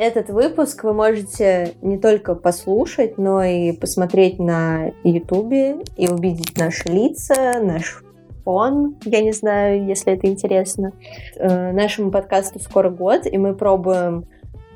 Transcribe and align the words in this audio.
Этот 0.00 0.30
выпуск 0.30 0.82
вы 0.84 0.94
можете 0.94 1.74
не 1.82 1.98
только 1.98 2.34
послушать, 2.34 3.18
но 3.18 3.44
и 3.44 3.72
посмотреть 3.72 4.38
на 4.38 4.92
Ютубе 5.04 5.76
и 5.98 6.08
увидеть 6.08 6.56
наши 6.56 6.88
лица, 6.88 7.60
наш 7.62 8.02
фон, 8.42 8.96
я 9.04 9.20
не 9.20 9.32
знаю, 9.32 9.84
если 9.84 10.14
это 10.14 10.26
интересно. 10.26 10.94
Э, 11.36 11.72
нашему 11.72 12.10
подкасту 12.10 12.60
скоро 12.60 12.88
год, 12.88 13.26
и 13.26 13.36
мы 13.36 13.54
пробуем 13.54 14.24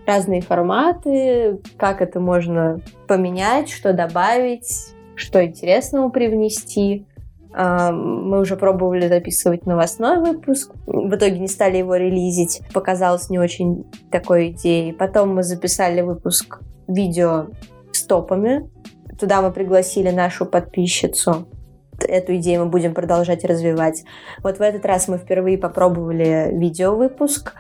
разные 0.07 0.43
форматы, 0.43 1.59
как 1.79 2.03
это 2.03 2.21
можно 2.21 2.83
поменять, 3.09 3.71
что 3.71 3.95
добавить, 3.95 4.95
что 5.15 5.43
интересного 5.43 6.11
привнести. 6.11 7.07
А, 7.57 7.93
мы 7.93 8.41
уже 8.41 8.57
пробовали 8.57 9.07
записывать 9.07 9.65
новостной 9.65 10.19
выпуск. 10.19 10.73
В 10.87 11.15
итоге 11.15 11.39
не 11.39 11.47
стали 11.47 11.77
его 11.77 11.95
релизить. 11.95 12.63
Показалось 12.73 13.31
не 13.31 13.39
очень 13.39 13.85
такой 14.11 14.49
идеей. 14.49 14.93
Потом 14.93 15.37
мы 15.37 15.45
записали 15.45 16.01
выпуск 16.01 16.61
видео 16.89 17.47
с 17.93 18.03
топами. 18.03 18.69
Туда 19.21 19.41
мы 19.41 19.53
пригласили 19.53 20.11
нашу 20.11 20.47
подписчицу. 20.47 21.47
Эту 22.01 22.35
идею 22.37 22.65
мы 22.65 22.71
будем 22.71 22.93
продолжать 22.93 23.45
развивать. 23.45 24.03
Вот 24.43 24.59
в 24.59 24.61
этот 24.61 24.85
раз 24.85 25.07
мы 25.07 25.17
впервые 25.19 25.57
попробовали 25.57 26.51
видео-выпуск. 26.53 27.53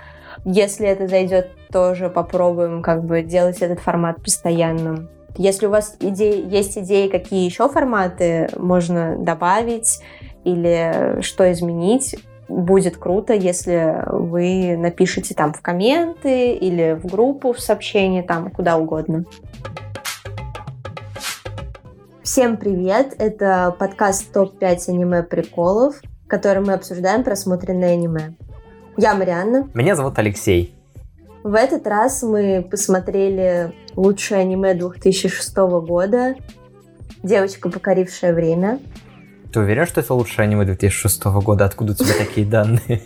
Если 0.44 0.88
это 0.88 1.06
зайдет, 1.06 1.50
тоже 1.70 2.10
попробуем 2.10 2.82
как 2.82 3.04
бы 3.04 3.22
делать 3.22 3.58
этот 3.62 3.78
формат 3.78 4.20
постоянным. 4.20 5.08
Если 5.36 5.66
у 5.66 5.70
вас 5.70 5.96
идеи, 5.98 6.48
есть 6.48 6.78
идеи, 6.78 7.08
какие 7.08 7.44
еще 7.44 7.68
форматы 7.68 8.48
можно 8.56 9.16
добавить 9.18 10.00
или 10.44 11.20
что 11.22 11.50
изменить, 11.52 12.16
будет 12.46 12.96
круто, 12.96 13.32
если 13.32 14.04
вы 14.06 14.76
напишите 14.76 15.34
там 15.34 15.52
в 15.52 15.60
комменты 15.60 16.52
или 16.52 16.92
в 16.92 17.06
группу, 17.06 17.52
в 17.52 17.58
сообщение, 17.58 18.22
там 18.22 18.50
куда 18.50 18.76
угодно. 18.76 19.24
Всем 22.22 22.56
привет! 22.56 23.16
Это 23.19 23.74
подкаст 23.76 24.32
ТОП-5 24.32 24.88
аниме-приколов, 24.88 25.96
в 26.24 26.28
котором 26.28 26.66
мы 26.66 26.74
обсуждаем 26.74 27.24
просмотренные 27.24 27.94
аниме. 27.94 28.34
Я 28.96 29.14
Марианна. 29.14 29.69
Меня 29.74 29.96
зовут 29.96 30.16
Алексей. 30.19 30.73
В 31.45 31.53
этот 31.53 31.87
раз 31.87 32.23
мы 32.23 32.67
посмотрели 32.70 33.75
лучшее 33.97 34.41
аниме 34.41 34.73
2006 34.73 35.55
года 35.87 36.37
«Девочка, 37.23 37.69
покорившая 37.69 38.33
время». 38.33 38.81
Ты 39.53 39.61
уверен, 39.61 39.84
что 39.84 40.00
это 40.00 40.15
лучшее 40.15 40.45
аниме 40.45 40.65
2006 40.65 41.22
года? 41.45 41.67
Откуда 41.67 41.92
у 41.92 41.95
тебя 41.95 42.15
такие 42.19 42.47
данные? 42.47 43.03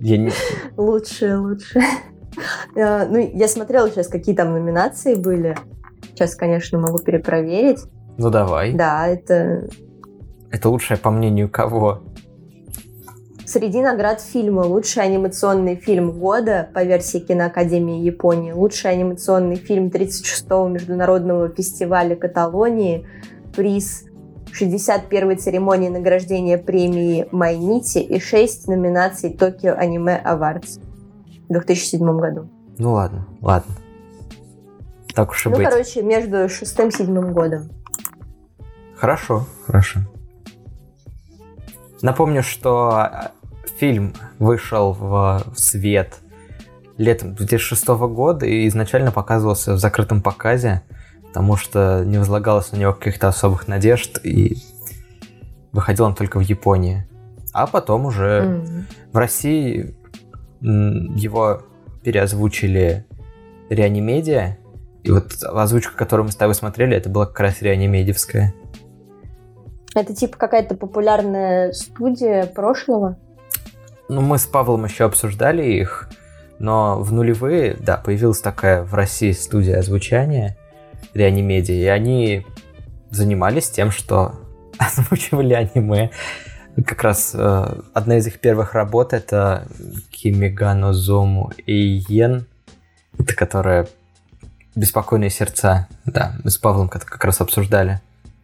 Я 0.00 0.16
не... 0.16 0.32
Лучшее, 0.78 1.36
лучшее. 1.36 1.84
А, 2.76 3.04
ну, 3.04 3.18
я 3.18 3.46
смотрела 3.46 3.90
сейчас, 3.90 4.08
какие 4.08 4.34
там 4.34 4.52
номинации 4.52 5.14
были. 5.14 5.54
Сейчас, 6.14 6.34
конечно, 6.34 6.78
могу 6.78 6.98
перепроверить. 6.98 7.80
Ну, 8.16 8.30
давай. 8.30 8.72
Да, 8.72 9.06
это... 9.06 9.68
Это 10.50 10.70
лучшее 10.70 10.96
по 10.96 11.10
мнению 11.10 11.50
кого? 11.50 12.02
Среди 13.46 13.82
наград 13.82 14.22
фильма 14.22 14.60
лучший 14.62 15.02
анимационный 15.02 15.76
фильм 15.76 16.12
года 16.12 16.70
по 16.72 16.82
версии 16.82 17.18
Киноакадемии 17.18 18.00
Японии, 18.00 18.52
лучший 18.52 18.90
анимационный 18.90 19.56
фильм 19.56 19.88
36-го 19.88 20.66
международного 20.68 21.50
фестиваля 21.50 22.16
Каталонии, 22.16 23.06
приз 23.54 24.04
61-й 24.58 25.36
церемонии 25.36 25.88
награждения 25.90 26.56
премии 26.56 27.28
Майнити 27.32 27.98
и 27.98 28.18
6 28.18 28.68
номинаций 28.68 29.30
Токио 29.30 29.74
Аниме 29.74 30.22
Awards 30.24 30.80
в 31.48 31.52
2007 31.52 32.18
году. 32.18 32.48
Ну 32.78 32.92
ладно, 32.92 33.26
ладно. 33.42 33.74
Так 35.14 35.30
уж 35.30 35.46
и 35.46 35.48
ну, 35.50 35.56
быть. 35.56 35.64
Ну, 35.64 35.70
короче, 35.70 36.02
между 36.02 36.48
шестым 36.48 36.88
и 36.88 36.92
седьмым 36.92 37.34
годом. 37.34 37.70
Хорошо, 38.96 39.44
хорошо. 39.66 40.00
Напомню, 42.02 42.42
что 42.42 43.30
фильм 43.78 44.14
вышел 44.38 44.92
в 44.92 45.42
свет 45.56 46.18
летом 46.96 47.34
2006 47.34 47.86
года 47.88 48.46
и 48.46 48.68
изначально 48.68 49.10
показывался 49.10 49.74
в 49.74 49.78
закрытом 49.78 50.22
показе, 50.22 50.82
потому 51.26 51.56
что 51.56 52.04
не 52.04 52.18
возлагалось 52.18 52.72
на 52.72 52.76
него 52.76 52.92
каких-то 52.92 53.28
особых 53.28 53.66
надежд, 53.66 54.20
и 54.24 54.58
выходил 55.72 56.04
он 56.04 56.14
только 56.14 56.38
в 56.38 56.42
Японии. 56.42 57.06
А 57.52 57.66
потом 57.66 58.06
уже 58.06 58.42
mm-hmm. 58.44 58.82
в 59.12 59.16
России 59.16 59.96
его 60.60 61.62
переозвучили 62.02 63.06
Реанимедиа, 63.70 64.56
и 65.02 65.10
вот 65.10 65.42
озвучка, 65.42 65.94
которую 65.96 66.26
мы 66.26 66.32
с 66.32 66.36
тобой 66.36 66.54
смотрели, 66.54 66.96
это 66.96 67.10
была 67.10 67.26
как 67.26 67.40
раз 67.40 67.60
Реанимедиевская. 67.62 68.54
Это 69.94 70.14
типа 70.14 70.36
какая-то 70.36 70.74
популярная 70.74 71.72
студия 71.72 72.46
прошлого? 72.46 73.16
Ну, 74.08 74.20
мы 74.20 74.38
с 74.38 74.46
Павлом 74.46 74.84
еще 74.84 75.04
обсуждали 75.04 75.64
их, 75.64 76.08
но 76.58 77.00
в 77.00 77.12
нулевые, 77.12 77.76
да, 77.78 77.96
появилась 77.96 78.40
такая 78.40 78.82
в 78.82 78.92
России 78.94 79.32
студия 79.32 79.78
озвучания 79.78 80.56
Реанимедиа, 81.14 81.74
и 81.74 81.86
они 81.86 82.46
занимались 83.10 83.70
тем, 83.70 83.90
что 83.90 84.34
озвучивали 84.78 85.54
аниме. 85.54 86.10
Как 86.84 87.02
раз 87.04 87.32
э, 87.34 87.80
одна 87.92 88.18
из 88.18 88.26
их 88.26 88.40
первых 88.40 88.74
работ 88.74 89.12
это 89.12 89.68
Кимигано 90.10 90.92
Зому 90.92 91.52
Эйен, 91.66 92.46
это 93.16 93.34
которая 93.34 93.86
«Беспокойные 94.74 95.30
сердца». 95.30 95.86
Да, 96.04 96.34
мы 96.42 96.50
с 96.50 96.58
Павлом 96.58 96.88
как 96.88 97.24
раз 97.24 97.40
обсуждали 97.40 98.00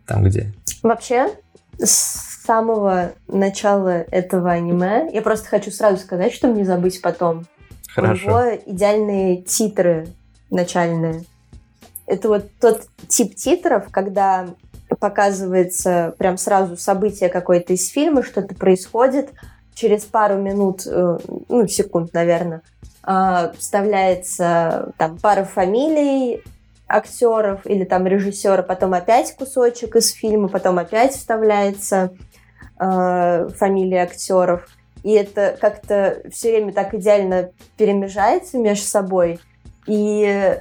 там, 0.06 0.22
где. 0.22 0.52
Вообще, 0.82 1.30
с 1.78 2.42
самого 2.44 3.12
начала 3.28 4.04
этого 4.10 4.50
аниме, 4.50 5.08
я 5.12 5.22
просто 5.22 5.48
хочу 5.48 5.70
сразу 5.70 5.98
сказать, 5.98 6.32
чтобы 6.32 6.54
не 6.54 6.64
забыть 6.64 7.00
потом. 7.00 7.46
Хорошо. 7.94 8.24
У 8.24 8.28
него 8.28 8.62
идеальные 8.66 9.42
титры 9.42 10.08
начальные. 10.50 11.24
Это 12.06 12.28
вот 12.28 12.46
тот 12.60 12.86
тип 13.08 13.34
титров, 13.34 13.88
когда 13.90 14.48
показывается 14.98 16.14
прям 16.18 16.36
сразу 16.36 16.76
событие 16.76 17.28
какое-то 17.28 17.72
из 17.72 17.88
фильма, 17.88 18.22
что-то 18.22 18.54
происходит, 18.54 19.30
через 19.74 20.04
пару 20.04 20.36
минут, 20.36 20.82
э, 20.86 21.18
ну, 21.48 21.66
секунд, 21.68 22.12
наверное, 22.12 22.62
а, 23.02 23.52
вставляется 23.56 24.92
там 24.98 25.18
пара 25.18 25.44
фамилий, 25.44 26.42
актеров 26.90 27.64
или 27.64 27.84
там 27.84 28.06
режиссера, 28.06 28.62
потом 28.62 28.94
опять 28.94 29.34
кусочек 29.36 29.96
из 29.96 30.12
фильма, 30.12 30.48
потом 30.48 30.78
опять 30.78 31.12
вставляется 31.12 32.10
э, 32.78 33.48
фамилия 33.56 34.02
актеров. 34.02 34.66
И 35.02 35.12
это 35.12 35.56
как-то 35.58 36.22
все 36.30 36.50
время 36.50 36.72
так 36.72 36.92
идеально 36.94 37.50
перемежается 37.76 38.58
между 38.58 38.86
собой. 38.86 39.38
И 39.86 40.58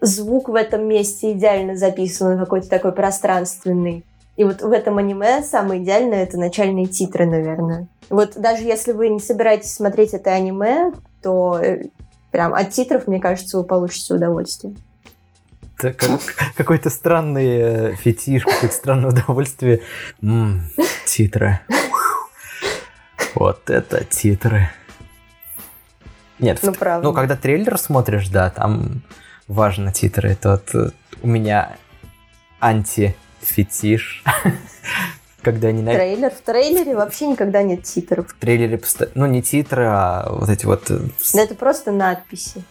звук 0.00 0.48
в 0.48 0.54
этом 0.54 0.88
месте 0.88 1.32
идеально 1.32 1.76
записан, 1.76 2.38
какой-то 2.38 2.68
такой 2.68 2.92
пространственный. 2.92 4.04
И 4.36 4.44
вот 4.44 4.62
в 4.62 4.72
этом 4.72 4.96
аниме 4.96 5.42
самое 5.42 5.82
идеальное 5.82 6.22
это 6.22 6.38
начальные 6.38 6.86
титры, 6.86 7.26
наверное. 7.26 7.86
Вот 8.08 8.32
даже 8.36 8.64
если 8.64 8.92
вы 8.92 9.10
не 9.10 9.20
собираетесь 9.20 9.74
смотреть 9.74 10.14
это 10.14 10.30
аниме, 10.30 10.92
то 11.22 11.60
э, 11.60 11.84
прям 12.30 12.54
от 12.54 12.70
титров, 12.70 13.06
мне 13.06 13.20
кажется, 13.20 13.58
вы 13.58 13.64
получите 13.64 14.14
удовольствие 14.14 14.74
какой-то 16.56 16.90
странный 16.90 17.92
э, 17.92 17.94
фетиш, 17.96 18.44
какое-то 18.44 18.74
странное 18.74 19.10
удовольствие. 19.10 19.82
Ммм, 20.20 20.62
титры. 21.06 21.60
Вот 23.34 23.70
это 23.70 24.04
титры. 24.04 24.70
Нет, 26.38 26.58
ну, 26.62 26.72
правда. 26.72 27.06
ну 27.06 27.14
когда 27.14 27.36
трейлер 27.36 27.78
смотришь, 27.78 28.28
да, 28.28 28.50
там 28.50 29.02
важно 29.46 29.92
титры. 29.92 30.30
Это 30.30 30.52
вот 30.52 30.74
э, 30.74 30.90
у 31.22 31.26
меня 31.26 31.76
анти-фетиш. 32.60 34.24
когда 35.42 35.72
не... 35.72 35.84
Трейлер? 35.84 36.30
В 36.30 36.40
трейлере 36.40 36.94
вообще 36.94 37.26
никогда 37.26 37.62
нет 37.62 37.82
титров. 37.84 38.28
В 38.28 38.34
трейлере, 38.34 38.80
ну 39.14 39.26
не 39.26 39.42
титры, 39.42 39.84
а 39.86 40.28
вот 40.30 40.48
эти 40.48 40.66
вот... 40.66 40.90
Э, 40.90 41.00
да 41.34 41.42
это 41.42 41.54
просто 41.54 41.92
надписи 41.92 42.62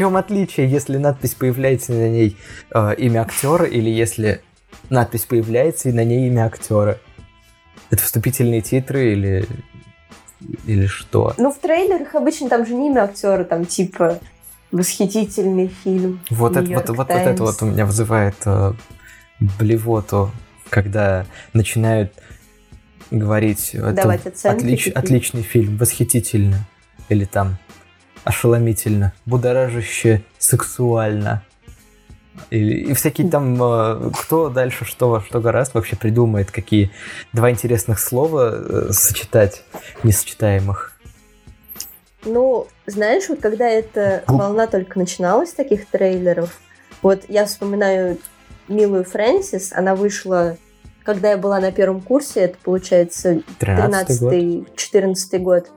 чем 0.00 0.16
отличие, 0.16 0.66
если 0.66 0.96
надпись 0.96 1.34
появляется 1.34 1.92
на 1.92 2.08
ней 2.08 2.34
э, 2.74 2.94
имя 2.96 3.20
актера 3.20 3.66
или 3.66 3.90
если 3.90 4.40
надпись 4.88 5.26
появляется 5.26 5.90
и 5.90 5.92
на 5.92 6.04
ней 6.04 6.26
имя 6.28 6.46
актера? 6.46 6.98
Это 7.90 8.02
вступительные 8.02 8.62
титры 8.62 9.12
или 9.12 9.46
или 10.64 10.86
что? 10.86 11.34
Ну, 11.36 11.52
в 11.52 11.58
трейлерах 11.58 12.14
обычно 12.14 12.48
там 12.48 12.64
же 12.64 12.72
не 12.72 12.86
имя 12.86 13.04
актера, 13.04 13.44
там 13.44 13.66
типа 13.66 14.20
восхитительный 14.72 15.70
фильм. 15.84 16.20
Вот 16.30 16.56
это 16.56 16.72
вот, 16.72 16.88
вот, 16.88 16.96
вот 16.96 17.10
это 17.10 17.44
вот 17.44 17.60
у 17.60 17.66
меня 17.66 17.84
вызывает 17.84 18.36
э, 18.46 18.72
блевоту, 19.58 20.30
когда 20.70 21.26
начинают 21.52 22.14
говорить 23.10 23.72
Давать 23.74 24.26
оценки 24.26 24.64
отлич, 24.64 24.88
отличный 24.88 25.42
фильм, 25.42 25.76
восхитительно. 25.76 26.66
Или 27.10 27.26
там 27.26 27.58
ошеломительно, 28.24 29.12
будоражище 29.26 30.22
сексуально. 30.38 31.42
И, 32.50 32.58
и 32.58 32.94
всякие 32.94 33.28
там, 33.28 33.62
э, 33.62 34.10
кто 34.18 34.48
дальше 34.48 34.84
что 34.84 35.10
во 35.10 35.20
что 35.20 35.40
гораздо 35.40 35.78
вообще 35.78 35.96
придумает, 35.96 36.50
какие 36.50 36.90
два 37.32 37.50
интересных 37.50 38.00
слова 38.00 38.54
э, 38.54 38.92
сочетать, 38.92 39.62
несочетаемых. 40.02 40.92
Ну, 42.24 42.66
знаешь, 42.86 43.28
вот 43.28 43.40
когда 43.40 43.68
эта 43.68 44.24
волна 44.26 44.66
только 44.66 44.98
начиналась, 44.98 45.52
таких 45.52 45.86
трейлеров, 45.86 46.58
вот 47.02 47.24
я 47.28 47.46
вспоминаю 47.46 48.18
милую 48.68 49.04
Фрэнсис, 49.04 49.72
она 49.72 49.94
вышла, 49.94 50.56
когда 51.02 51.30
я 51.30 51.38
была 51.38 51.60
на 51.60 51.72
первом 51.72 52.00
курсе, 52.00 52.40
это 52.40 52.58
получается 52.62 53.42
13-14 53.58 55.38
год. 55.38 55.70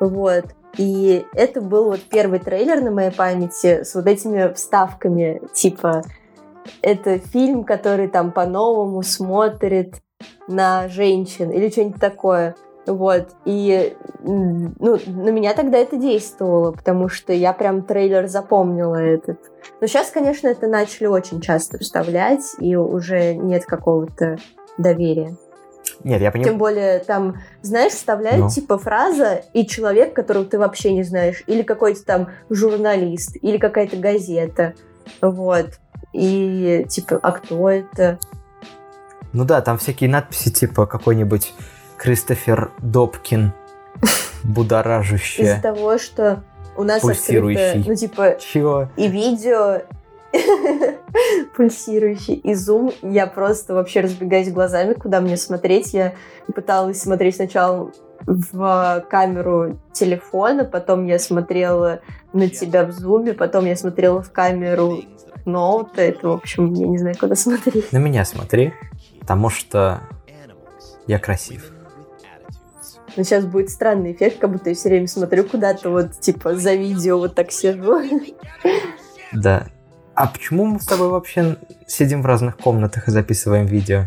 Вот. 0.00 0.46
И 0.78 1.26
это 1.34 1.60
был 1.60 1.84
вот 1.84 2.00
первый 2.02 2.38
трейлер 2.38 2.80
на 2.80 2.90
моей 2.90 3.10
памяти 3.10 3.84
с 3.84 3.94
вот 3.94 4.06
этими 4.06 4.52
вставками, 4.54 5.42
типа 5.52 6.02
это 6.80 7.18
фильм, 7.18 7.64
который 7.64 8.08
там 8.08 8.32
по-новому 8.32 9.02
смотрит 9.02 9.96
на 10.48 10.88
женщин 10.88 11.50
или 11.50 11.68
что-нибудь 11.68 12.00
такое. 12.00 12.54
Вот. 12.86 13.28
И 13.44 13.96
ну, 14.24 14.98
на 15.06 15.30
меня 15.30 15.54
тогда 15.54 15.78
это 15.78 15.96
действовало, 15.96 16.72
потому 16.72 17.08
что 17.08 17.32
я 17.32 17.52
прям 17.52 17.82
трейлер 17.82 18.26
запомнила 18.26 18.96
этот. 18.96 19.38
Но 19.80 19.86
сейчас, 19.86 20.10
конечно, 20.10 20.48
это 20.48 20.66
начали 20.66 21.06
очень 21.06 21.40
часто 21.40 21.78
вставлять, 21.78 22.42
и 22.58 22.74
уже 22.74 23.34
нет 23.34 23.64
какого-то 23.66 24.38
доверия. 24.78 25.36
Нет, 26.04 26.20
я 26.20 26.30
понимаю. 26.30 26.50
Тем 26.50 26.58
более 26.58 26.98
там, 27.00 27.36
знаешь, 27.62 27.92
вставляют 27.92 28.40
ну. 28.40 28.50
типа 28.50 28.78
фраза 28.78 29.42
и 29.52 29.66
человек, 29.66 30.14
которого 30.14 30.44
ты 30.44 30.58
вообще 30.58 30.92
не 30.92 31.02
знаешь, 31.02 31.42
или 31.46 31.62
какой-то 31.62 32.04
там 32.04 32.28
журналист, 32.50 33.36
или 33.40 33.58
какая-то 33.58 33.96
газета, 33.96 34.74
вот. 35.20 35.78
И 36.12 36.86
типа, 36.88 37.18
а 37.22 37.32
кто 37.32 37.70
это? 37.70 38.18
Ну 39.32 39.44
да, 39.44 39.60
там 39.62 39.78
всякие 39.78 40.10
надписи 40.10 40.50
типа 40.50 40.86
какой-нибудь 40.86 41.54
Кристофер 41.96 42.72
Добкин, 42.78 43.52
будоражащее. 44.42 45.46
Из-за 45.46 45.62
того, 45.62 45.98
что 45.98 46.42
у 46.76 46.84
нас 46.84 47.04
открыто, 47.04 47.82
ну 47.86 47.94
типа, 47.94 48.36
Чего? 48.40 48.88
и 48.96 49.08
видео, 49.08 49.82
пульсирующий. 51.56 52.34
И 52.34 52.54
зум, 52.54 52.92
я 53.02 53.26
просто 53.26 53.74
вообще 53.74 54.00
разбегаюсь 54.00 54.50
глазами, 54.50 54.94
куда 54.94 55.20
мне 55.20 55.36
смотреть. 55.36 55.92
Я 55.92 56.14
пыталась 56.54 57.00
смотреть 57.00 57.36
сначала 57.36 57.90
в 58.26 59.04
камеру 59.10 59.78
телефона, 59.92 60.64
потом 60.64 61.06
я 61.06 61.18
смотрела 61.18 62.00
на 62.32 62.48
тебя 62.48 62.84
в 62.84 62.92
зуме, 62.92 63.34
потом 63.34 63.66
я 63.66 63.76
смотрела 63.76 64.22
в 64.22 64.30
камеру 64.32 65.02
ноута. 65.44 66.02
Это, 66.02 66.28
в 66.28 66.32
общем, 66.32 66.72
я 66.74 66.86
не 66.86 66.98
знаю, 66.98 67.16
куда 67.18 67.34
смотреть. 67.34 67.92
На 67.92 67.98
меня 67.98 68.24
смотри, 68.24 68.72
потому 69.20 69.50
что 69.50 70.00
я 71.06 71.18
красив. 71.18 71.72
Но 73.16 73.24
сейчас 73.24 73.44
будет 73.44 73.68
странный 73.68 74.12
эффект, 74.12 74.38
как 74.38 74.50
будто 74.50 74.70
я 74.70 74.74
все 74.74 74.88
время 74.88 75.06
смотрю 75.06 75.44
куда-то, 75.44 75.90
вот, 75.90 76.18
типа, 76.18 76.54
за 76.54 76.74
видео 76.74 77.18
вот 77.18 77.34
так 77.34 77.52
сижу. 77.52 78.00
Да, 79.32 79.66
а 80.14 80.26
почему 80.26 80.64
мы 80.66 80.80
с 80.80 80.86
тобой 80.86 81.08
вообще 81.08 81.56
сидим 81.86 82.22
в 82.22 82.26
разных 82.26 82.56
комнатах 82.56 83.08
и 83.08 83.10
записываем 83.10 83.66
видео? 83.66 84.04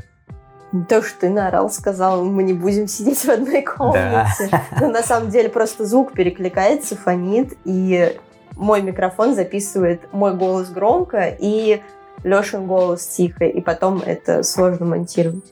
То, 0.90 1.02
что 1.02 1.22
ты 1.22 1.30
наорал, 1.30 1.69
сказал, 1.69 2.25
мы 2.25 2.44
не 2.44 2.54
будем 2.54 2.88
сидеть 2.88 3.19
в 3.19 3.30
одной 3.30 3.62
комнате. 3.62 4.50
Да. 4.52 4.63
Но 4.81 4.88
на 4.90 5.04
самом 5.04 5.30
деле 5.30 5.50
просто 5.50 5.86
звук 5.86 6.13
перекликается, 6.13 6.96
фонит, 6.96 7.54
и 7.63 8.18
мой 8.56 8.81
микрофон 8.81 9.36
записывает 9.36 10.02
мой 10.13 10.36
голос 10.36 10.69
громко 10.69 11.36
и 11.40 11.81
Лешин 12.24 12.66
голос 12.66 13.06
тихо, 13.06 13.46
и 13.46 13.62
потом 13.62 14.01
это 14.04 14.42
сложно 14.44 14.86
монтировать. 14.86 15.46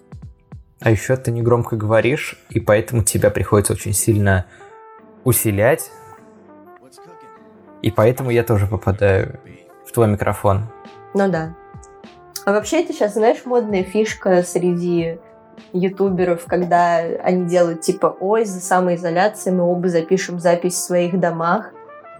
А 0.79 0.89
еще 0.89 1.15
ты 1.15 1.31
не 1.31 1.41
громко 1.41 1.75
говоришь, 1.75 2.37
и 2.49 2.59
поэтому 2.59 3.03
тебя 3.03 3.29
приходится 3.29 3.73
очень 3.73 3.93
сильно 3.93 4.45
усилять. 5.23 5.91
И 7.81 7.91
поэтому 7.91 8.31
я 8.31 8.43
тоже 8.43 8.65
попадаю 8.65 9.39
твой 9.93 10.07
микрофон. 10.07 10.63
Ну 11.13 11.29
да. 11.29 11.55
А 12.45 12.51
вообще 12.51 12.81
это 12.81 12.93
сейчас, 12.93 13.13
знаешь, 13.13 13.45
модная 13.45 13.83
фишка 13.83 14.43
среди 14.43 15.19
ютуберов, 15.71 16.45
когда 16.45 16.97
они 16.97 17.45
делают 17.45 17.81
типа, 17.81 18.15
ой, 18.19 18.45
за 18.45 18.59
самоизоляцией 18.59 19.55
мы 19.55 19.63
оба 19.63 19.87
запишем 19.87 20.39
запись 20.39 20.73
в 20.73 20.83
своих 20.83 21.19
домах, 21.19 21.71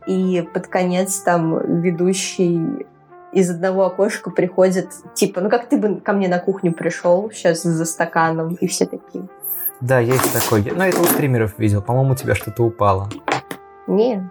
и 0.06 0.48
под 0.54 0.68
конец 0.68 1.18
там 1.22 1.82
ведущий 1.82 2.86
из 3.32 3.50
одного 3.50 3.86
окошка 3.86 4.30
приходит, 4.30 4.92
типа, 5.16 5.42
ну 5.42 5.50
как 5.50 5.68
ты 5.68 5.78
бы 5.78 6.00
ко 6.00 6.14
мне 6.14 6.28
на 6.28 6.40
кухню 6.40 6.72
пришел 6.72 7.32
сейчас 7.32 7.64
за 7.64 7.86
стаканом, 7.86 8.56
и 8.56 8.68
все 8.68 8.86
такие. 8.86 9.28
Да, 9.82 10.00
есть 10.00 10.32
такой. 10.32 10.62
Ну, 10.62 10.84
это 10.84 11.02
у 11.02 11.04
стримеров 11.04 11.58
видел. 11.58 11.82
По-моему, 11.82 12.14
у 12.14 12.16
тебя 12.16 12.36
что-то 12.36 12.64
упало. 12.64 13.10
Не, 13.88 14.30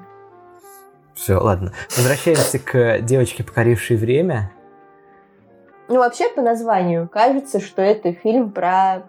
все, 1.22 1.38
ладно. 1.38 1.72
Возвращаемся 1.96 2.58
к 2.58 2.98
девочке, 3.02 3.44
покорившей 3.44 3.96
время. 3.96 4.50
Ну, 5.88 5.98
вообще, 5.98 6.28
по 6.28 6.42
названию 6.42 7.08
кажется, 7.08 7.60
что 7.60 7.80
это 7.80 8.12
фильм 8.12 8.50
про 8.50 9.04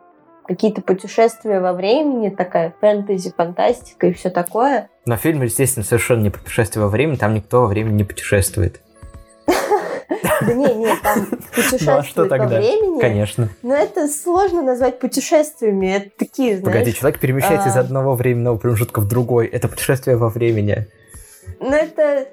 какие-то 0.45 0.81
путешествия 0.81 1.60
во 1.60 1.74
времени, 1.74 2.30
такая 2.30 2.75
фэнтези, 2.80 3.33
фантастика 3.36 4.07
и 4.07 4.13
все 4.13 4.30
такое. 4.30 4.89
Но 5.07 5.18
фильм, 5.18 5.42
естественно, 5.42 5.83
совершенно 5.83 6.21
не 6.21 6.30
путешествие 6.30 6.83
во 6.83 6.89
времени, 6.89 7.15
там 7.15 7.33
никто 7.33 7.62
во 7.62 7.68
времени 7.68 7.95
не 7.95 8.04
путешествует. 8.04 8.81
Да 10.42 10.54
не, 10.54 10.74
не, 10.75 10.95
там 10.98 11.25
путешествует 11.56 12.15
ну, 12.30 12.36
а 12.36 12.38
во 12.38 12.45
времени. 12.48 13.00
Конечно. 13.00 13.50
Но 13.62 13.74
это 13.74 14.07
сложно 14.07 14.62
назвать 14.62 15.00
путешествиями. 15.00 15.88
Это 15.88 16.10
такие, 16.18 16.57
знаешь... 16.57 16.65
Погоди, 16.65 16.94
человек 16.94 17.19
перемещается 17.19 17.69
из 17.69 17.77
а. 17.77 17.80
одного 17.80 18.13
временного 18.15 18.57
промежутка 18.57 19.00
в 19.00 19.07
другой. 19.07 19.48
Это 19.48 19.68
путешествие 19.69 20.18
во 20.18 20.30
времени. 20.30 20.88
Но 21.63 21.69
ну, 21.69 21.75
это 21.77 22.27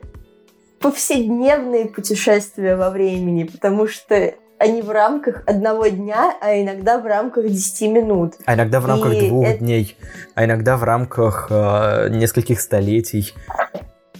повседневные 0.81 1.87
путешествия 1.87 2.75
во 2.75 2.91
времени, 2.91 3.45
потому 3.45 3.87
что 3.87 4.35
они 4.59 4.83
в 4.83 4.91
рамках 4.91 5.45
одного 5.47 5.87
дня, 5.87 6.35
а 6.41 6.61
иногда 6.61 6.99
в 6.99 7.07
рамках 7.07 7.47
10 7.47 7.93
минут. 7.93 8.35
А 8.45 8.55
иногда 8.55 8.81
в 8.81 8.87
рамках 8.87 9.15
И 9.15 9.29
двух 9.29 9.47
это... 9.47 9.59
дней, 9.61 9.97
а 10.35 10.45
иногда 10.45 10.77
в 10.77 10.83
рамках 10.83 11.47
э, 11.49 12.09
нескольких 12.11 12.61
столетий. 12.61 13.33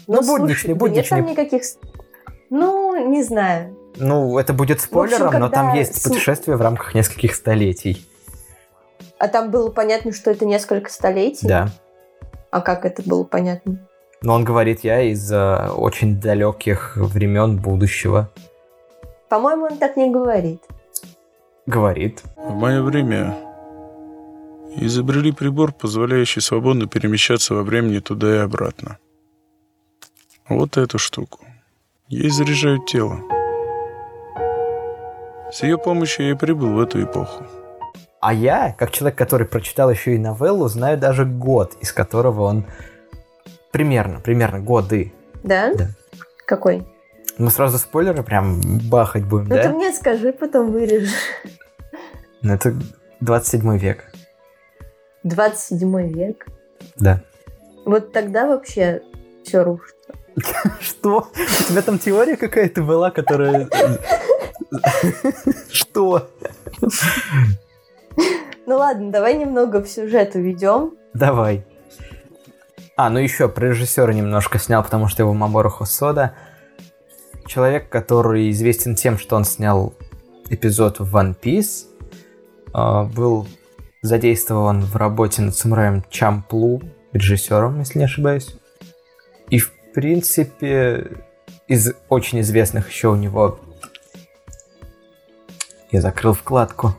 Ну, 0.07 0.21
ну 0.23 0.39
будничный, 0.39 0.75
будничный. 0.75 1.19
Нет 1.19 1.27
там 1.27 1.33
никаких... 1.33 1.63
Ну, 2.51 3.11
не 3.11 3.25
знаю. 3.25 3.77
Ну, 3.97 4.39
это 4.39 4.53
будет 4.53 4.81
спойлером, 4.81 5.27
общем, 5.27 5.41
но 5.41 5.49
там 5.49 5.75
есть 5.75 6.05
путешествие 6.05 6.57
в 6.57 6.61
рамках 6.61 6.95
нескольких 6.95 7.35
столетий. 7.35 8.07
А 9.19 9.27
там 9.27 9.51
было 9.51 9.71
понятно, 9.71 10.13
что 10.13 10.31
это 10.31 10.47
несколько 10.47 10.89
столетий? 10.89 11.49
Да. 11.49 11.69
А 12.53 12.61
как 12.61 12.85
это 12.85 13.03
было 13.03 13.25
понятно? 13.25 13.90
Но 14.23 14.35
он 14.35 14.45
говорит, 14.45 14.85
я 14.85 15.01
из 15.03 15.33
э, 15.33 15.71
очень 15.71 16.21
далеких 16.21 16.97
времен 16.97 17.57
будущего. 17.57 18.31
По-моему, 19.31 19.67
он 19.67 19.79
так 19.79 19.97
не 19.97 20.11
говорит. 20.11 20.63
Говорит. 21.67 22.23
В 22.37 22.53
мое 22.55 22.83
время 22.83 23.35
изобрели 24.77 25.33
прибор, 25.33 25.73
позволяющий 25.73 26.41
свободно 26.41 26.87
перемещаться 26.87 27.55
во 27.55 27.63
времени 27.63 28.01
туда 28.01 28.35
и 28.35 28.39
обратно. 28.39 28.99
Вот 30.49 30.77
эту 30.77 30.99
штуку. 30.99 31.41
Ей 32.09 32.29
заряжают 32.29 32.87
тело. 32.87 33.21
С 35.53 35.63
ее 35.63 35.79
помощью 35.79 36.27
я 36.27 36.33
и 36.33 36.35
прибыл 36.37 36.75
в 36.75 36.81
эту 36.81 37.03
эпоху. 37.03 37.45
А 38.21 38.35
я, 38.35 38.75
как 38.79 38.91
человек, 38.91 39.17
который 39.17 39.47
прочитал 39.47 39.91
еще 39.91 40.15
и 40.15 40.19
новеллу, 40.19 40.69
знаю 40.69 40.99
даже 40.99 41.25
год, 41.25 41.75
из 41.81 41.93
которого 41.93 42.43
он 42.43 42.67
Примерно, 43.71 44.21
примерно 44.21 44.61
годы. 44.61 45.13
Да? 45.43 45.73
Да. 45.75 45.89
Какой? 46.47 46.87
Мы 47.39 47.51
сразу 47.51 47.79
спойлеры 47.79 48.23
прям 48.23 48.61
бахать 48.91 49.25
будем, 49.25 49.49
ну, 49.49 49.55
да? 49.55 49.63
ты 49.63 49.69
мне 49.71 49.93
скажи, 49.93 50.33
потом 50.33 50.73
вырежешь. 50.73 51.15
Ну, 52.43 52.53
это 52.53 52.75
27 53.21 53.79
век. 53.79 54.13
27 55.23 56.13
век? 56.13 56.47
Да. 56.97 57.23
Вот 57.85 58.13
тогда 58.13 58.47
вообще 58.47 59.03
все 59.45 59.63
рушится. 59.63 60.15
Что? 60.81 61.29
У 61.35 61.65
тебя 61.71 61.83
там 61.83 61.99
теория 61.99 62.37
какая-то 62.37 62.83
была, 62.83 63.11
которая... 63.11 63.69
Что? 65.71 66.29
Ну 68.67 68.77
ладно, 68.77 69.11
давай 69.11 69.37
немного 69.37 69.83
в 69.83 69.89
сюжет 69.89 70.35
уведем. 70.35 70.95
Давай. 71.15 71.65
А, 73.03 73.09
ну 73.09 73.19
еще 73.19 73.49
про 73.49 73.69
режиссера 73.69 74.13
немножко 74.13 74.59
снял, 74.59 74.83
потому 74.83 75.09
что 75.09 75.23
его 75.23 75.33
Мамору 75.33 75.71
Хосода. 75.71 76.35
Человек, 77.47 77.89
который 77.89 78.51
известен 78.51 78.95
тем, 78.95 79.19
что 79.19 79.37
он 79.37 79.45
снял 79.45 79.95
эпизод 80.51 81.01
в 81.01 81.17
One 81.17 81.35
Piece, 81.35 81.87
а, 82.75 83.05
был 83.05 83.49
задействован 84.03 84.83
в 84.83 84.97
работе 84.97 85.41
над 85.41 85.57
самураем 85.57 86.05
Чамплу, 86.11 86.83
режиссером, 87.15 87.79
если 87.79 88.01
не 88.01 88.05
ошибаюсь. 88.05 88.55
И, 89.49 89.59
в 89.59 89.73
в 89.91 89.93
принципе, 89.93 91.25
из 91.67 91.93
очень 92.11 92.41
известных 92.41 92.91
еще 92.91 93.09
у 93.09 93.17
него... 93.17 93.59
Я 95.91 96.03
закрыл 96.03 96.35
вкладку. 96.35 96.95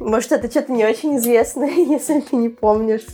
Может, 0.00 0.32
это 0.32 0.50
что-то 0.50 0.72
не 0.72 0.84
очень 0.84 1.16
известное, 1.16 1.70
если 1.70 2.20
ты 2.20 2.34
не 2.34 2.48
помнишь. 2.50 3.06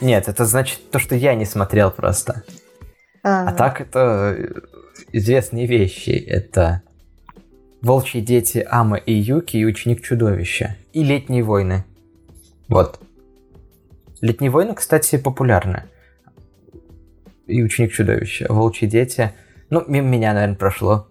Нет, 0.00 0.28
это 0.28 0.44
значит 0.44 0.90
то, 0.90 0.98
что 0.98 1.14
я 1.14 1.34
не 1.34 1.44
смотрел 1.44 1.90
просто. 1.90 2.42
А, 3.22 3.48
а 3.48 3.52
так 3.52 3.80
это 3.80 4.36
известные 5.12 5.66
вещи. 5.66 6.10
Это 6.10 6.82
Волчьи 7.82 8.20
дети 8.20 8.66
Ама 8.68 8.96
и 8.96 9.12
Юки 9.12 9.56
и 9.56 9.64
Ученик 9.64 10.02
чудовища. 10.02 10.76
И 10.92 11.02
Летние 11.02 11.42
войны. 11.42 11.84
Вот. 12.68 13.00
Летние 14.20 14.50
войны, 14.50 14.74
кстати, 14.74 15.16
популярны. 15.18 15.84
И 17.46 17.62
Ученик 17.62 17.92
чудовища. 17.92 18.46
Волчьи 18.48 18.88
дети. 18.88 19.32
Ну, 19.70 19.84
мимо 19.86 20.08
меня, 20.08 20.32
наверное, 20.32 20.56
прошло. 20.56 21.08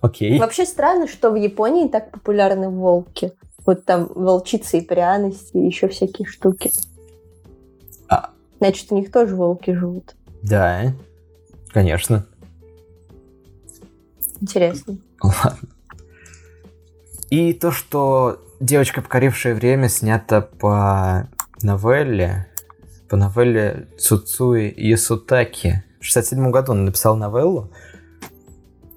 Окей. 0.00 0.38
Вообще 0.38 0.64
странно, 0.64 1.08
что 1.08 1.30
в 1.30 1.36
Японии 1.36 1.88
так 1.88 2.10
популярны 2.10 2.68
волки. 2.68 3.32
Вот 3.66 3.84
там 3.84 4.10
волчицы 4.14 4.78
и 4.78 4.80
пряности, 4.80 5.56
и 5.56 5.66
еще 5.66 5.88
всякие 5.88 6.26
штуки. 6.26 6.70
Значит, 8.58 8.90
у 8.90 8.96
них 8.96 9.12
тоже 9.12 9.36
волки 9.36 9.72
живут. 9.72 10.14
Да, 10.42 10.92
конечно. 11.72 12.26
Интересно. 14.40 14.98
Ладно. 15.22 15.68
И 17.30 17.52
то, 17.52 17.70
что 17.70 18.42
«Девочка, 18.60 19.02
покорившая 19.02 19.54
время» 19.54 19.88
снята 19.88 20.40
по 20.40 21.28
новелле, 21.62 22.48
по 23.08 23.16
новелле 23.16 23.88
Цуцуи 23.98 24.72
Ясутаки. 24.76 25.84
В 26.00 26.04
67 26.04 26.50
году 26.50 26.72
он 26.72 26.84
написал 26.84 27.16
новеллу, 27.16 27.70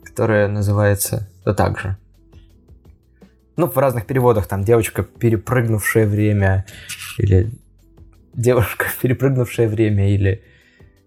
которая 0.04 0.48
называется 0.48 1.28
да 1.44 1.54
так 1.54 1.80
же. 1.80 1.98
Ну, 3.58 3.68
в 3.68 3.78
разных 3.78 4.06
переводах 4.06 4.48
там 4.48 4.64
«Девочка, 4.64 5.04
перепрыгнувшая 5.04 6.08
время» 6.08 6.66
или 7.18 7.52
«Девушка, 8.34 8.86
перепрыгнувшая 9.02 9.68
время» 9.68 10.14
или 10.14 10.44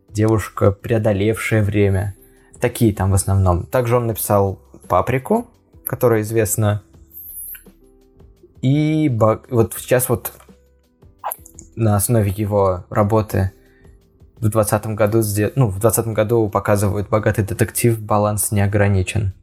«Девушка, 0.09 0.73
преодолевшая 0.73 1.63
время». 1.63 2.15
Такие 2.61 2.95
там 2.95 3.11
в 3.11 3.15
основном. 3.15 3.67
Также 3.67 3.97
он 3.97 4.07
написал 4.07 4.61
«Паприку», 4.89 5.49
которая 5.87 6.23
известна 6.23 6.83
и 8.65 9.11
вот 9.51 9.75
сейчас 9.77 10.09
вот 10.09 10.33
на 11.77 11.97
основе 11.97 12.31
его 12.31 12.87
работы 12.89 13.53
в 14.39 14.49
2020 14.49 14.87
году, 14.97 15.19
ну, 15.55 15.67
в 15.67 15.81
2020 15.81 16.07
году 16.15 16.49
показывают 16.49 17.11
«Богатый 17.11 17.45
детектив. 17.45 18.01
Баланс 18.01 18.53
не 18.53 18.63
ограничен». 18.63 19.35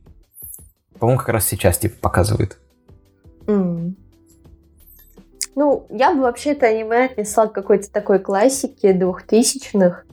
По-моему, 0.98 1.20
как 1.20 1.30
раз 1.30 1.46
сейчас 1.46 1.78
типа 1.78 1.98
показывают. 2.02 2.58
Mm. 3.46 3.94
Ну, 5.56 5.86
я 5.90 6.14
бы 6.14 6.22
вообще 6.22 6.52
это 6.52 6.68
аниме 6.68 7.06
отнесла 7.06 7.48
к 7.48 7.54
какой-то 7.54 7.92
такой 7.92 8.20
классике 8.20 8.94
двухтысячных. 8.94 10.06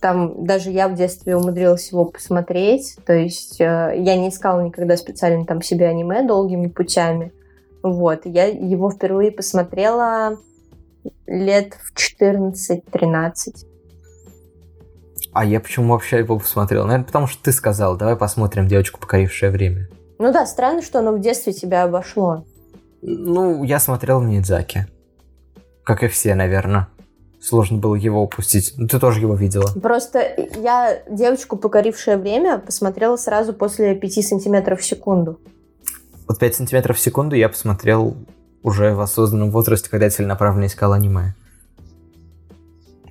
Там 0.00 0.44
даже 0.44 0.70
я 0.70 0.88
в 0.88 0.94
детстве 0.94 1.36
умудрилась 1.36 1.90
его 1.90 2.04
посмотреть. 2.04 2.96
То 3.06 3.14
есть 3.14 3.60
э, 3.60 3.94
я 3.96 4.16
не 4.16 4.28
искала 4.28 4.60
никогда 4.60 4.96
специально 4.96 5.46
там 5.46 5.62
себе 5.62 5.86
аниме 5.86 6.22
долгими 6.22 6.68
путями. 6.68 7.32
Вот, 7.82 8.22
я 8.24 8.46
его 8.46 8.90
впервые 8.90 9.30
посмотрела 9.30 10.38
лет 11.26 11.74
в 11.82 11.94
14-13. 11.94 13.66
А 15.32 15.44
я 15.44 15.60
почему 15.60 15.92
вообще 15.92 16.18
его 16.18 16.38
посмотрел? 16.38 16.84
Наверное, 16.84 17.06
потому 17.06 17.26
что 17.26 17.42
ты 17.42 17.52
сказал, 17.52 17.96
давай 17.96 18.16
посмотрим 18.16 18.68
«Девочку, 18.68 19.00
покорившее 19.00 19.50
время». 19.50 19.88
Ну 20.18 20.32
да, 20.32 20.46
странно, 20.46 20.80
что 20.80 21.00
оно 21.00 21.12
в 21.12 21.20
детстве 21.20 21.52
тебя 21.52 21.82
обошло. 21.82 22.44
Ну, 23.06 23.64
я 23.64 23.78
смотрел 23.78 24.20
Мидзаки. 24.20 24.86
Как 25.84 26.02
и 26.02 26.08
все, 26.08 26.34
наверное. 26.34 26.88
Сложно 27.40 27.76
было 27.76 27.94
его 27.94 28.22
упустить. 28.22 28.72
Ну, 28.78 28.88
ты 28.88 28.98
тоже 28.98 29.20
его 29.20 29.34
видела. 29.34 29.68
Просто 29.80 30.20
я 30.56 31.02
«Девочку, 31.10 31.56
покорившее 31.56 32.16
время» 32.16 32.58
посмотрела 32.58 33.16
сразу 33.16 33.52
после 33.52 33.94
5 33.94 34.26
сантиметров 34.26 34.80
в 34.80 34.84
секунду 34.84 35.38
вот 36.26 36.38
5 36.38 36.54
сантиметров 36.54 36.96
в 36.96 37.00
секунду 37.00 37.36
я 37.36 37.48
посмотрел 37.48 38.16
уже 38.62 38.94
в 38.94 39.00
осознанном 39.00 39.50
возрасте, 39.50 39.90
когда 39.90 40.06
я 40.06 40.10
целенаправленно 40.10 40.66
искал 40.66 40.92
аниме. 40.92 41.34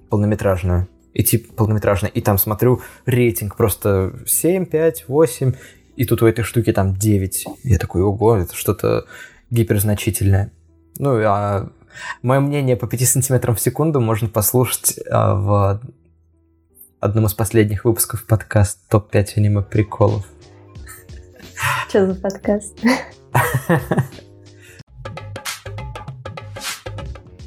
Полнометражную. 0.09 0.87
И 1.13 1.23
тип 1.23 1.55
полнометражное. 1.55 2.09
И 2.09 2.21
там 2.21 2.37
смотрю 2.37 2.81
рейтинг 3.05 3.55
просто 3.55 4.13
7, 4.25 4.65
5, 4.65 5.05
8. 5.07 5.53
И 5.95 6.05
тут 6.05 6.23
у 6.23 6.27
этой 6.27 6.43
штуки 6.43 6.73
там 6.73 6.95
9. 6.95 7.45
Я 7.63 7.77
такой, 7.77 8.01
ого, 8.01 8.37
это 8.37 8.55
что-то 8.55 9.05
гиперзначительное. 9.53 10.51
Ну, 10.97 11.21
а 11.23 11.69
мое 12.21 12.39
мнение 12.39 12.75
по 12.75 12.87
5 12.87 13.07
сантиметрам 13.07 13.55
в 13.55 13.61
секунду 13.61 14.01
можно 14.01 14.27
послушать 14.27 14.99
а, 15.09 15.35
в 15.35 15.81
одном 16.99 17.27
из 17.27 17.33
последних 17.33 17.85
выпусков 17.85 18.25
подкаст 18.25 18.79
«Топ-5 18.89 19.33
аниме 19.37 19.61
приколов». 19.61 20.25
Что 21.87 22.07
за 22.07 22.15
подкаст? 22.19 22.79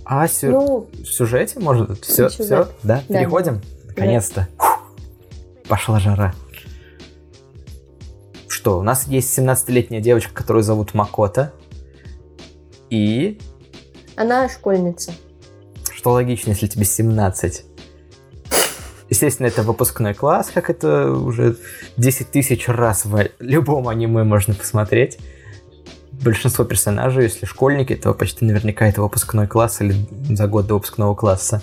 А 0.09 0.29
сю... 0.29 0.53
ну, 0.53 0.89
в 0.93 1.05
сюжете, 1.05 1.59
может? 1.59 2.05
Все, 2.05 2.31
сюжет. 2.31 2.47
все? 2.47 2.69
Да? 2.85 3.03
да 3.09 3.19
Переходим? 3.19 3.61
Наконец-то. 3.89 4.47
Да. 4.57 4.79
Пошла 5.69 5.99
жара. 5.99 6.33
Что, 8.47 8.79
у 8.79 8.83
нас 8.85 9.09
есть 9.09 9.37
17-летняя 9.37 10.01
девочка, 10.01 10.33
которую 10.33 10.63
зовут 10.63 10.95
Макота. 10.95 11.53
И... 12.91 13.41
Она 14.17 14.49
школьница. 14.49 15.13
Что 15.93 16.13
логично, 16.13 16.51
если 16.51 16.67
тебе 16.67 16.85
17. 16.85 17.65
Естественно, 19.09 19.47
это 19.47 19.63
выпускной 19.63 20.15
класс, 20.15 20.51
как 20.53 20.69
это 20.69 21.13
уже 21.13 21.57
10 21.97 22.31
тысяч 22.31 22.69
раз 22.69 23.05
в 23.05 23.29
любом 23.39 23.89
аниме 23.89 24.25
можно 24.25 24.55
посмотреть. 24.55 25.19
Большинство 26.13 26.65
персонажей, 26.65 27.25
если 27.25 27.47
школьники, 27.47 27.95
то 27.95 28.15
почти 28.15 28.45
наверняка 28.45 28.87
это 28.87 29.03
выпускной 29.03 29.47
класс 29.47 29.81
или 29.81 29.95
за 30.29 30.47
год 30.49 30.67
до 30.67 30.75
выпускного 30.75 31.15
класса. 31.15 31.63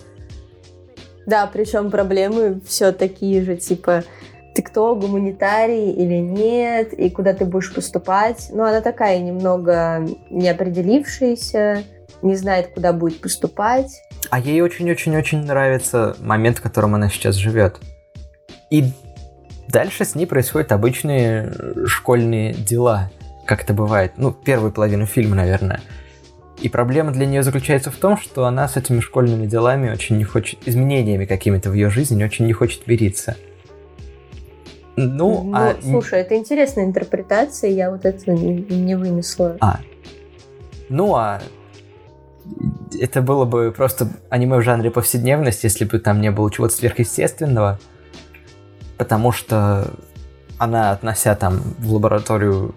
Да, 1.25 1.47
причем 1.47 1.89
проблемы 1.89 2.61
все 2.65 2.91
такие 2.91 3.43
же, 3.43 3.55
типа, 3.55 4.03
ты 4.53 4.61
кто, 4.61 4.95
гуманитарий 4.95 5.91
или 5.91 6.15
нет, 6.15 6.93
и 6.93 7.09
куда 7.09 7.33
ты 7.33 7.45
будешь 7.45 7.73
поступать. 7.73 8.49
Ну, 8.51 8.63
она 8.63 8.81
такая 8.81 9.19
немного 9.19 10.07
неопределившаяся, 10.29 11.83
не 12.21 12.35
знает, 12.35 12.69
куда 12.73 12.93
будет 12.93 13.19
поступать. 13.19 14.01
А 14.29 14.39
ей 14.39 14.61
очень-очень-очень 14.61 15.45
нравится 15.45 16.15
момент, 16.19 16.59
в 16.59 16.61
котором 16.61 16.95
она 16.95 17.09
сейчас 17.09 17.35
живет. 17.35 17.79
И 18.69 18.91
дальше 19.67 20.05
с 20.05 20.15
ней 20.15 20.25
происходят 20.25 20.71
обычные 20.71 21.51
школьные 21.85 22.53
дела, 22.53 23.11
как 23.45 23.63
это 23.63 23.73
бывает. 23.73 24.13
Ну, 24.17 24.31
первую 24.31 24.71
половину 24.71 25.05
фильма, 25.05 25.35
наверное. 25.35 25.81
И 26.61 26.69
проблема 26.69 27.11
для 27.11 27.25
нее 27.25 27.43
заключается 27.43 27.91
в 27.91 27.97
том, 27.97 28.17
что 28.17 28.45
она 28.45 28.67
с 28.67 28.77
этими 28.77 28.99
школьными 28.99 29.45
делами 29.47 29.89
очень 29.89 30.17
не 30.17 30.23
хочет, 30.23 30.59
изменениями 30.65 31.25
какими-то 31.25 31.69
в 31.69 31.73
ее 31.73 31.89
жизни 31.89 32.23
очень 32.23 32.45
не 32.45 32.53
хочет 32.53 32.87
мириться. 32.87 33.35
Ну, 34.95 35.43
ну 35.43 35.55
а... 35.55 35.75
слушай, 35.81 36.21
это 36.21 36.35
интересная 36.35 36.85
интерпретация, 36.85 37.71
я 37.71 37.89
вот 37.91 38.05
это 38.05 38.31
не, 38.31 38.61
не 38.61 38.95
вынесла. 38.95 39.57
А. 39.59 39.79
Ну, 40.89 41.15
а 41.15 41.41
это 42.99 43.21
было 43.21 43.45
бы 43.45 43.73
просто 43.75 44.09
аниме 44.29 44.57
в 44.57 44.61
жанре 44.61 44.91
повседневность, 44.91 45.63
если 45.63 45.85
бы 45.85 45.99
там 45.99 46.21
не 46.21 46.31
было 46.31 46.51
чего-то 46.51 46.75
сверхъестественного. 46.75 47.79
Потому 48.97 49.31
что 49.31 49.87
она, 50.57 50.91
относя 50.91 51.35
там 51.35 51.61
в 51.79 51.93
лабораторию... 51.93 52.75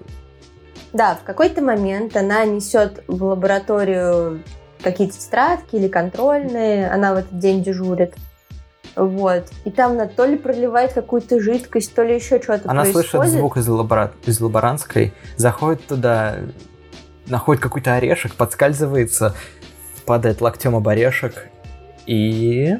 Да, 0.93 1.17
в 1.17 1.25
какой-то 1.25 1.63
момент 1.63 2.17
она 2.17 2.45
несет 2.45 3.03
в 3.07 3.23
лабораторию 3.23 4.43
какие-то 4.83 5.19
тетрадки 5.19 5.77
или 5.77 5.89
контрольные, 5.89 6.89
она 6.89 7.13
в 7.13 7.19
этот 7.19 7.39
день 7.39 7.63
дежурит. 7.63 8.15
Вот. 8.97 9.51
И 9.65 9.71
там 9.71 9.93
она 9.93 10.07
то 10.07 10.25
ли 10.25 10.37
проливает 10.37 10.95
какую-то 10.95 11.39
жидкость, 11.39 11.95
то 11.95 12.03
ли 12.03 12.15
еще 12.15 12.41
что-то 12.43 12.71
Она 12.71 12.83
происходит. 12.83 13.11
слышит 13.11 13.33
звук 13.33 13.57
из, 13.59 13.69
лабора... 13.69 14.13
из 14.25 14.41
лаборантской, 14.41 15.13
заходит 15.37 15.87
туда, 15.87 16.37
находит 17.27 17.63
какой-то 17.63 17.95
орешек, 17.95 18.35
подскальзывается, 18.35 19.35
падает 20.07 20.41
локтем 20.41 20.75
об 20.75 20.89
орешек 20.89 21.49
и... 22.07 22.77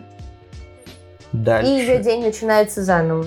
Дальше. 1.33 1.71
И 1.71 1.75
ее 1.75 1.99
день 1.99 2.25
начинается 2.25 2.83
заново. 2.83 3.27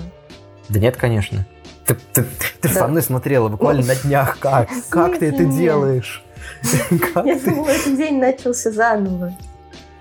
Да 0.68 0.80
нет, 0.80 0.96
конечно. 0.96 1.46
Ты, 1.86 1.96
ты, 2.12 2.24
ты 2.60 2.68
да. 2.68 2.74
со 2.74 2.88
мной 2.88 3.02
смотрела 3.02 3.48
буквально 3.48 3.86
на 3.86 3.94
днях. 3.94 4.38
Как? 4.40 4.68
Как 4.88 5.18
ты 5.18 5.26
это 5.26 5.44
делаешь? 5.44 6.24
Я 6.90 7.38
думала, 7.38 7.68
этот 7.68 7.96
день 7.96 8.18
начался 8.18 8.72
заново. 8.72 9.32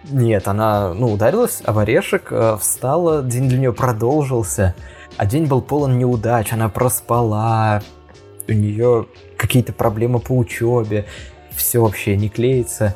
Нет, 0.09 0.47
она, 0.47 0.93
ну, 0.93 1.13
ударилась 1.13 1.61
об 1.63 1.77
орешек, 1.77 2.31
э, 2.31 2.57
встала, 2.59 3.21
день 3.21 3.47
для 3.47 3.59
нее 3.59 3.73
продолжился, 3.73 4.73
а 5.17 5.25
день 5.25 5.45
был 5.45 5.61
полон 5.61 5.97
неудач, 5.99 6.51
она 6.51 6.67
проспала, 6.69 7.81
у 8.47 8.51
нее 8.51 9.05
какие-то 9.37 9.71
проблемы 9.71 10.19
по 10.19 10.31
учебе, 10.35 11.05
все 11.55 11.79
вообще 11.81 12.17
не 12.17 12.29
клеится. 12.29 12.95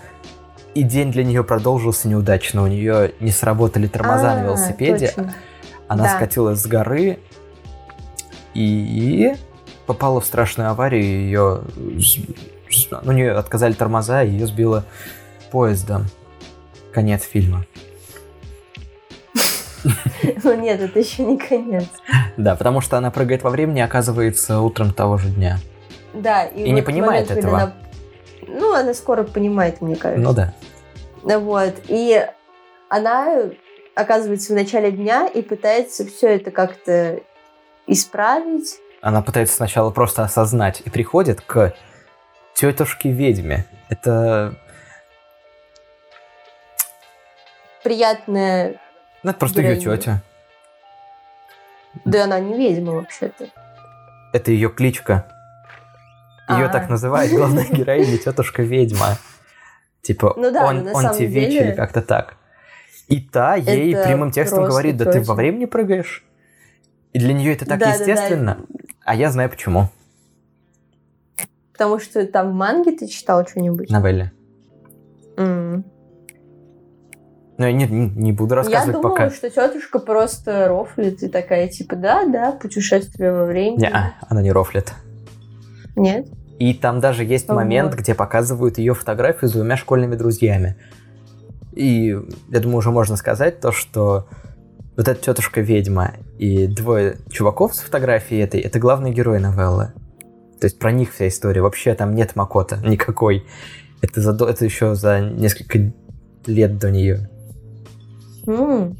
И 0.74 0.82
день 0.82 1.12
для 1.12 1.24
нее 1.24 1.43
продолжился 1.43 2.08
неудачно. 2.08 2.63
У 2.63 2.67
нее 2.67 3.13
не 3.20 3.29
сработали 3.29 3.86
тормоза 3.86 4.34
на 4.36 4.41
А, 4.41 4.43
велосипеде. 4.46 5.08
точно. 5.10 5.36
Она 5.88 6.03
Да. 6.05 6.15
скатилась 6.15 6.60
с 6.60 6.65
горы 6.65 7.20
и 8.55 9.36
попала 9.86 10.20
в 10.20 10.25
страшную 10.25 10.72
аварию. 10.72 11.03
Ее, 11.03 11.62
у 13.03 13.12
нее 13.12 13.34
отказали 13.34 13.74
тормоза, 13.74 14.24
и 14.24 14.32
ее 14.32 14.48
сбило 14.48 14.86
поездом. 15.51 16.08
Конец 16.94 17.24
фильма. 17.24 17.66
Ну 20.44 20.54
нет, 20.56 20.80
это 20.80 21.00
еще 21.00 21.24
не 21.24 21.38
конец. 21.38 21.88
Да, 22.38 22.56
потому 22.56 22.80
что 22.82 22.98
она 22.98 23.12
прыгает 23.12 23.44
во 23.44 23.50
времени, 23.50 23.82
оказывается, 23.82 24.60
утром 24.62 24.94
того 24.94 25.18
же 25.18 25.30
дня. 25.30 25.58
Да, 26.14 26.46
и, 26.46 26.64
И 26.64 26.72
не 26.72 26.82
вот 26.82 26.86
понимает 26.86 27.28
момент, 27.30 27.32
этого. 27.46 27.58
она- 27.58 27.74
Ну, 28.48 28.74
она 28.74 28.94
скоро 28.94 29.24
понимает, 29.24 29.82
мне 29.82 29.96
кажется. 29.96 30.24
Ну 30.24 30.34
да. 30.34 30.54
Вот. 31.24 31.74
И 31.88 32.26
она 32.90 33.50
оказывается 33.96 34.54
в 34.54 34.56
начале 34.56 34.92
дня 34.92 35.28
и 35.28 35.42
пытается 35.42 36.06
все 36.06 36.36
это 36.36 36.52
как-то 36.52 37.20
исправить. 37.88 38.78
Она 39.02 39.22
пытается 39.22 39.56
сначала 39.56 39.90
просто 39.92 40.24
осознать 40.24 40.82
и 40.86 40.90
приходит 40.90 41.42
к 41.42 41.74
тетушке 42.54 43.12
ведьме. 43.12 43.66
Это, 43.90 44.56
Приятная... 47.84 48.80
ну, 49.24 49.30
это 49.32 49.40
просто 49.40 49.62
ее 49.62 49.78
тетя. 49.78 50.22
Да 52.06 52.24
она 52.24 52.40
не 52.40 52.58
ведьма 52.58 52.94
вообще-то. 52.94 53.48
Это 54.34 54.52
ее 54.52 54.70
кличка. 54.70 55.28
Ее 56.50 56.66
А. 56.66 56.70
так 56.70 56.90
называют 56.90 57.32
главная 57.32 57.66
героиня 57.70 58.18
тетушка 58.18 58.63
ведьма. 58.63 59.18
Типа 60.02 60.34
Ну 60.36 60.52
да, 60.52 60.66
он, 60.66 60.88
он 60.94 61.13
тебе 61.13 61.46
деле- 61.50 61.68
или 61.70 61.72
как-то 61.75 62.02
так. 62.02 62.36
И 63.08 63.20
та 63.22 63.56
ей 63.56 63.94
Это 63.94 64.08
прямым 64.08 64.32
текстом 64.32 64.66
говорит, 64.66 64.98
да 64.98 65.06
ты 65.06 65.20
тётя. 65.20 65.25
во 65.30 65.36
времени 65.36 65.66
прыгаешь. 65.66 66.24
И 67.12 67.20
для 67.20 67.34
нее 67.34 67.54
это 67.54 67.66
так 67.66 67.80
Да-да-да. 67.80 68.00
естественно. 68.04 68.58
А 69.06 69.13
я 69.16 69.30
знаю 69.30 69.50
почему. 69.50 69.90
Потому 71.74 72.00
что 72.00 72.25
там 72.28 72.52
в 72.52 72.54
манге 72.54 72.92
ты 72.94 73.08
читал 73.08 73.46
что-нибудь? 73.46 73.90
Новелле. 73.90 74.32
М. 75.38 75.84
Но 77.58 77.68
я 77.68 77.74
не, 77.74 77.86
не, 77.86 78.32
буду 78.32 78.56
Я 78.56 78.62
рассказывать 78.62 78.96
думала, 78.96 79.12
пока. 79.12 79.30
что 79.30 79.50
тетушка 79.50 80.00
просто 80.00 80.68
рофлит 80.68 81.22
и 81.22 81.28
такая, 81.28 81.68
типа, 81.68 81.96
да, 81.96 82.26
да, 82.26 82.52
путешествие 82.52 83.32
во 83.32 83.46
времени. 83.46 83.82
Не, 83.82 84.16
она 84.28 84.42
не 84.42 84.52
рофлит. 84.52 84.94
Нет? 85.96 86.28
И 86.58 86.74
там 86.74 87.00
даже 87.00 87.24
есть 87.24 87.48
Вот. 87.48 87.56
момент, 87.56 87.94
где 87.94 88.16
показывают 88.16 88.78
ее 88.80 88.94
фотографию 88.96 89.50
с 89.50 89.54
двумя 89.54 89.78
школьными 89.78 90.16
друзьями. 90.16 90.78
И 91.74 92.18
я 92.50 92.60
думаю, 92.60 92.78
уже 92.78 92.92
можно 92.92 93.16
сказать 93.18 93.60
то, 93.60 93.72
что 93.72 94.28
вот 94.96 95.08
эта 95.08 95.16
тетушка 95.16 95.62
ведьма 95.62 96.14
и 96.38 96.68
двое 96.68 97.18
чуваков 97.30 97.76
с 97.76 97.80
фотографией 97.80 98.42
этой, 98.42 98.62
это 98.62 98.80
главные 98.80 99.14
герои 99.14 99.40
новеллы. 99.40 99.94
То 100.60 100.66
есть 100.66 100.80
про 100.80 100.92
них 100.92 101.14
вся 101.14 101.28
история. 101.28 101.62
Вообще 101.62 101.94
там 101.94 102.16
нет 102.16 102.36
Макота 102.36 102.78
никакой. 102.78 103.46
Это, 104.02 104.22
за, 104.22 104.32
это 104.46 104.66
еще 104.66 104.96
за 104.96 105.20
несколько 105.20 105.92
лет 106.46 106.78
до 106.78 106.92
нее. 106.92 107.30
М. 108.48 108.98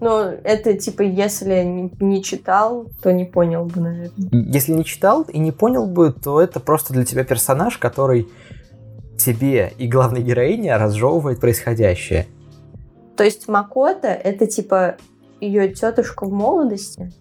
Ну, 0.00 0.18
это 0.18 0.74
типа, 0.74 1.02
если 1.02 1.62
не, 1.62 1.92
не 2.00 2.22
читал, 2.24 2.86
то 3.02 3.12
не 3.12 3.24
понял 3.24 3.66
бы, 3.66 3.80
наверное. 3.80 4.28
Если 4.32 4.72
не 4.72 4.84
читал 4.84 5.22
и 5.22 5.38
не 5.38 5.52
понял 5.52 5.86
бы, 5.86 6.12
то 6.12 6.40
это 6.40 6.58
просто 6.58 6.92
для 6.92 7.04
тебя 7.04 7.22
персонаж, 7.22 7.78
который 7.78 8.28
тебе 9.16 9.72
и 9.78 9.86
главной 9.86 10.22
героине 10.22 10.76
разжевывает 10.76 11.38
происходящее. 11.40 12.26
То 13.16 13.22
есть 13.22 13.46
Макота 13.46 14.08
это 14.08 14.46
типа 14.48 14.96
ее 15.40 15.68
тетушка 15.72 16.24
в 16.26 16.32
молодости. 16.32 17.12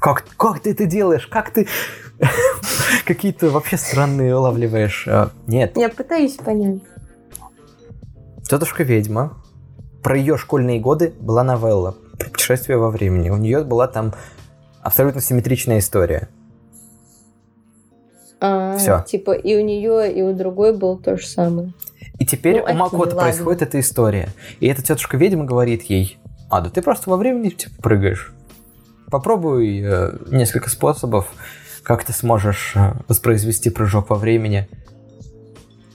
Как, 0.00 0.24
как 0.36 0.60
ты 0.60 0.72
это 0.72 0.86
делаешь? 0.86 1.26
Как 1.28 1.50
ты 1.50 1.68
какие-то 3.06 3.50
вообще 3.50 3.76
странные 3.76 4.36
улавливаешь? 4.36 5.06
А, 5.08 5.30
Нет, 5.46 5.76
Я 5.76 5.88
пытаюсь 5.88 6.34
понять. 6.34 6.82
тетушка 8.42 8.82
ведьма. 8.82 9.36
Про 10.06 10.16
ее 10.16 10.36
школьные 10.36 10.78
годы 10.78 11.12
была 11.18 11.42
новелла 11.42 11.96
про 12.16 12.30
путешествие 12.30 12.78
во 12.78 12.90
времени. 12.90 13.28
У 13.28 13.36
нее 13.36 13.64
была 13.64 13.88
там 13.88 14.14
абсолютно 14.80 15.20
симметричная 15.20 15.80
история. 15.80 16.28
А, 18.40 18.76
Всё. 18.76 19.02
Типа 19.04 19.32
и 19.32 19.56
у 19.56 19.64
нее, 19.64 20.12
и 20.12 20.22
у 20.22 20.32
другой 20.32 20.76
был 20.76 20.96
то 20.96 21.16
же 21.16 21.26
самое. 21.26 21.72
И 22.20 22.24
теперь 22.24 22.58
Ну, 22.58 22.72
у 22.72 22.74
Макота 22.74 23.16
происходит 23.16 23.62
эта 23.62 23.80
история. 23.80 24.28
И 24.60 24.68
эта 24.68 24.80
тетушка 24.80 25.16
ведьма 25.16 25.44
говорит 25.44 25.82
ей, 25.82 26.18
а, 26.50 26.60
да 26.60 26.70
ты 26.70 26.82
просто 26.82 27.10
во 27.10 27.16
времени 27.16 27.48
типа, 27.48 27.82
прыгаешь. 27.82 28.32
Попробуй 29.10 29.82
э, 29.82 30.18
несколько 30.28 30.70
способов, 30.70 31.26
как 31.82 32.04
ты 32.04 32.12
сможешь 32.12 32.74
э, 32.76 32.92
воспроизвести 33.08 33.70
прыжок 33.70 34.10
во 34.10 34.14
времени. 34.14 34.68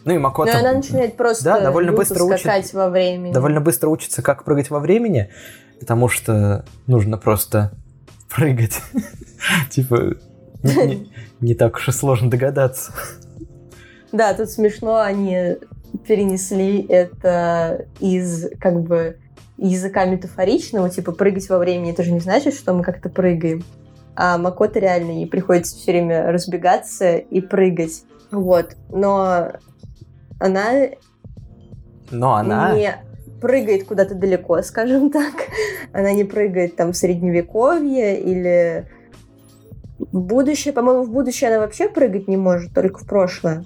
Ну 0.05 0.13
и 0.13 0.17
Макота... 0.17 0.53
Но 0.53 0.59
она 0.59 0.73
начинает 0.73 1.15
просто 1.15 1.43
Да, 1.43 1.59
довольно 1.61 1.91
быстро 1.91 2.23
учит- 2.23 2.39
скакать 2.39 2.73
во 2.73 2.89
времени. 2.89 3.33
довольно 3.33 3.61
быстро 3.61 3.89
учится, 3.89 4.21
как 4.21 4.43
прыгать 4.43 4.69
во 4.69 4.79
времени, 4.79 5.29
потому 5.79 6.07
что 6.09 6.65
нужно 6.87 7.17
просто 7.17 7.71
прыгать. 8.29 8.81
Типа, 9.69 10.15
не- 10.63 10.85
не- 10.85 11.13
не 11.39 11.53
так 11.55 11.75
уж 11.75 11.87
и 11.89 11.91
сложно 11.91 12.29
догадаться. 12.29 12.93
Да, 14.11 14.33
тут 14.33 14.49
смешно, 14.49 14.97
они 14.99 15.57
перенесли 16.07 16.85
это 16.87 17.85
из 17.99 18.49
как 18.59 18.81
бы 18.81 19.17
языка 19.57 20.05
метафоричного, 20.05 20.89
типа 20.89 21.11
прыгать 21.11 21.47
во 21.49 21.59
времени, 21.59 21.91
это 21.91 22.03
же 22.03 22.11
не 22.11 22.19
значит, 22.19 22.53
что 22.55 22.73
мы 22.73 22.83
как-то 22.83 23.09
прыгаем. 23.09 23.63
А 24.15 24.37
Макота 24.37 24.79
реально 24.79 25.11
ей 25.11 25.27
приходится 25.27 25.75
все 25.77 25.91
время 25.91 26.31
разбегаться 26.31 27.15
и 27.17 27.39
прыгать. 27.41 28.03
Вот. 28.31 28.75
Но 28.89 29.51
она 30.41 30.89
Но 32.09 32.35
она... 32.35 32.75
не 32.75 32.95
прыгает 33.39 33.85
куда-то 33.85 34.15
далеко, 34.15 34.61
скажем 34.61 35.09
так. 35.11 35.33
Она 35.93 36.11
не 36.13 36.23
прыгает 36.23 36.75
там 36.75 36.93
в 36.93 36.97
средневековье 36.97 38.19
или 38.19 38.87
в 39.99 40.19
будущее. 40.19 40.73
По-моему, 40.73 41.03
в 41.03 41.11
будущее 41.11 41.49
она 41.49 41.59
вообще 41.59 41.89
прыгать 41.89 42.27
не 42.27 42.37
может, 42.37 42.73
только 42.73 42.99
в 42.99 43.05
прошлое. 43.05 43.63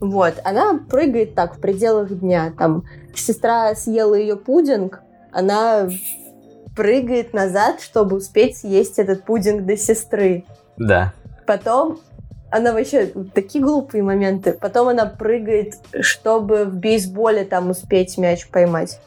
Вот, 0.00 0.34
она 0.44 0.80
прыгает 0.90 1.34
так, 1.34 1.56
в 1.56 1.60
пределах 1.60 2.18
дня. 2.18 2.52
Там 2.58 2.84
сестра 3.14 3.74
съела 3.74 4.14
ее 4.14 4.36
пудинг, 4.36 5.00
она 5.32 5.88
прыгает 6.76 7.32
назад, 7.32 7.80
чтобы 7.80 8.16
успеть 8.16 8.58
съесть 8.58 8.98
этот 8.98 9.24
пудинг 9.24 9.64
до 9.64 9.76
сестры. 9.76 10.44
Да. 10.76 11.12
Потом 11.46 12.00
она 12.54 12.72
вообще 12.72 13.10
такие 13.34 13.62
глупые 13.62 14.04
моменты. 14.04 14.52
Потом 14.52 14.86
она 14.86 15.06
прыгает, 15.06 15.74
чтобы 16.02 16.66
в 16.66 16.76
бейсболе 16.76 17.44
там 17.44 17.70
успеть 17.70 18.16
мяч 18.16 18.46
поймать. 18.46 19.00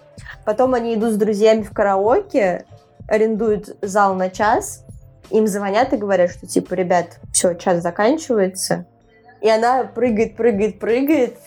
Потом 0.44 0.74
они 0.74 0.96
идут 0.96 1.14
с 1.14 1.16
друзьями 1.16 1.62
в 1.62 1.72
караоке, 1.72 2.66
арендуют 3.08 3.78
зал 3.82 4.16
на 4.16 4.30
час, 4.30 4.84
им 5.30 5.48
звонят 5.48 5.94
и 5.94 5.98
говорят, 5.98 6.32
что 6.32 6.46
типа, 6.46 6.74
ребят, 6.74 7.20
все, 7.32 7.54
час 7.54 7.82
заканчивается. 7.82 8.86
И 9.40 9.50
она 9.50 9.86
прыгает, 9.86 10.36
прыгает, 10.36 10.78
прыгает, 10.78 11.38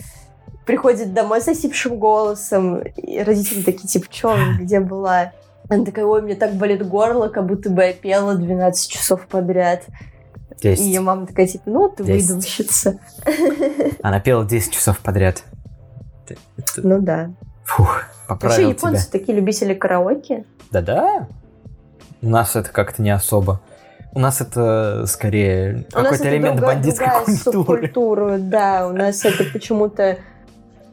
приходит 0.64 1.12
домой 1.12 1.42
с 1.42 1.48
осипшим 1.48 1.98
голосом. 1.98 2.78
И 2.78 3.22
родители 3.22 3.62
такие, 3.62 3.88
типа, 3.88 4.06
что, 4.10 4.38
где 4.58 4.80
была? 4.80 5.32
Она 5.68 5.84
такая, 5.84 6.06
ой, 6.06 6.22
мне 6.22 6.34
так 6.34 6.54
болит 6.54 6.88
горло, 6.88 7.28
как 7.28 7.44
будто 7.44 7.68
бы 7.68 7.82
я 7.82 7.92
пела 7.92 8.36
12 8.36 8.90
часов 8.90 9.26
подряд. 9.26 9.82
И 10.60 10.62
Десять. 10.62 10.84
ее 10.86 11.00
мама 11.00 11.26
такая, 11.26 11.46
типа, 11.46 11.64
ну, 11.66 11.88
ты 11.88 12.04
Десять. 12.04 12.28
выдумщица. 12.28 12.98
Она 14.02 14.20
пела 14.20 14.44
10 14.44 14.72
часов 14.72 14.98
подряд. 14.98 15.42
Это- 16.28 16.38
Ну 16.86 17.00
да. 17.00 17.30
Фух, 17.64 18.02
Вообще, 18.28 18.48
поправил 18.48 18.68
японцы 18.70 19.08
тебя. 19.08 19.18
такие 19.18 19.36
любители 19.38 19.74
караоке. 19.74 20.44
Да-да. 20.70 21.28
У 22.22 22.28
нас 22.28 22.54
это 22.56 22.70
как-то 22.70 23.00
не 23.02 23.10
особо. 23.10 23.60
У 24.12 24.18
нас 24.18 24.40
это 24.40 25.04
скорее 25.06 25.86
У 25.92 25.96
какой-то 25.96 26.28
элемент 26.28 26.56
другая- 26.56 26.76
бандитской 26.76 27.06
другая 27.06 27.24
культуры. 27.24 27.52
субкультура, 27.88 28.38
да. 28.38 28.88
У 28.88 28.92
нас 28.92 29.24
это 29.24 29.44
почему-то, 29.52 30.18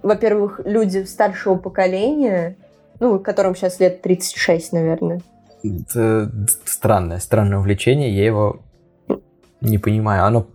во-первых, 0.04 0.62
люди 0.64 1.04
старшего 1.04 1.56
поколения, 1.56 2.56
ну, 3.00 3.20
которым 3.20 3.56
сейчас 3.56 3.80
лет 3.80 4.02
36, 4.02 4.72
наверное. 4.72 5.22
Это 5.64 6.32
странное, 6.66 7.20
странное 7.20 7.58
увлечение, 7.58 8.16
я 8.16 8.26
его 8.26 8.60
не 9.62 9.78
понимаю. 9.78 10.26
Оно 10.26 10.48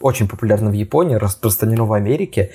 очень 0.00 0.28
популярно 0.28 0.70
в 0.70 0.74
Японии, 0.74 1.14
распространено 1.16 1.84
в 1.84 1.92
Америке. 1.92 2.50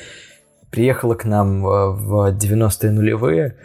приехала 0.72 1.16
к 1.16 1.26
нам 1.26 1.66
э, 1.66 1.90
в 1.92 2.36
90-е 2.36 2.92
нулевые 2.92 3.56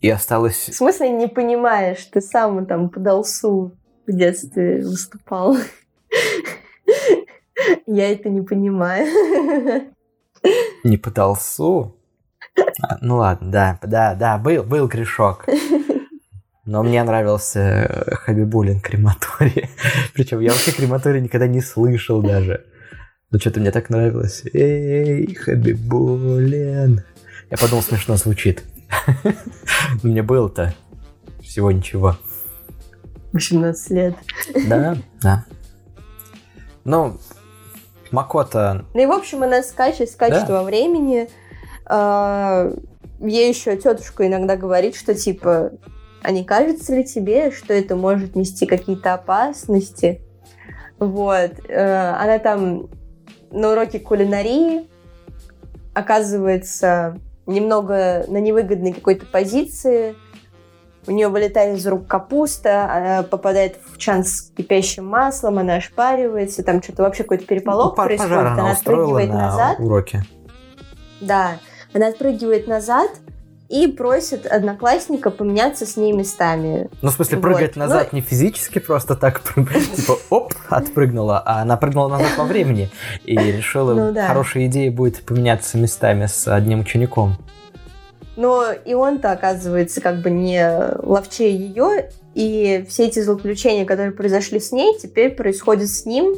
и 0.00 0.08
осталась... 0.10 0.68
В 0.68 0.74
смысле 0.74 1.10
не 1.10 1.28
понимаешь? 1.28 2.04
Ты 2.12 2.20
сам 2.20 2.66
там 2.66 2.88
по 2.88 3.00
Далсу 3.00 3.72
в 4.06 4.12
детстве 4.12 4.82
выступал. 4.82 5.56
Я 7.86 8.12
это 8.12 8.28
не 8.28 8.42
понимаю. 8.42 9.06
Не 10.84 10.96
по 10.96 11.10
Далсу? 11.10 11.96
А, 12.82 12.98
ну 13.00 13.16
ладно, 13.16 13.50
да, 13.50 13.78
да, 13.82 14.14
да, 14.14 14.38
был, 14.38 14.62
был 14.62 14.86
грешок. 14.88 15.46
Но 16.68 16.82
мне 16.82 17.02
нравился 17.02 17.60
э, 17.60 18.14
Хабибулин 18.16 18.80
крематорий. 18.80 19.70
Причем 20.12 20.40
я 20.40 20.50
вообще 20.52 20.70
крематорий 20.70 21.22
никогда 21.22 21.46
не 21.46 21.62
слышал 21.62 22.20
даже. 22.20 22.66
Но 23.30 23.38
что-то 23.38 23.58
мне 23.58 23.70
так 23.70 23.88
нравилось. 23.88 24.42
Эй, 24.52 25.34
Хабибулин. 25.34 27.04
Я 27.50 27.56
подумал, 27.56 27.82
смешно 27.82 28.16
звучит. 28.16 28.64
Мне 30.02 30.22
было-то 30.22 30.74
всего 31.42 31.72
ничего. 31.72 32.18
18 33.32 33.90
лет. 33.92 34.14
Да, 34.68 34.98
да. 35.22 35.46
Ну, 36.84 37.18
Макота... 38.10 38.84
Ну 38.92 39.02
и, 39.02 39.06
в 39.06 39.12
общем, 39.12 39.42
она 39.42 39.62
скачет, 39.62 40.10
скачет 40.10 40.48
да. 40.48 40.52
во 40.52 40.64
времени. 40.64 41.30
А, 41.86 42.70
ей 43.20 43.48
еще 43.48 43.74
тетушка 43.78 44.26
иногда 44.26 44.58
говорит, 44.58 44.96
что 44.96 45.14
типа, 45.14 45.72
а 46.22 46.30
не 46.30 46.44
кажется 46.44 46.94
ли 46.94 47.04
тебе, 47.04 47.50
что 47.50 47.72
это 47.72 47.96
может 47.96 48.36
нести 48.36 48.66
какие-то 48.66 49.14
опасности? 49.14 50.20
Вот. 50.98 51.52
Э, 51.68 52.14
она 52.18 52.38
там 52.38 52.88
на 53.50 53.72
уроке 53.72 54.00
кулинарии 54.00 54.88
оказывается 55.94 57.18
немного 57.46 58.24
на 58.28 58.38
невыгодной 58.38 58.92
какой-то 58.92 59.26
позиции. 59.26 60.14
У 61.06 61.10
нее 61.10 61.28
вылетает 61.28 61.78
из 61.78 61.86
рук 61.86 62.06
капуста, 62.06 62.92
она 62.92 63.22
попадает 63.22 63.78
в 63.92 63.96
чан 63.96 64.24
с 64.24 64.50
кипящим 64.50 65.06
маслом, 65.06 65.58
она 65.58 65.76
ошпаривается, 65.76 66.62
там 66.62 66.82
что-то 66.82 67.04
вообще 67.04 67.22
какой-то 67.22 67.46
переполох 67.46 67.96
ну, 67.96 68.04
происходит. 68.04 68.32
она, 68.32 68.52
она 68.52 68.72
отпрыгивает 68.72 69.30
на 69.30 69.46
назад. 69.46 69.80
Уроке. 69.80 70.22
Да, 71.22 71.58
она 71.94 72.08
отпрыгивает 72.08 72.66
назад, 72.66 73.10
и 73.68 73.86
просит 73.86 74.46
одноклассника 74.46 75.30
поменяться 75.30 75.84
с 75.84 75.96
ней 75.96 76.12
местами. 76.12 76.88
Ну, 77.02 77.10
в 77.10 77.12
смысле, 77.12 77.36
вот. 77.36 77.42
прыгает 77.42 77.76
назад 77.76 78.08
ну... 78.12 78.18
не 78.18 78.22
физически 78.22 78.78
просто 78.78 79.14
так, 79.14 79.42
типа, 79.96 80.18
оп, 80.30 80.54
отпрыгнула, 80.70 81.42
а 81.44 81.62
она 81.62 81.76
прыгнула 81.76 82.08
назад 82.08 82.30
во 82.38 82.44
времени 82.44 82.90
и 83.24 83.36
решила, 83.36 83.94
ну, 83.94 84.12
да. 84.12 84.26
хорошая 84.26 84.66
идея 84.66 84.90
будет 84.90 85.22
поменяться 85.22 85.76
местами 85.76 86.26
с 86.26 86.48
одним 86.48 86.80
учеником. 86.80 87.36
Но 88.36 88.70
и 88.72 88.94
он-то 88.94 89.32
оказывается 89.32 90.00
как 90.00 90.22
бы 90.22 90.30
не 90.30 90.64
ловчее 91.02 91.54
ее, 91.54 92.10
и 92.34 92.86
все 92.88 93.08
эти 93.08 93.20
злоключения, 93.20 93.84
которые 93.84 94.12
произошли 94.12 94.60
с 94.60 94.70
ней, 94.70 94.96
теперь 94.98 95.34
происходят 95.34 95.88
с 95.88 96.06
ним, 96.06 96.36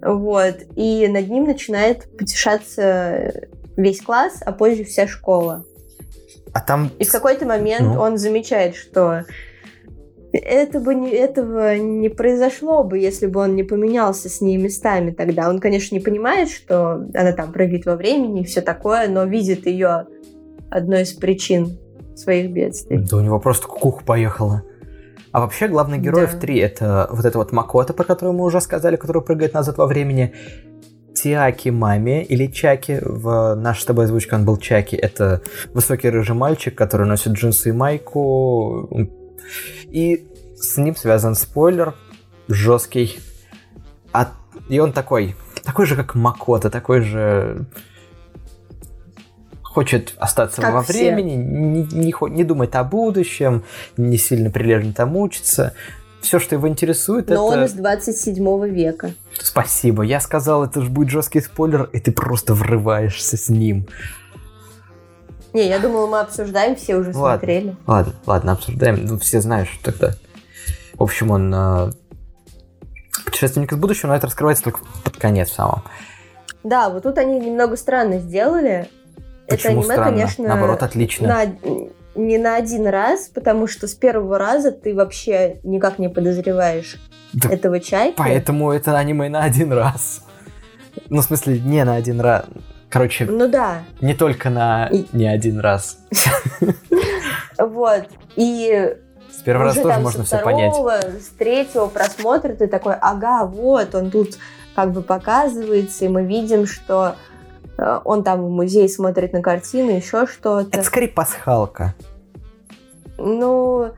вот, 0.00 0.54
и 0.76 1.06
над 1.08 1.28
ним 1.28 1.44
начинает 1.44 2.16
потешаться 2.16 3.48
весь 3.76 4.00
класс, 4.00 4.40
а 4.46 4.52
позже 4.52 4.84
вся 4.84 5.06
школа. 5.06 5.64
А 6.52 6.60
там... 6.60 6.90
И 6.98 7.04
в 7.04 7.12
какой-то 7.12 7.46
момент 7.46 7.94
ну. 7.94 8.00
он 8.00 8.18
замечает, 8.18 8.76
что 8.76 9.24
это 10.32 10.80
бы 10.80 10.94
не, 10.94 11.10
этого 11.10 11.76
не 11.76 12.08
произошло 12.08 12.84
бы, 12.84 12.98
если 12.98 13.26
бы 13.26 13.40
он 13.40 13.54
не 13.54 13.62
поменялся 13.62 14.28
с 14.28 14.40
ней 14.40 14.56
местами 14.56 15.10
тогда. 15.10 15.48
Он, 15.48 15.58
конечно, 15.58 15.94
не 15.94 16.00
понимает, 16.00 16.50
что 16.50 17.06
она 17.14 17.32
там 17.32 17.52
прыгает 17.52 17.86
во 17.86 17.96
времени 17.96 18.42
и 18.42 18.44
все 18.44 18.60
такое, 18.60 19.08
но 19.08 19.24
видит 19.24 19.66
ее 19.66 20.06
одной 20.70 21.02
из 21.02 21.12
причин 21.12 21.78
своих 22.14 22.52
бедствий. 22.52 22.98
Да 22.98 23.16
у 23.16 23.20
него 23.20 23.40
просто 23.40 23.66
кукуха 23.66 24.04
поехала. 24.04 24.62
А 25.32 25.40
вообще 25.40 25.68
главный 25.68 25.98
герой 25.98 26.26
да. 26.26 26.32
в 26.32 26.40
три 26.40 26.58
это 26.58 27.08
вот 27.10 27.24
это 27.24 27.38
вот 27.38 27.52
Макота, 27.52 27.92
про 27.92 28.04
которую 28.04 28.36
мы 28.36 28.44
уже 28.44 28.60
сказали, 28.60 28.96
который 28.96 29.22
прыгает 29.22 29.54
назад 29.54 29.78
во 29.78 29.86
времени. 29.86 30.34
Тиаки 31.22 31.68
Мами 31.68 32.22
или 32.22 32.46
Чаки, 32.46 32.98
в 33.02 33.54
нашей 33.54 33.82
с 33.82 33.84
тобой 33.84 34.06
озвучке 34.06 34.36
он 34.36 34.44
был 34.44 34.56
Чаки, 34.56 34.96
это 34.96 35.42
высокий 35.74 36.08
рыжий 36.08 36.34
мальчик, 36.34 36.74
который 36.74 37.06
носит 37.06 37.32
джинсы 37.32 37.68
и 37.68 37.72
майку, 37.72 39.08
и 39.84 40.26
с 40.56 40.76
ним 40.78 40.96
связан 40.96 41.34
спойлер 41.34 41.94
жесткий, 42.48 43.18
а, 44.12 44.32
и 44.68 44.78
он 44.78 44.92
такой, 44.92 45.36
такой 45.62 45.86
же, 45.86 45.94
как 45.94 46.14
Макота, 46.14 46.70
такой 46.70 47.02
же 47.02 47.66
хочет 49.62 50.14
остаться 50.16 50.60
как 50.60 50.74
во 50.74 50.82
все. 50.82 50.92
времени, 50.92 51.34
не, 51.34 51.84
не, 51.84 52.14
не 52.30 52.44
думает 52.44 52.74
о 52.74 52.82
будущем, 52.82 53.62
не 53.96 54.16
сильно 54.16 54.50
прилежно 54.50 54.92
там 54.92 55.16
учится, 55.16 55.74
все, 56.20 56.38
что 56.38 56.54
его 56.54 56.68
интересует, 56.68 57.28
Но 57.28 57.34
это... 57.34 57.42
он 57.42 57.64
из 57.64 57.72
27 57.72 58.68
века. 58.68 59.12
Спасибо. 59.38 60.02
Я 60.02 60.20
сказал, 60.20 60.64
это 60.64 60.82
же 60.82 60.90
будет 60.90 61.10
жесткий 61.10 61.40
спойлер, 61.40 61.88
и 61.92 62.00
ты 62.00 62.12
просто 62.12 62.54
врываешься 62.54 63.36
с 63.36 63.48
ним. 63.48 63.86
Не, 65.52 65.68
я 65.68 65.78
думала, 65.78 66.06
мы 66.06 66.20
обсуждаем, 66.20 66.76
все 66.76 66.96
уже 66.96 67.12
ладно, 67.12 67.38
смотрели. 67.38 67.76
Ладно, 67.86 68.12
ладно, 68.26 68.52
обсуждаем. 68.52 69.04
Ну, 69.04 69.18
все 69.18 69.40
знают, 69.40 69.68
что 69.68 69.92
тогда. 69.92 70.14
В 70.94 71.02
общем, 71.02 71.30
он 71.30 71.52
э, 71.52 71.90
путешественник 73.24 73.72
из 73.72 73.78
будущего, 73.78 74.08
но 74.08 74.16
это 74.16 74.26
раскрывается 74.26 74.64
только 74.64 74.80
под 75.02 75.16
конец 75.16 75.50
самого. 75.50 75.82
Да, 76.62 76.90
вот 76.90 77.02
тут 77.02 77.18
они 77.18 77.40
немного 77.40 77.76
странно 77.76 78.18
сделали. 78.18 78.88
Почему 79.48 79.80
это 79.80 79.80
аниме, 79.80 79.94
странно? 79.94 80.10
конечно, 80.10 80.48
наоборот, 80.48 80.82
отлично. 80.82 81.28
На 81.28 81.54
не 82.14 82.38
на 82.38 82.56
один 82.56 82.86
раз, 82.86 83.28
потому 83.28 83.66
что 83.66 83.86
с 83.86 83.94
первого 83.94 84.38
раза 84.38 84.72
ты 84.72 84.94
вообще 84.94 85.60
никак 85.62 85.98
не 85.98 86.08
подозреваешь 86.08 86.98
да 87.32 87.50
этого 87.50 87.80
чайки. 87.80 88.16
Поэтому 88.16 88.72
это 88.72 88.96
аниме 88.98 89.28
на 89.28 89.44
один 89.44 89.72
раз. 89.72 90.24
Ну, 91.08 91.20
в 91.20 91.24
смысле, 91.24 91.60
не 91.60 91.84
на 91.84 91.94
один 91.94 92.20
раз. 92.20 92.44
Короче, 92.88 93.24
ну 93.26 93.48
да. 93.48 93.82
Не 94.00 94.14
только 94.14 94.50
на 94.50 94.88
и... 94.88 95.06
не 95.12 95.26
один 95.26 95.60
раз. 95.60 95.98
Вот. 97.58 98.04
И 98.36 98.96
с 99.30 99.42
первого 99.42 99.66
раза 99.66 99.82
тоже 99.82 100.00
можно 100.00 100.24
все 100.24 100.38
понять. 100.38 100.74
С 100.74 101.28
третьего 101.38 101.88
просмотра 101.88 102.54
ты 102.54 102.68
такой, 102.68 102.94
ага, 102.94 103.44
вот, 103.44 103.94
он 103.94 104.10
тут 104.10 104.38
как 104.74 104.92
бы 104.92 105.02
показывается, 105.02 106.06
и 106.06 106.08
мы 106.08 106.24
видим, 106.24 106.66
что 106.66 107.16
он 108.04 108.22
там 108.24 108.44
в 108.44 108.50
музее 108.50 108.88
смотрит 108.88 109.32
на 109.32 109.42
картины, 109.42 109.90
еще 109.90 110.26
что-то. 110.26 110.68
Это 110.70 110.82
скорее 110.82 111.08
пасхалка. 111.08 111.94
Ну, 113.18 113.92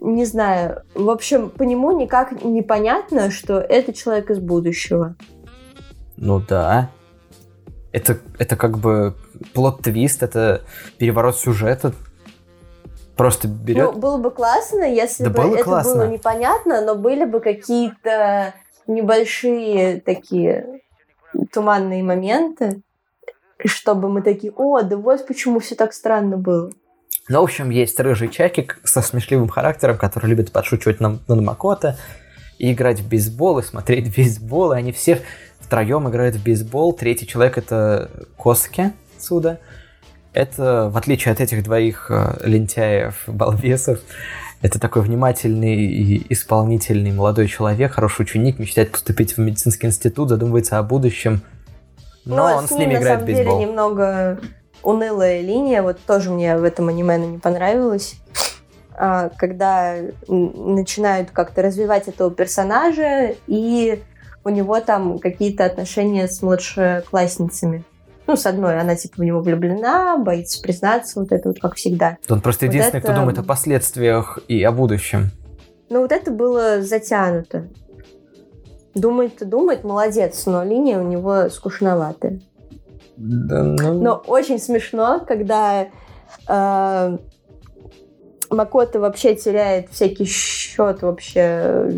не 0.00 0.24
знаю. 0.24 0.82
В 0.94 1.10
общем, 1.10 1.50
по 1.50 1.62
нему 1.62 1.98
никак 1.98 2.44
непонятно, 2.44 3.30
что 3.30 3.58
это 3.58 3.92
человек 3.92 4.30
из 4.30 4.38
будущего. 4.38 5.16
Ну 6.16 6.40
да. 6.40 6.90
Это, 7.92 8.18
это 8.38 8.56
как 8.56 8.78
бы 8.78 9.14
плод-твист, 9.54 10.22
это 10.22 10.62
переворот 10.98 11.36
сюжета. 11.36 11.92
Просто 13.16 13.46
берет... 13.46 13.94
Ну, 13.94 14.00
было 14.00 14.18
бы 14.18 14.30
классно, 14.30 14.82
если 14.82 15.24
да 15.24 15.30
бы 15.30 15.42
было 15.42 15.54
это 15.54 15.64
классно. 15.64 15.94
было 15.94 16.08
непонятно, 16.08 16.80
но 16.80 16.96
были 16.96 17.24
бы 17.24 17.40
какие-то 17.40 18.54
небольшие 18.88 20.00
такие 20.00 20.80
туманные 21.52 22.02
моменты 22.02 22.82
чтобы 23.68 24.08
мы 24.08 24.22
такие, 24.22 24.52
о, 24.56 24.82
да 24.82 24.96
вот 24.96 25.26
почему 25.26 25.58
все 25.60 25.74
так 25.74 25.92
странно 25.92 26.36
было. 26.36 26.70
Ну, 27.28 27.40
в 27.40 27.44
общем, 27.44 27.70
есть 27.70 27.98
рыжий 28.00 28.28
чакик 28.28 28.78
со 28.84 29.00
смешливым 29.00 29.48
характером, 29.48 29.96
который 29.96 30.26
любит 30.26 30.52
подшучивать 30.52 31.00
на, 31.00 31.18
на 31.26 31.40
Макота 31.40 31.96
и 32.58 32.72
играть 32.72 33.00
в 33.00 33.08
бейсбол, 33.08 33.60
и 33.60 33.62
смотреть 33.62 34.14
бейсбол, 34.16 34.72
и 34.72 34.76
они 34.76 34.92
все 34.92 35.22
втроем 35.60 36.08
играют 36.08 36.36
в 36.36 36.42
бейсбол. 36.42 36.92
Третий 36.92 37.26
человек— 37.26 37.56
это 37.58 38.10
Коски 38.36 38.92
Суда. 39.18 39.58
Это, 40.34 40.90
в 40.92 40.96
отличие 40.96 41.32
от 41.32 41.40
этих 41.40 41.62
двоих 41.62 42.10
э, 42.10 42.40
лентяев, 42.42 43.22
балбесов, 43.28 44.00
это 44.60 44.80
такой 44.80 45.02
внимательный 45.02 45.76
и 45.76 46.32
исполнительный 46.32 47.12
молодой 47.12 47.46
человек, 47.46 47.92
хороший 47.92 48.22
ученик, 48.22 48.58
мечтает 48.58 48.90
поступить 48.90 49.36
в 49.36 49.38
медицинский 49.38 49.86
институт, 49.86 50.28
задумывается 50.28 50.78
о 50.78 50.82
будущем— 50.82 51.40
но, 52.24 52.36
Но 52.36 52.56
он 52.56 52.68
с, 52.68 52.70
ним, 52.70 52.92
играет 52.92 53.22
в 53.22 53.24
бейсбол. 53.24 53.58
деле, 53.58 53.66
немного 53.66 54.40
унылая 54.82 55.40
линия. 55.40 55.82
Вот 55.82 55.98
тоже 56.06 56.30
мне 56.30 56.56
в 56.56 56.64
этом 56.64 56.88
аниме 56.88 57.18
не 57.18 57.38
понравилось. 57.38 58.16
А, 58.96 59.30
когда 59.36 59.96
начинают 60.28 61.30
как-то 61.30 61.62
развивать 61.62 62.08
этого 62.08 62.30
персонажа, 62.30 63.34
и 63.46 64.02
у 64.44 64.48
него 64.50 64.80
там 64.80 65.18
какие-то 65.18 65.64
отношения 65.64 66.28
с 66.28 66.42
младшеклассницами. 66.42 67.84
Ну, 68.26 68.36
с 68.36 68.46
одной, 68.46 68.80
она 68.80 68.96
типа 68.96 69.16
в 69.18 69.24
него 69.24 69.40
влюблена, 69.40 70.16
боится 70.16 70.62
признаться, 70.62 71.20
вот 71.20 71.32
это 71.32 71.48
вот 71.48 71.60
как 71.60 71.74
всегда. 71.74 72.16
Он 72.30 72.40
просто 72.40 72.66
единственный, 72.66 73.00
вот 73.00 73.04
это... 73.04 73.12
кто 73.12 73.20
думает 73.20 73.38
о 73.38 73.42
последствиях 73.42 74.38
и 74.48 74.62
о 74.62 74.72
будущем. 74.72 75.30
Ну, 75.90 76.00
вот 76.00 76.12
это 76.12 76.30
было 76.30 76.80
затянуто. 76.80 77.68
Думает, 78.94 79.46
думает, 79.48 79.84
молодец, 79.84 80.46
но 80.46 80.62
линия 80.62 81.00
у 81.00 81.06
него 81.06 81.48
скучноватая. 81.48 82.40
Да, 83.16 83.62
ну... 83.62 84.00
Но 84.00 84.22
очень 84.26 84.58
смешно, 84.58 85.24
когда 85.26 85.88
э, 86.48 87.18
Макото 88.50 89.00
вообще 89.00 89.34
теряет 89.34 89.90
всякий 89.90 90.24
счет 90.24 91.02
вообще 91.02 91.90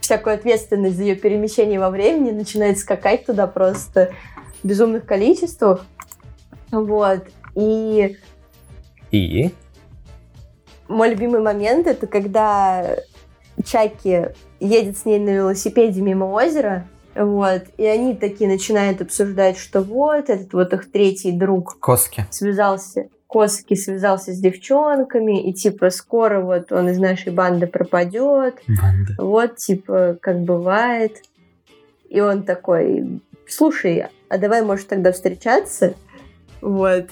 всякую 0.00 0.34
ответственность 0.36 0.96
за 0.96 1.02
ее 1.02 1.16
перемещение 1.16 1.80
во 1.80 1.90
времени, 1.90 2.30
начинает 2.30 2.78
скакать 2.78 3.26
туда 3.26 3.46
просто 3.46 4.12
в 4.62 4.68
безумных 4.68 5.04
количествах. 5.04 5.84
Вот. 6.70 7.22
И 7.54 8.16
И? 9.10 9.52
мой 10.88 11.10
любимый 11.10 11.40
момент 11.40 11.86
это 11.86 12.06
когда 12.06 12.96
Чаки 13.64 14.28
едет 14.60 14.98
с 14.98 15.04
ней 15.04 15.18
на 15.18 15.30
велосипеде 15.30 16.00
мимо 16.00 16.26
озера, 16.26 16.86
вот, 17.14 17.62
и 17.78 17.86
они 17.86 18.14
такие 18.14 18.48
начинают 18.48 19.00
обсуждать, 19.00 19.58
что 19.58 19.80
вот 19.80 20.28
этот 20.28 20.52
вот 20.52 20.72
их 20.72 20.90
третий 20.90 21.32
друг 21.32 21.78
Коски. 21.80 22.26
связался, 22.30 23.08
Коски 23.26 23.74
связался 23.74 24.32
с 24.32 24.38
девчонками, 24.38 25.42
и 25.42 25.52
типа 25.52 25.90
скоро 25.90 26.40
вот 26.42 26.72
он 26.72 26.90
из 26.90 26.98
нашей 26.98 27.32
банды 27.32 27.66
пропадет, 27.66 28.62
Банда. 28.68 29.14
вот 29.18 29.56
типа 29.56 30.18
как 30.20 30.40
бывает. 30.40 31.22
И 32.08 32.20
он 32.20 32.44
такой, 32.44 33.20
слушай, 33.48 34.06
а 34.28 34.38
давай, 34.38 34.62
может, 34.62 34.88
тогда 34.88 35.12
встречаться? 35.12 35.94
Вот. 36.60 37.06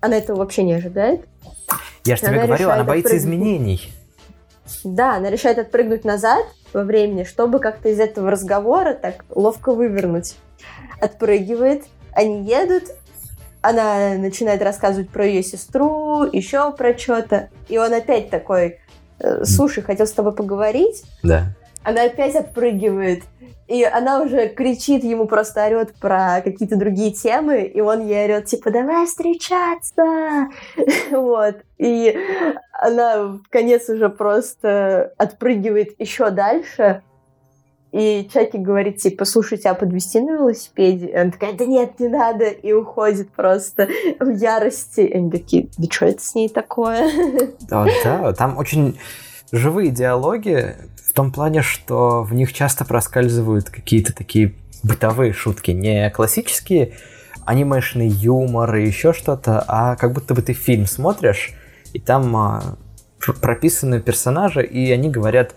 Она 0.00 0.16
этого 0.16 0.38
вообще 0.38 0.62
не 0.62 0.74
ожидает. 0.74 1.26
Я 2.04 2.16
же 2.16 2.22
тебе 2.22 2.46
говорю, 2.46 2.70
она 2.70 2.84
боится 2.84 3.14
отпрыгнуть. 3.14 3.34
изменений. 3.34 3.92
Да, 4.82 5.16
она 5.16 5.30
решает 5.30 5.58
отпрыгнуть 5.58 6.04
назад 6.04 6.44
во 6.72 6.82
времени, 6.82 7.24
чтобы 7.24 7.58
как-то 7.58 7.88
из 7.88 8.00
этого 8.00 8.30
разговора 8.30 8.94
так 8.94 9.24
ловко 9.30 9.72
вывернуть. 9.72 10.36
Отпрыгивает, 11.00 11.84
они 12.12 12.44
едут, 12.44 12.84
она 13.60 14.14
начинает 14.14 14.62
рассказывать 14.62 15.10
про 15.10 15.26
ее 15.26 15.42
сестру, 15.42 16.24
еще 16.24 16.72
про 16.72 16.96
что-то, 16.96 17.48
и 17.68 17.78
он 17.78 17.92
опять 17.92 18.30
такой, 18.30 18.78
«Э, 19.18 19.44
слушай, 19.44 19.82
хотел 19.82 20.06
с 20.06 20.12
тобой 20.12 20.34
поговорить, 20.34 21.04
Да. 21.22 21.54
Она 21.84 22.04
опять 22.04 22.34
отпрыгивает. 22.34 23.22
И 23.66 23.82
она 23.82 24.20
уже 24.20 24.48
кричит 24.48 25.04
ему, 25.04 25.26
просто 25.26 25.64
орет 25.64 25.94
про 25.94 26.42
какие-то 26.42 26.76
другие 26.76 27.12
темы, 27.12 27.62
и 27.62 27.80
он 27.80 28.06
ей 28.06 28.24
орет, 28.24 28.46
типа, 28.46 28.70
давай 28.70 29.06
встречаться! 29.06 30.48
Вот. 31.10 31.56
И 31.78 32.16
она 32.72 33.24
в 33.24 33.42
конец 33.50 33.88
уже 33.88 34.08
просто 34.10 35.12
отпрыгивает 35.16 35.94
еще 35.98 36.30
дальше. 36.30 37.02
И 37.92 38.28
Чаки 38.32 38.58
говорит, 38.58 38.96
типа, 38.96 39.24
слушай, 39.24 39.56
тебя 39.56 39.74
подвести 39.74 40.20
на 40.20 40.32
велосипеде? 40.32 41.06
И 41.06 41.14
она 41.14 41.30
такая, 41.30 41.52
да 41.52 41.64
нет, 41.64 42.00
не 42.00 42.08
надо, 42.08 42.46
и 42.46 42.72
уходит 42.72 43.30
просто 43.30 43.88
в 44.18 44.28
ярости. 44.30 45.00
И 45.00 45.12
они 45.12 45.30
такие, 45.30 45.68
да 45.78 45.86
что 45.88 46.06
это 46.06 46.20
с 46.20 46.34
ней 46.34 46.48
такое? 46.48 47.08
Да, 47.68 47.86
да, 48.04 48.32
там 48.32 48.58
очень 48.58 48.98
живые 49.52 49.90
диалоги 49.90 50.74
том 51.14 51.32
плане, 51.32 51.62
что 51.62 52.22
в 52.22 52.34
них 52.34 52.52
часто 52.52 52.84
проскальзывают 52.84 53.70
какие-то 53.70 54.12
такие 54.12 54.54
бытовые 54.82 55.32
шутки, 55.32 55.70
не 55.70 56.10
классические 56.10 56.94
анимешный 57.44 58.08
юмор 58.08 58.74
и 58.76 58.86
еще 58.86 59.12
что-то, 59.12 59.64
а 59.66 59.96
как 59.96 60.12
будто 60.12 60.34
бы 60.34 60.42
ты 60.42 60.52
фильм 60.52 60.86
смотришь, 60.86 61.52
и 61.92 62.00
там 62.00 62.34
а, 62.36 62.76
пр- 63.18 63.36
прописаны 63.36 64.00
персонажи, 64.00 64.64
и 64.64 64.90
они 64.90 65.10
говорят, 65.10 65.54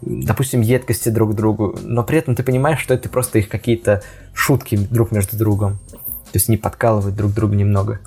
допустим, 0.00 0.60
едкости 0.60 1.08
друг 1.08 1.34
другу, 1.34 1.76
но 1.82 2.04
при 2.04 2.18
этом 2.18 2.34
ты 2.34 2.42
понимаешь, 2.42 2.80
что 2.80 2.94
это 2.94 3.08
просто 3.08 3.38
их 3.38 3.48
какие-то 3.48 4.02
шутки 4.32 4.76
друг 4.76 5.10
между 5.10 5.36
другом. 5.36 5.78
То 5.88 6.36
есть 6.36 6.48
не 6.48 6.56
подкалывают 6.56 7.16
друг 7.16 7.32
друга 7.32 7.56
немного. 7.56 8.00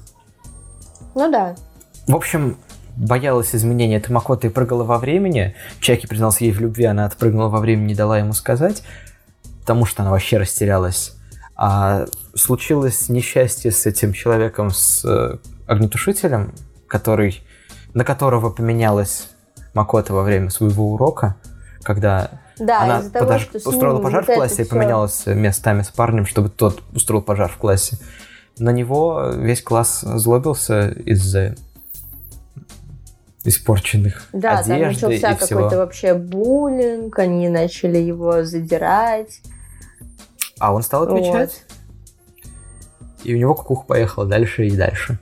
Ну 1.15 1.29
да. 1.29 1.55
В 2.07 2.15
общем, 2.15 2.57
боялась 2.95 3.55
изменения 3.55 3.97
этой 3.97 4.11
Макоты 4.11 4.47
и 4.47 4.49
прыгала 4.49 4.83
во 4.83 4.97
времени. 4.97 5.55
Чаки 5.79 6.07
признался 6.07 6.43
ей 6.43 6.51
в 6.51 6.59
любви, 6.59 6.85
она 6.85 7.05
отпрыгнула 7.05 7.49
во 7.49 7.59
времени, 7.59 7.87
не 7.87 7.95
дала 7.95 8.19
ему 8.19 8.33
сказать, 8.33 8.83
потому 9.61 9.85
что 9.85 10.03
она 10.03 10.11
вообще 10.11 10.37
растерялась. 10.37 11.15
А 11.55 12.05
случилось 12.35 13.09
несчастье 13.09 13.71
с 13.71 13.85
этим 13.85 14.13
человеком, 14.13 14.71
с 14.71 15.05
э, 15.05 15.37
огнетушителем, 15.67 16.53
который, 16.87 17.43
на 17.93 18.03
которого 18.03 18.49
поменялась 18.49 19.29
Макота 19.73 20.13
во 20.13 20.23
время 20.23 20.49
своего 20.49 20.93
урока, 20.93 21.35
когда 21.83 22.31
Да, 22.57 22.81
она 22.81 23.01
того, 23.09 23.25
подож- 23.25 23.41
что 23.41 23.69
устроила 23.69 23.99
пожар 23.99 24.23
вот 24.25 24.33
в 24.33 24.35
классе 24.35 24.63
и 24.63 24.65
поменялась 24.65 25.25
местами 25.25 25.81
с 25.81 25.89
парнем, 25.89 26.25
чтобы 26.25 26.49
тот 26.49 26.81
устроил 26.93 27.21
пожар 27.21 27.49
в 27.49 27.57
классе. 27.57 27.97
На 28.57 28.69
него 28.69 29.31
весь 29.35 29.61
класс 29.61 30.01
злобился 30.01 30.89
из-за 30.89 31.55
испорченных 33.43 34.27
Да, 34.31 34.63
там 34.63 34.79
начался 34.79 35.31
и 35.31 35.37
всего. 35.37 35.61
какой-то 35.61 35.77
вообще 35.77 36.13
буллинг, 36.13 37.17
они 37.19 37.49
начали 37.49 37.97
его 37.97 38.43
задирать. 38.43 39.41
А 40.59 40.73
он 40.73 40.83
стал 40.83 41.03
отвечать, 41.03 41.63
и 43.23 43.33
у 43.33 43.37
него 43.37 43.55
кукуха 43.55 43.85
поехала 43.85 44.25
дальше 44.25 44.67
и 44.67 44.75
дальше. 44.75 45.19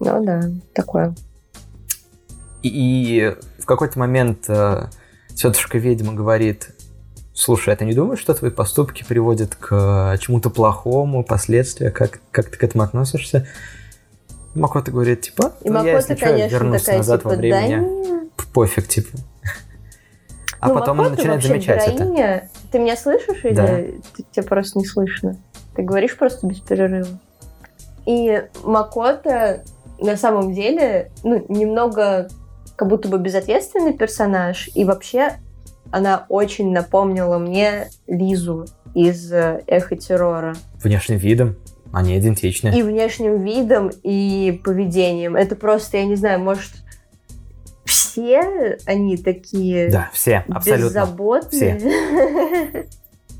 Ну 0.00 0.24
да, 0.24 0.42
такое. 0.74 1.14
И, 2.62 2.68
и 2.68 3.34
в 3.60 3.66
какой-то 3.66 3.98
момент 3.98 4.44
э, 4.48 4.86
тетушка 5.34 5.78
ведьма 5.78 6.12
говорит, 6.12 6.70
слушай, 7.34 7.72
а 7.72 7.76
ты 7.76 7.84
не 7.84 7.94
думаешь, 7.94 8.20
что 8.20 8.34
твои 8.34 8.50
поступки 8.50 9.04
приводят 9.04 9.54
к 9.54 10.14
э, 10.14 10.18
чему-то 10.18 10.50
плохому, 10.50 11.24
последствия, 11.24 11.90
как, 11.90 12.20
как 12.30 12.50
ты 12.50 12.56
к 12.56 12.64
этому 12.64 12.84
относишься? 12.84 13.46
Макота 14.54 14.90
говорит, 14.90 15.20
типа, 15.22 15.52
И 15.62 15.68
ну, 15.70 15.84
я, 15.84 15.92
Макота, 15.94 15.96
если 15.96 16.14
чё, 16.14 16.26
конечно, 16.26 16.54
вернусь 16.54 16.82
такая, 16.82 16.96
назад 16.98 17.20
типа, 17.20 17.28
во 17.30 17.36
времени, 17.36 17.76
да 17.76 18.18
пофиг, 18.52 18.88
типа. 18.88 19.18
А 20.60 20.68
Ну, 20.68 20.74
потом 20.74 21.00
она 21.00 21.10
Макото 21.10 21.16
начинает 21.22 21.42
замечать 21.44 21.86
это. 21.86 21.92
героиня. 22.04 22.50
Ты 22.72 22.78
меня 22.80 22.96
слышишь 22.96 23.44
или 23.44 24.00
ты- 24.16 24.24
тебя 24.32 24.42
просто 24.42 24.78
не 24.78 24.84
слышно? 24.86 25.36
Ты 25.76 25.82
говоришь 25.82 26.16
просто 26.16 26.46
без 26.46 26.58
перерыва. 26.58 27.20
И 28.06 28.42
Макота 28.64 29.62
на 30.00 30.16
самом 30.16 30.52
деле 30.52 31.12
ну, 31.22 31.44
немного 31.48 32.28
как 32.74 32.88
будто 32.88 33.08
бы 33.08 33.18
безответственный 33.18 33.92
персонаж. 33.92 34.68
И 34.74 34.84
вообще 34.84 35.34
она 35.92 36.26
очень 36.28 36.72
напомнила 36.72 37.38
мне 37.38 37.88
Лизу 38.08 38.66
из 38.94 39.32
э, 39.32 39.62
«Эхо 39.66 39.96
террора». 39.96 40.54
Внешним 40.82 41.18
видом 41.18 41.56
они 41.92 42.18
идентичны. 42.18 42.76
И 42.78 42.82
внешним 42.82 43.42
видом, 43.42 43.90
и 44.02 44.60
поведением. 44.64 45.36
Это 45.36 45.56
просто, 45.56 45.96
я 45.98 46.04
не 46.04 46.16
знаю, 46.16 46.40
может, 46.40 46.70
все 47.84 48.78
они 48.86 49.16
такие 49.16 49.90
Да, 49.90 50.10
все, 50.12 50.44
абсолютно. 50.48 50.84
беззаботные. 50.86 52.86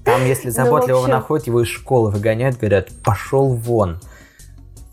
Там, 0.05 0.25
если 0.27 0.47
Ну, 0.49 0.53
заботливого 0.55 1.01
в 1.01 1.05
общем- 1.05 1.15
находят, 1.15 1.47
его 1.47 1.63
из 1.63 1.69
школы 1.69 2.11
выгоняют, 2.11 2.57
говорят, 2.59 2.89
пошел 3.05 3.55
вон. 3.55 4.01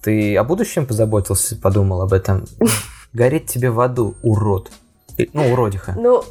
Ты 0.02 0.36
о 0.36 0.44
будущем 0.44 0.86
позаботился, 0.86 1.56
подумал 1.56 2.02
об 2.02 2.14
этом? 2.14 2.46
Гореть 3.14 3.48
тебе 3.48 3.72
в 3.72 3.80
аду, 3.80 4.16
урод. 4.24 4.72
И- 5.18 5.30
Ну, 5.34 5.52
уродиха. 5.54 5.94
Ну, 5.98 6.24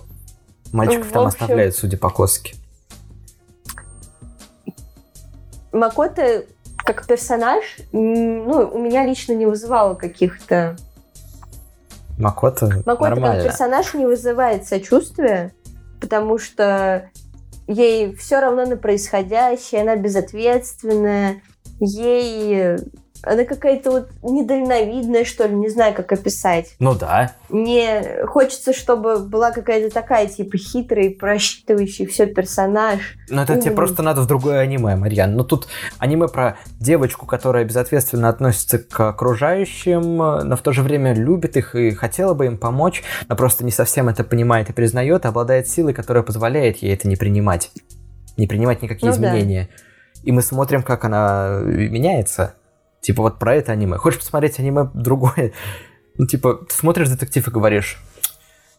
Мальчиков 0.72 1.10
там 1.10 1.26
общем- 1.26 1.42
оставляют, 1.42 1.74
судя 1.74 1.96
по 1.96 2.10
коске. 2.10 2.54
Макота 5.72 6.44
как 6.85 7.07
персонаж, 7.07 7.64
ну, 7.92 8.70
у 8.73 8.79
меня 8.79 9.05
лично 9.07 9.33
не 9.33 9.47
вызывало 9.47 9.94
каких-то... 9.94 10.77
Макота 12.87 13.09
как 13.09 13.16
нормально. 13.16 13.44
персонаж 13.44 13.94
не 13.94 14.07
вызывает 14.07 14.68
сочувствия, 14.68 15.53
потому 16.01 16.38
что 16.38 17.11
ей 17.66 18.14
все 18.14 18.40
равно 18.40 18.66
на 18.66 18.77
происходящее, 18.77 19.83
она 19.83 19.97
безответственная, 19.97 21.42
ей... 21.81 22.77
Она 23.26 23.44
какая-то 23.44 23.90
вот 23.90 24.08
недальновидная, 24.22 25.24
что 25.24 25.46
ли, 25.46 25.54
не 25.54 25.68
знаю, 25.68 25.94
как 25.94 26.12
описать. 26.12 26.74
Ну 26.78 26.94
да. 26.94 27.32
Мне 27.48 28.24
хочется, 28.26 28.72
чтобы 28.72 29.18
была 29.18 29.50
какая-то 29.50 29.92
такая, 29.92 30.26
типа, 30.26 30.56
хитрый, 30.58 31.10
просчитывающий 31.10 32.06
все 32.06 32.26
персонаж. 32.26 33.00
Но 33.28 33.42
это 33.42 33.60
тебе 33.60 33.72
просто 33.72 34.02
надо 34.02 34.22
в 34.22 34.26
другое 34.26 34.60
аниме, 34.60 34.96
Марьян. 34.96 35.34
Ну 35.34 35.44
тут 35.44 35.68
аниме 35.98 36.28
про 36.28 36.56
девочку, 36.80 37.26
которая 37.26 37.64
безответственно 37.64 38.28
относится 38.28 38.78
к 38.78 39.08
окружающим, 39.08 40.16
но 40.16 40.56
в 40.56 40.60
то 40.60 40.72
же 40.72 40.82
время 40.82 41.14
любит 41.14 41.56
их 41.56 41.74
и 41.74 41.90
хотела 41.92 42.34
бы 42.34 42.46
им 42.46 42.58
помочь, 42.58 43.02
но 43.28 43.37
просто 43.37 43.64
не 43.64 43.70
совсем 43.70 44.08
это 44.08 44.24
понимает 44.24 44.70
и 44.70 44.72
признает, 44.72 45.24
и 45.24 45.28
обладает 45.28 45.68
силой, 45.68 45.94
которая 45.94 46.22
позволяет 46.22 46.78
ей 46.78 46.92
это 46.94 47.08
не 47.08 47.16
принимать. 47.16 47.70
Не 48.37 48.46
принимать 48.46 48.82
никакие 48.82 49.12
Ну 49.12 49.18
да. 49.18 49.28
изменения. 49.28 49.68
И 50.22 50.32
мы 50.32 50.42
смотрим, 50.42 50.82
как 50.82 51.04
она 51.04 51.60
меняется. 51.62 52.54
Типа 53.05 53.21
вот 53.21 53.38
про 53.38 53.55
это 53.55 53.73
аниме. 53.73 53.99
Хочешь 53.99 54.21
посмотреть 54.21 54.59
аниме 54.59 54.88
другое? 54.95 55.53
Ну, 56.17 56.29
типа, 56.29 56.64
ты 56.69 56.73
смотришь 56.73 57.09
детектив 57.09 57.49
и 57.49 57.51
говоришь, 57.51 57.99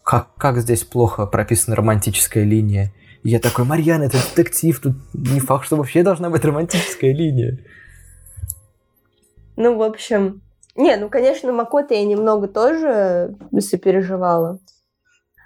как, 0.02 0.34
как 0.38 0.56
здесь 0.56 0.84
плохо 0.84 1.26
прописана 1.26 1.76
романтическая 1.76 2.44
линия. 2.44 2.94
И 3.24 3.28
я 3.28 3.40
такой, 3.40 3.66
Марьяна, 3.66 4.04
это 4.04 4.16
детектив, 4.16 4.80
тут 4.80 4.94
не 5.12 5.38
факт, 5.38 5.66
что 5.66 5.76
вообще 5.76 6.02
должна 6.02 6.30
быть 6.30 6.42
романтическая 6.46 7.12
линия. 7.12 7.58
Ну, 9.56 9.76
в 9.76 9.82
общем... 9.82 10.40
Не, 10.76 10.96
ну, 10.96 11.10
конечно, 11.10 11.52
Макота 11.52 11.92
я 11.92 12.06
немного 12.06 12.48
тоже 12.48 13.36
сопереживала. 13.60 14.58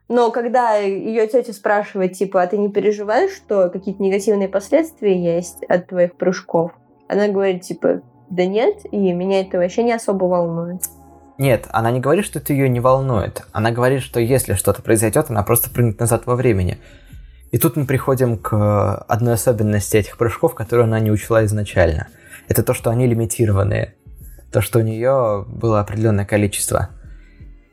Но 0.07 0.31
когда 0.31 0.77
ее 0.77 1.27
тетя 1.27 1.53
спрашивает, 1.53 2.12
типа, 2.12 2.43
а 2.43 2.47
ты 2.47 2.57
не 2.57 2.69
переживаешь, 2.69 3.33
что 3.33 3.69
какие-то 3.69 4.01
негативные 4.01 4.49
последствия 4.49 5.21
есть 5.21 5.64
от 5.64 5.88
твоих 5.88 6.14
прыжков? 6.14 6.71
Она 7.09 7.27
говорит, 7.27 7.62
типа, 7.62 8.03
да 8.31 8.47
нет, 8.47 8.85
и 8.90 9.12
меня 9.12 9.40
это 9.40 9.59
вообще 9.59 9.83
не 9.83 9.93
особо 9.93 10.25
волнует. 10.25 10.83
Нет, 11.38 11.66
она 11.71 11.90
не 11.90 12.01
говорит, 12.01 12.25
что 12.25 12.38
это 12.38 12.53
ее 12.53 12.69
не 12.69 12.81
волнует. 12.81 13.45
Она 13.53 13.71
говорит, 13.71 14.03
что 14.03 14.21
если 14.21 14.55
что-то 14.55 14.83
произойдет, 14.83 15.31
она 15.31 15.43
просто 15.43 15.71
прыгнет 15.71 15.99
назад 15.99 16.27
во 16.27 16.37
времени. 16.37 16.79
И 17.51 17.59
тут 17.59 17.77
мы 17.77 17.87
приходим 17.87 18.37
к 18.38 18.97
одной 19.09 19.35
особенности 19.35 19.97
этих 19.97 20.16
прыжков, 20.16 20.55
которую 20.55 20.85
она 20.85 21.01
не 21.01 21.11
учла 21.11 21.45
изначально. 21.45 22.09
Это 22.49 22.62
то, 22.62 22.75
что 22.75 22.90
они 22.90 23.07
лимитированные. 23.07 23.95
То, 24.53 24.61
что 24.61 24.79
у 24.79 24.83
нее 24.83 25.45
было 25.49 25.81
определенное 25.81 26.25
количество. 26.25 26.90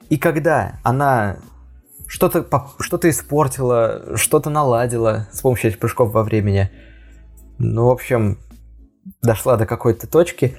И 0.09 0.17
когда 0.17 0.79
она 0.83 1.37
что-то 2.07 2.47
что 2.79 2.97
испортила, 3.09 4.15
что-то 4.15 4.49
наладила 4.49 5.27
с 5.31 5.41
помощью 5.41 5.69
этих 5.69 5.79
прыжков 5.79 6.13
во 6.13 6.23
времени. 6.23 6.71
Ну, 7.57 7.87
в 7.87 7.89
общем, 7.89 8.39
дошла 9.21 9.57
до 9.57 9.65
какой-то 9.65 10.07
точки. 10.07 10.55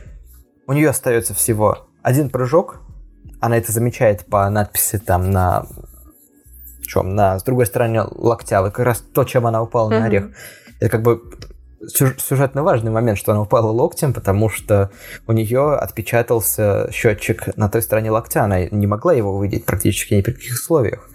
У 0.66 0.72
нее 0.72 0.90
остается 0.90 1.34
всего 1.34 1.88
один 2.02 2.30
прыжок. 2.30 2.80
Она 3.40 3.56
это 3.56 3.72
замечает 3.72 4.26
по 4.26 4.48
надписи 4.50 4.98
там 4.98 5.30
на 5.30 5.66
чем? 6.82 7.14
На 7.14 7.38
с 7.38 7.42
другой 7.42 7.66
стороне 7.66 8.02
локтя. 8.02 8.62
Вот 8.62 8.72
как 8.72 8.84
раз 8.84 9.00
то, 9.00 9.24
чем 9.24 9.46
она 9.46 9.62
упала 9.62 9.90
mm-hmm. 9.90 9.98
на 10.00 10.06
орех. 10.06 10.30
Это 10.80 10.90
как 10.90 11.02
бы 11.02 11.22
сюжетно 11.86 12.62
важный 12.62 12.90
момент, 12.90 13.18
что 13.18 13.32
она 13.32 13.42
упала 13.42 13.70
локтем, 13.70 14.12
потому 14.12 14.48
что 14.48 14.90
у 15.26 15.32
нее 15.32 15.74
отпечатался 15.74 16.90
счетчик 16.92 17.56
на 17.56 17.68
той 17.68 17.82
стороне 17.82 18.10
локтя. 18.10 18.44
Она 18.44 18.64
не 18.64 18.86
могла 18.86 19.12
его 19.12 19.36
увидеть 19.36 19.64
практически 19.64 20.14
ни 20.14 20.22
при 20.22 20.32
каких 20.32 20.54
условиях 20.54 21.08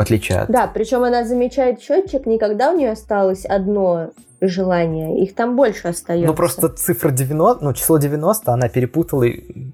в 0.00 0.02
отличие 0.02 0.38
от... 0.38 0.50
Да, 0.50 0.66
причем 0.66 1.02
она 1.02 1.24
замечает 1.26 1.82
счетчик, 1.82 2.24
никогда 2.24 2.72
у 2.72 2.76
нее 2.76 2.92
осталось 2.92 3.44
одно 3.44 4.12
желание, 4.40 5.22
их 5.22 5.34
там 5.34 5.56
больше 5.56 5.88
остается. 5.88 6.26
Ну, 6.26 6.34
просто 6.34 6.68
цифра 6.68 7.10
90, 7.10 7.64
ну, 7.64 7.72
число 7.72 7.98
90 7.98 8.52
она 8.52 8.68
перепутала 8.68 9.24
и 9.24 9.72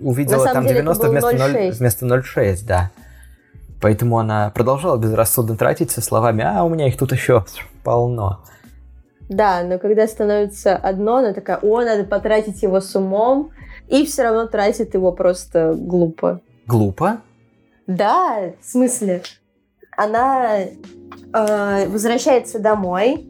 увидела 0.00 0.46
там 0.52 0.66
90 0.66 1.08
вместо 1.08 1.36
0, 1.36 1.70
вместо 1.72 2.06
0,6, 2.06 2.66
да. 2.66 2.90
Поэтому 3.80 4.18
она 4.18 4.50
продолжала 4.50 4.96
безрассудно 4.96 5.56
тратиться 5.56 6.00
словами, 6.00 6.42
а 6.44 6.64
у 6.64 6.68
меня 6.68 6.88
их 6.88 6.96
тут 6.96 7.12
еще 7.12 7.44
полно. 7.84 8.40
Да, 9.28 9.62
но 9.62 9.78
когда 9.78 10.06
становится 10.06 10.74
одно, 10.74 11.16
она 11.16 11.32
такая, 11.34 11.58
о, 11.58 11.82
надо 11.82 12.04
потратить 12.04 12.62
его 12.62 12.80
с 12.80 12.94
умом, 12.96 13.50
и 13.86 14.04
все 14.06 14.22
равно 14.22 14.46
тратит 14.46 14.94
его 14.94 15.12
просто 15.12 15.74
глупо. 15.76 16.40
Глупо? 16.66 17.18
Да, 17.86 18.52
в 18.60 18.64
смысле? 18.64 19.22
Она 19.96 20.60
возвращается 21.32 22.58
домой. 22.58 23.26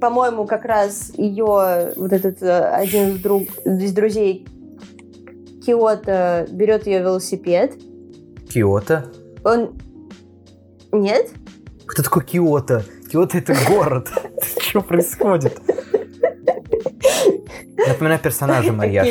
По-моему, 0.00 0.46
как 0.46 0.64
раз 0.64 1.12
ее 1.16 1.92
вот 1.96 2.12
этот 2.12 2.42
э, 2.42 2.68
один 2.68 3.14
из, 3.14 3.22
друг, 3.22 3.42
из 3.64 3.92
друзей 3.92 4.46
Киото 5.64 6.46
берет 6.50 6.86
ее 6.86 7.00
велосипед. 7.00 7.72
Киото? 8.48 9.10
Он... 9.44 9.74
Нет? 10.92 11.30
Кто 11.86 12.02
такой 12.02 12.24
Киото? 12.24 12.84
Киото 13.10 13.38
это 13.38 13.54
город. 13.68 14.10
Что 14.60 14.82
происходит? 14.82 15.58
Напоминаю 17.88 18.20
персонажа 18.20 18.72
Марьяш. 18.72 19.08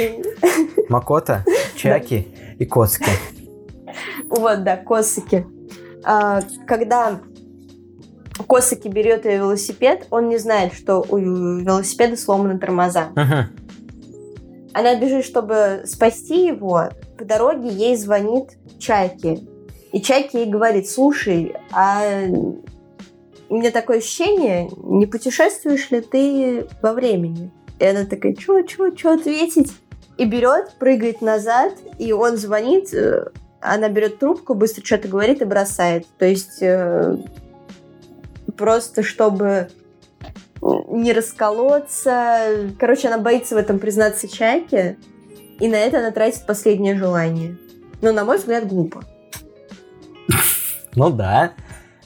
Макота, 0.89 1.43
Чаки 1.75 2.27
и 2.59 2.65
Коски. 2.65 3.09
Вот, 4.29 4.63
да, 4.63 4.77
Косаки. 4.77 5.45
А, 6.03 6.41
когда 6.67 7.19
Косаки 8.47 8.87
берет 8.87 9.25
ее 9.25 9.37
велосипед, 9.37 10.07
он 10.09 10.27
не 10.27 10.37
знает, 10.37 10.73
что 10.73 11.05
у 11.07 11.17
велосипеда 11.17 12.17
сломаны 12.17 12.57
тормоза. 12.57 13.09
Uh-huh. 13.15 13.43
Она 14.73 14.95
бежит, 14.95 15.23
чтобы 15.23 15.83
спасти 15.85 16.47
его. 16.47 16.89
По 17.17 17.25
дороге 17.25 17.69
ей 17.69 17.95
звонит 17.95 18.57
Чайки. 18.79 19.47
И 19.91 20.01
Чайки 20.01 20.37
ей 20.37 20.45
говорит, 20.47 20.89
слушай, 20.89 21.55
а 21.71 22.01
у 23.49 23.55
меня 23.55 23.69
такое 23.69 23.99
ощущение, 23.99 24.69
не 24.83 25.05
путешествуешь 25.05 25.91
ли 25.91 26.01
ты 26.01 26.65
во 26.81 26.93
времени? 26.93 27.51
И 27.79 27.85
она 27.85 28.05
такая, 28.05 28.35
что, 28.35 28.67
что, 28.67 28.97
что 28.97 29.13
ответить? 29.13 29.71
И 30.17 30.25
берет, 30.25 30.73
прыгает 30.79 31.21
назад, 31.21 31.73
и 31.99 32.13
он 32.13 32.37
звонит 32.37 32.93
э, 32.93 33.27
она 33.63 33.89
берет 33.89 34.19
трубку, 34.19 34.53
быстро 34.53 34.83
что-то 34.85 35.07
говорит 35.07 35.41
и 35.41 35.45
бросает. 35.45 36.05
То 36.17 36.25
есть 36.25 36.61
э, 36.61 37.17
просто 38.57 39.03
чтобы 39.03 39.69
не 40.61 41.13
расколоться. 41.13 42.71
Короче, 42.79 43.07
она 43.07 43.17
боится 43.17 43.55
в 43.55 43.57
этом 43.57 43.79
признаться 43.79 44.27
Чайке, 44.27 44.97
и 45.59 45.67
на 45.67 45.75
это 45.75 45.99
она 45.99 46.11
тратит 46.11 46.45
последнее 46.45 46.97
желание. 46.97 47.57
Но, 48.01 48.11
на 48.11 48.25
мой 48.25 48.37
взгляд, 48.37 48.67
глупо. 48.67 49.03
Ну 50.95 51.09
да. 51.09 51.53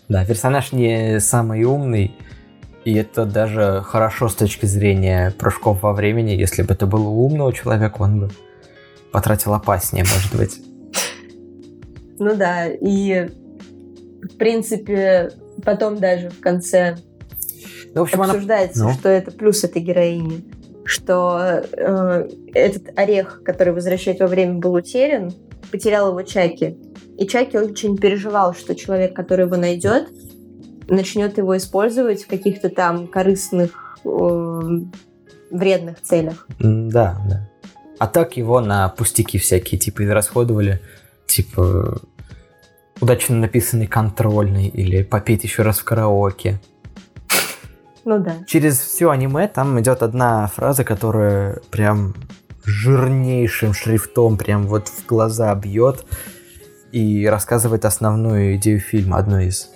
Да, 0.09 0.25
персонаж 0.25 0.71
не 0.71 1.19
самый 1.19 1.63
умный, 1.63 2.15
и 2.85 2.93
это 2.93 3.25
даже 3.25 3.81
хорошо 3.85 4.29
с 4.29 4.35
точки 4.35 4.65
зрения 4.65 5.31
прыжков 5.37 5.83
во 5.83 5.91
времени. 5.91 6.31
Если 6.31 6.61
бы 6.61 6.73
это 6.73 6.87
был 6.87 7.05
умного 7.07 7.51
человека, 7.51 7.97
он 7.99 8.21
бы 8.21 8.29
потратил 9.11 9.53
опаснее, 9.53 10.05
может 10.05 10.33
быть. 10.35 10.61
Ну 12.19 12.35
да, 12.35 12.67
и 12.67 13.29
в 14.23 14.37
принципе 14.37 15.31
потом 15.63 15.97
даже 15.97 16.29
в 16.29 16.39
конце 16.39 16.97
ну, 17.93 18.01
в 18.01 18.03
общем, 18.03 18.21
обсуждается, 18.21 18.83
она... 18.83 18.91
ну. 18.91 18.97
что 18.97 19.09
это 19.09 19.31
плюс 19.31 19.63
этой 19.63 19.81
героини, 19.81 20.45
что 20.85 21.63
э, 21.71 22.29
этот 22.53 22.97
орех, 22.97 23.41
который 23.43 23.73
возвращает 23.73 24.19
во 24.19 24.27
время, 24.27 24.55
был 24.55 24.73
утерян, 24.73 25.33
потерял 25.71 26.09
его 26.09 26.21
Чаки. 26.21 26.77
И 27.17 27.27
Чаки 27.27 27.57
очень 27.57 27.97
переживал, 27.97 28.53
что 28.53 28.75
человек, 28.75 29.15
который 29.15 29.45
его 29.45 29.57
найдет, 29.57 30.07
начнет 30.87 31.37
его 31.37 31.57
использовать 31.57 32.23
в 32.23 32.27
каких-то 32.27 32.69
там 32.69 33.07
корыстных, 33.07 33.97
э, 34.05 34.61
вредных 35.51 36.01
целях. 36.01 36.47
Да, 36.59 37.19
да. 37.29 37.49
А 37.99 38.07
так 38.07 38.37
его 38.37 38.61
на 38.61 38.89
пустяки 38.89 39.37
всякие 39.39 39.79
типа 39.79 40.05
израсходовали 40.05 40.81
типа 41.25 41.99
удачно 43.01 43.35
написанный 43.35 43.87
контрольный 43.87 44.67
или 44.67 45.03
попеть 45.03 45.43
еще 45.43 45.63
раз 45.63 45.79
в 45.79 45.83
караоке. 45.83 46.59
Ну 48.05 48.19
да. 48.19 48.35
Через 48.47 48.79
все 48.79 49.09
аниме 49.09 49.47
там 49.47 49.79
идет 49.79 50.01
одна 50.01 50.47
фраза, 50.47 50.83
которая 50.83 51.59
прям 51.69 52.15
жирнейшим 52.63 53.73
шрифтом 53.73 54.37
прям 54.37 54.67
вот 54.67 54.87
в 54.87 55.05
глаза 55.05 55.53
бьет 55.55 56.05
и 56.91 57.27
рассказывает 57.27 57.85
основную 57.85 58.55
идею 58.55 58.79
фильма, 58.79 59.17
одну 59.17 59.39
из, 59.39 59.69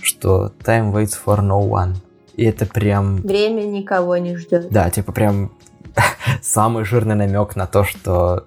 что 0.00 0.52
time 0.64 0.92
waits 0.92 1.14
for 1.24 1.40
no 1.40 1.66
one. 1.66 1.96
И 2.34 2.44
это 2.44 2.66
прям... 2.66 3.16
Время 3.16 3.62
никого 3.62 4.16
не 4.16 4.36
ждет. 4.36 4.68
Да, 4.70 4.90
типа 4.90 5.12
прям 5.12 5.52
самый 6.42 6.84
жирный 6.84 7.14
намек 7.14 7.56
на 7.56 7.66
то, 7.66 7.84
что 7.84 8.46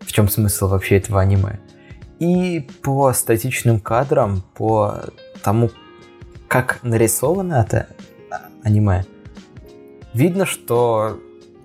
в 0.00 0.12
чем 0.12 0.28
смысл 0.28 0.68
вообще 0.68 0.96
этого 0.96 1.20
аниме. 1.20 1.60
И 2.18 2.68
по 2.82 3.12
статичным 3.12 3.80
кадрам, 3.80 4.42
по 4.54 5.00
тому, 5.42 5.70
как 6.48 6.78
нарисовано 6.82 7.64
это 7.66 7.88
аниме, 8.62 9.04
видно, 10.14 10.46
что 10.46 11.20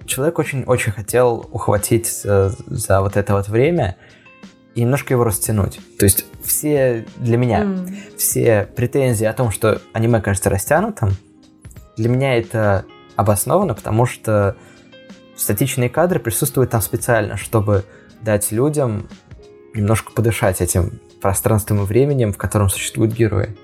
человек 0.06 0.40
очень-очень 0.40 0.92
хотел 0.92 1.48
ухватить 1.52 2.08
за, 2.08 2.54
за 2.68 3.02
вот 3.02 3.16
это 3.16 3.34
вот 3.34 3.48
время 3.48 3.96
и 4.76 4.82
немножко 4.82 5.14
его 5.14 5.24
растянуть. 5.24 5.80
То 5.98 6.06
есть 6.06 6.26
все, 6.44 7.06
для 7.18 7.38
меня, 7.38 7.64
mm. 7.64 8.18
все 8.18 8.68
претензии 8.76 9.26
о 9.26 9.34
том, 9.34 9.52
что 9.52 9.82
аниме 9.94 10.22
кажется 10.22 10.50
растянутым, 10.50 11.12
для 11.98 12.10
меня 12.10 12.38
это 12.38 12.86
обосновано, 13.16 13.74
потому 13.74 14.06
что 14.06 14.56
статичные 15.36 15.90
кадры 15.90 16.20
присутствуют 16.20 16.72
там 16.72 16.82
специально, 16.82 17.38
чтобы 17.38 17.86
дать 18.22 18.52
людям 18.52 19.08
немножко 19.74 20.12
подышать 20.12 20.62
этим 20.62 21.00
пространством 21.22 21.82
и 21.82 21.86
временем, 21.86 22.34
в 22.34 22.38
котором 22.38 22.70
существуют 22.70 23.14
герои. 23.14 23.56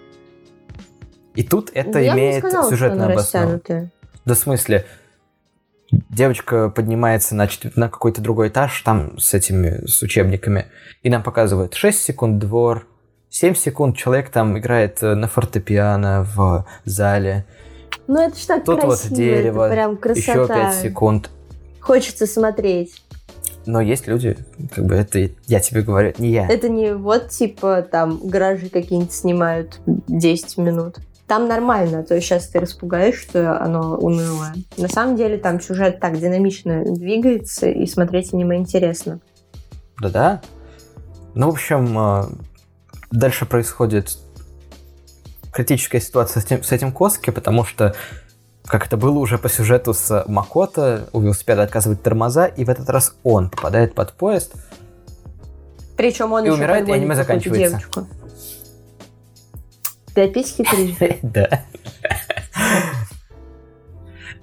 И 1.36 1.44
тут 1.44 1.70
это 1.74 2.00
Я 2.00 2.14
имеет 2.14 2.40
сказала, 2.40 2.70
сюжетную 2.70 3.12
обосновку. 3.12 3.92
Да 4.26 4.34
в 4.34 4.38
смысле, 4.38 4.86
девочка 5.92 6.70
поднимается 6.70 7.36
на, 7.36 7.48
на 7.76 7.90
какой-то 7.90 8.22
другой 8.22 8.50
этаж, 8.50 8.82
там 8.82 9.18
с 9.20 9.34
этими, 9.34 9.86
с 9.86 10.02
учебниками, 10.02 10.66
и 11.04 11.10
нам 11.10 11.24
показывают 11.24 11.76
6 11.76 12.00
секунд 12.00 12.40
двор, 12.40 12.88
7 13.30 13.56
секунд 13.56 13.98
человек 13.98 14.30
там 14.30 14.58
играет 14.58 15.02
э, 15.04 15.16
на 15.16 15.28
фортепиано 15.28 16.26
в 16.36 16.66
зале. 16.86 17.46
Ну 18.08 18.20
это 18.20 18.38
ж 18.38 18.46
так 18.46 18.66
Тут 18.66 18.82
красиво, 18.82 19.10
вот 19.10 19.18
дерево, 19.18 19.64
это 19.66 19.74
прям 19.74 19.98
красота. 19.98 20.32
Еще 20.32 20.48
5 20.48 20.76
секунд. 20.76 21.30
Хочется 21.80 22.26
смотреть. 22.26 23.04
Но 23.68 23.82
есть 23.82 24.08
люди, 24.08 24.38
как 24.74 24.86
бы 24.86 24.96
это 24.96 25.30
я 25.48 25.60
тебе 25.60 25.82
говорю, 25.82 26.10
это 26.10 26.22
не 26.22 26.32
я. 26.32 26.48
Это 26.48 26.70
не 26.70 26.96
вот 26.96 27.30
типа 27.30 27.82
там 27.82 28.20
гаражи 28.24 28.70
какие-нибудь 28.70 29.12
снимают 29.12 29.82
10 29.86 30.58
минут. 30.58 30.98
Там 31.28 31.50
нормально, 31.50 32.04
то 32.04 32.16
есть 32.16 32.26
сейчас 32.26 32.48
ты 32.48 32.62
распугаешь, 32.62 33.20
что 33.20 33.60
оно 33.62 33.98
унылое. 33.98 34.54
На 34.78 34.88
самом 34.88 35.18
деле 35.18 35.38
там 35.38 35.60
сюжет 35.60 36.00
так 36.00 36.18
динамично 36.18 36.86
двигается, 36.86 37.68
и 37.68 37.86
смотреть 37.86 38.34
аниме 38.34 38.56
интересно. 38.56 39.20
Да-да. 40.00 40.42
Ну, 41.36 41.48
в 41.48 41.54
общем, 41.54 42.00
э, 42.00 42.24
дальше 43.12 43.46
происходит 43.46 44.18
критическая 45.52 46.00
ситуация 46.00 46.40
с 46.42 46.46
этим, 46.46 46.64
с 46.64 46.72
этим 46.72 46.94
Коски, 46.94 47.32
потому 47.32 47.66
что 47.66 47.94
как 48.68 48.86
это 48.88 48.98
было 48.98 49.18
уже 49.20 49.38
по 49.38 49.50
сюжету 49.50 49.94
с 49.94 50.24
Макото, 50.28 51.10
у 51.14 51.22
велосипеда 51.22 51.64
отказывают 51.64 52.04
тормоза, 52.04 52.46
и 52.46 52.66
в 52.66 52.70
этот 52.70 52.90
раз 52.90 53.16
он 53.24 53.50
попадает 53.50 53.94
под 53.96 54.14
поезд. 54.14 54.54
Причем 55.96 56.34
он 56.34 56.44
И 56.44 56.48
еще 56.48 56.58
умирает, 56.58 56.88
и 56.88 56.92
аниме 56.92 57.16
заканчивается. 57.16 57.70
девочку. 57.70 58.08
Ты 60.14 60.24
опять 60.26 60.48
хитришь? 60.48 61.18
Да. 61.22 61.64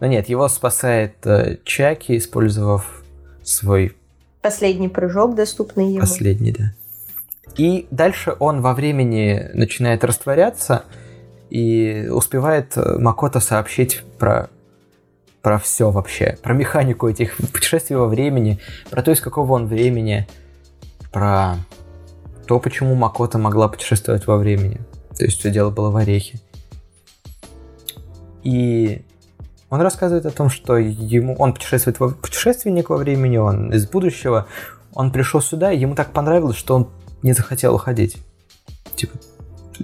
Но 0.00 0.06
нет, 0.06 0.28
его 0.28 0.48
спасает 0.48 1.24
э, 1.26 1.58
Чаки, 1.64 2.16
использовав 2.16 3.02
свой 3.42 3.96
Последний 4.42 4.88
прыжок, 4.88 5.34
доступный 5.34 5.90
ему. 5.92 6.00
последний, 6.00 6.52
да. 6.52 6.72
И 7.56 7.86
дальше 7.90 8.34
он 8.38 8.60
во 8.60 8.74
времени 8.74 9.50
начинает 9.54 10.02
растворяться 10.04 10.84
и 11.50 12.08
успевает 12.10 12.76
э, 12.76 12.98
Макото 12.98 13.40
сообщить 13.40 14.02
про 14.18 14.48
про 15.42 15.58
все 15.58 15.90
вообще, 15.90 16.38
про 16.42 16.54
механику 16.54 17.06
этих 17.06 17.36
путешествий 17.36 17.96
во 17.96 18.06
времени, 18.06 18.58
про 18.88 19.02
то, 19.02 19.12
из 19.12 19.20
какого 19.20 19.52
он 19.52 19.66
времени, 19.66 20.26
про 21.12 21.56
то, 22.46 22.58
почему 22.58 22.94
Макото 22.94 23.36
могла 23.36 23.68
путешествовать 23.68 24.26
во 24.26 24.38
времени. 24.38 24.80
То 25.16 25.24
есть 25.24 25.38
все 25.38 25.50
дело 25.50 25.68
было 25.68 25.90
в 25.90 25.96
орехе. 25.96 26.40
И 28.42 29.02
он 29.68 29.80
рассказывает 29.82 30.24
о 30.24 30.30
том, 30.30 30.48
что 30.48 30.78
ему 30.78 31.34
он 31.36 31.52
путешествует 31.52 32.00
во, 32.00 32.08
путешественник 32.08 32.88
во 32.88 32.96
времени, 32.96 33.36
он 33.36 33.72
из 33.72 33.86
будущего. 33.86 34.46
Он 34.92 35.10
пришел 35.10 35.40
сюда, 35.40 35.72
и 35.72 35.78
ему 35.78 35.94
так 35.94 36.12
понравилось, 36.12 36.56
что 36.56 36.76
он 36.76 36.88
не 37.22 37.32
захотел 37.32 37.74
уходить. 37.74 38.16
Типа, 38.94 39.18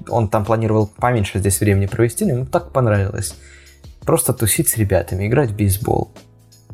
он 0.09 0.29
там 0.29 0.45
планировал 0.45 0.87
поменьше 0.87 1.39
здесь 1.39 1.61
времени 1.61 1.87
провести, 1.87 2.25
но 2.25 2.33
ему 2.33 2.47
так 2.47 2.73
понравилось. 2.73 3.35
Просто 4.05 4.33
тусить 4.33 4.69
с 4.69 4.77
ребятами, 4.77 5.27
играть 5.27 5.51
в 5.51 5.57
бейсбол. 5.57 6.11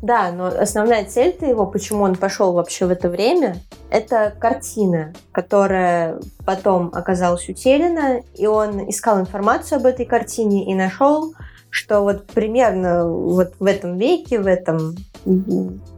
Да, 0.01 0.31
но 0.31 0.45
основная 0.45 1.05
цель-то 1.05 1.45
его, 1.45 1.65
почему 1.65 2.03
он 2.03 2.15
пошел 2.15 2.53
вообще 2.53 2.85
в 2.85 2.91
это 2.91 3.09
время, 3.09 3.57
это 3.89 4.33
картина, 4.39 5.13
которая 5.31 6.19
потом 6.45 6.91
оказалась 6.93 7.49
утеряна, 7.49 8.21
и 8.35 8.45
он 8.45 8.89
искал 8.89 9.19
информацию 9.19 9.79
об 9.79 9.87
этой 9.87 10.05
картине 10.05 10.69
и 10.69 10.75
нашел, 10.75 11.33
что 11.71 12.01
вот 12.01 12.27
примерно 12.27 13.09
вот 13.09 13.53
в 13.59 13.65
этом 13.65 13.97
веке, 13.97 14.39
в 14.39 14.45
этом 14.45 14.95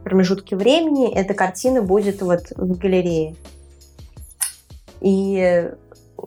промежутке 0.04 0.56
времени 0.56 1.14
эта 1.14 1.34
картина 1.34 1.82
будет 1.82 2.22
вот 2.22 2.52
в 2.56 2.78
галерее. 2.78 3.36
И 5.02 5.70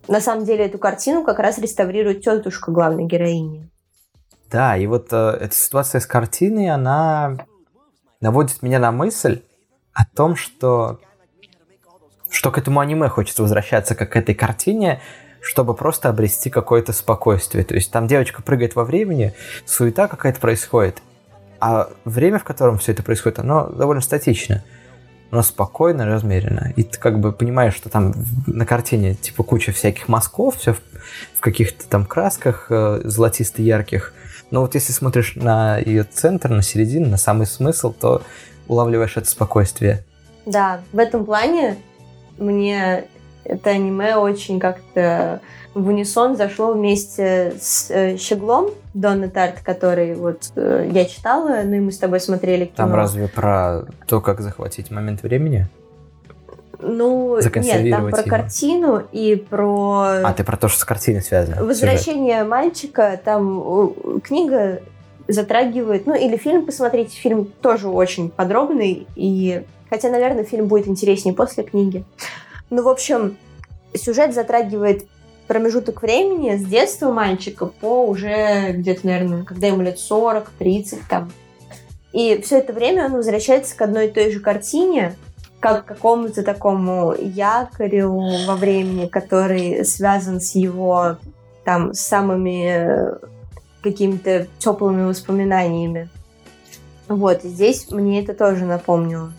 на 0.08 0.20
самом 0.20 0.44
деле 0.44 0.66
эту 0.66 0.78
картину 0.78 1.24
как 1.24 1.38
раз 1.38 1.58
реставрирует 1.58 2.22
тетушка 2.22 2.70
главной 2.70 3.04
героини. 3.04 3.68
Да, 4.50 4.76
и 4.76 4.86
вот 4.86 5.08
э, 5.12 5.38
эта 5.40 5.54
ситуация 5.54 6.00
с 6.00 6.06
картиной, 6.06 6.68
она 6.68 7.46
наводит 8.20 8.62
меня 8.62 8.78
на 8.78 8.92
мысль 8.92 9.42
о 9.92 10.04
том, 10.04 10.36
что 10.36 11.00
что 12.28 12.50
к 12.50 12.58
этому 12.58 12.80
аниме 12.80 13.08
хочется 13.08 13.42
возвращаться, 13.42 13.94
как 13.94 14.12
к 14.12 14.16
этой 14.16 14.34
картине, 14.34 15.00
чтобы 15.40 15.74
просто 15.74 16.08
обрести 16.08 16.48
какое-то 16.50 16.92
спокойствие. 16.92 17.64
То 17.64 17.74
есть 17.74 17.92
там 17.92 18.06
девочка 18.06 18.42
прыгает 18.42 18.74
во 18.74 18.84
времени, 18.84 19.34
суета 19.66 20.08
какая-то 20.08 20.40
происходит, 20.40 21.02
а 21.60 21.90
время, 22.04 22.38
в 22.38 22.44
котором 22.44 22.78
все 22.78 22.92
это 22.92 23.02
происходит, 23.02 23.38
оно 23.38 23.68
довольно 23.68 24.00
статично. 24.00 24.64
Оно 25.32 25.42
спокойно, 25.42 26.04
размеренно. 26.04 26.74
И 26.76 26.82
ты 26.82 26.98
как 26.98 27.18
бы 27.18 27.32
понимаешь, 27.32 27.74
что 27.74 27.88
там 27.88 28.12
на 28.46 28.66
картине 28.66 29.14
типа 29.14 29.42
куча 29.42 29.72
всяких 29.72 30.06
мазков, 30.06 30.58
все 30.58 30.74
в, 30.74 30.82
в 31.34 31.40
каких-то 31.40 31.88
там 31.88 32.04
красках 32.04 32.66
э, 32.68 33.00
золотисто-ярких. 33.02 34.12
Но 34.50 34.60
вот 34.60 34.74
если 34.74 34.92
смотришь 34.92 35.34
на 35.34 35.78
ее 35.78 36.04
центр, 36.04 36.50
на 36.50 36.60
середину, 36.60 37.08
на 37.08 37.16
самый 37.16 37.46
смысл, 37.46 37.94
то 37.98 38.22
улавливаешь 38.68 39.16
это 39.16 39.26
спокойствие. 39.26 40.04
Да, 40.44 40.82
в 40.92 40.98
этом 40.98 41.24
плане 41.24 41.78
мне 42.36 43.04
это 43.44 43.70
аниме 43.70 44.16
очень 44.16 44.60
как-то 44.60 45.40
в 45.74 45.88
унисон 45.88 46.36
зашло 46.36 46.72
вместе 46.72 47.54
с 47.58 47.90
э, 47.90 48.16
Щеглом 48.18 48.70
Донна 48.94 49.28
Тарт, 49.30 49.60
который 49.60 50.14
вот 50.14 50.52
э, 50.54 50.90
я 50.92 51.04
читала, 51.06 51.62
ну 51.64 51.74
и 51.74 51.80
мы 51.80 51.92
с 51.92 51.98
тобой 51.98 52.20
смотрели 52.20 52.66
кино. 52.66 52.76
Там 52.76 52.94
разве 52.94 53.28
про 53.28 53.84
то, 54.06 54.20
как 54.20 54.40
захватить 54.40 54.90
момент 54.90 55.22
времени? 55.22 55.68
Ну, 56.82 57.38
нет, 57.38 57.90
там 57.90 58.10
про 58.10 58.20
его. 58.20 58.28
картину 58.28 59.02
и 59.12 59.36
про 59.36 60.00
А, 60.24 60.34
ты 60.36 60.42
про 60.44 60.56
то, 60.56 60.68
что 60.68 60.80
с 60.80 60.84
картиной 60.84 61.22
связано? 61.22 61.56
сюжет. 61.56 61.68
возвращение 61.68 62.44
мальчика. 62.44 63.18
Там 63.24 63.62
э, 63.64 64.20
книга 64.24 64.80
затрагивает, 65.28 66.06
ну 66.06 66.14
или 66.14 66.36
фильм 66.36 66.66
посмотрите, 66.66 67.16
фильм 67.16 67.46
тоже 67.62 67.88
очень 67.88 68.28
подробный, 68.30 69.06
и 69.14 69.62
хотя, 69.88 70.10
наверное, 70.10 70.44
фильм 70.44 70.66
будет 70.66 70.88
интереснее 70.88 71.34
после 71.34 71.62
книги. 71.62 72.04
Ну, 72.72 72.82
в 72.82 72.88
общем, 72.88 73.36
сюжет 73.92 74.32
затрагивает 74.32 75.04
промежуток 75.46 76.00
времени 76.00 76.56
с 76.56 76.64
детства 76.64 77.12
мальчика 77.12 77.66
по 77.66 78.06
уже 78.06 78.72
где-то, 78.72 79.06
наверное, 79.06 79.44
когда 79.44 79.66
ему 79.66 79.82
лет 79.82 79.98
40, 79.98 80.48
30 80.58 81.00
там. 81.06 81.30
И 82.14 82.40
все 82.40 82.60
это 82.60 82.72
время 82.72 83.04
он 83.04 83.12
возвращается 83.12 83.76
к 83.76 83.82
одной 83.82 84.06
и 84.06 84.10
той 84.10 84.32
же 84.32 84.40
картине, 84.40 85.16
как 85.60 85.84
к 85.84 85.88
какому-то 85.88 86.42
такому 86.42 87.14
якорю 87.14 88.46
во 88.46 88.56
времени, 88.56 89.06
который 89.06 89.84
связан 89.84 90.40
с 90.40 90.54
его 90.54 91.18
там 91.66 91.92
самыми 91.92 92.68
э, 92.68 93.18
какими-то 93.82 94.46
теплыми 94.58 95.04
воспоминаниями. 95.04 96.08
Вот, 97.06 97.44
и 97.44 97.48
здесь 97.48 97.90
мне 97.90 98.22
это 98.22 98.32
тоже 98.32 98.64
напомнило. 98.64 99.30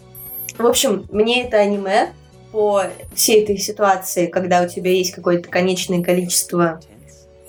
В 0.56 0.68
общем, 0.68 1.08
мне 1.10 1.48
это 1.48 1.58
аниме 1.58 2.12
по 2.54 2.84
всей 3.16 3.44
этой 3.44 3.58
ситуации, 3.58 4.28
когда 4.28 4.62
у 4.62 4.68
тебя 4.68 4.92
есть 4.92 5.12
какое-то 5.12 5.50
конечное 5.50 6.04
количество 6.04 6.80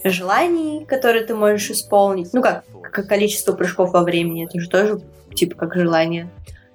желаний, 0.02 0.86
которые 0.86 1.26
ты 1.26 1.34
можешь 1.34 1.70
исполнить. 1.70 2.32
Ну 2.32 2.40
как, 2.40 2.64
как 2.90 3.06
количество 3.06 3.52
прыжков 3.52 3.92
во 3.92 4.02
времени, 4.02 4.46
это 4.46 4.58
же 4.58 4.68
тоже 4.68 5.00
типа 5.34 5.56
как 5.56 5.74
желание. 5.74 6.30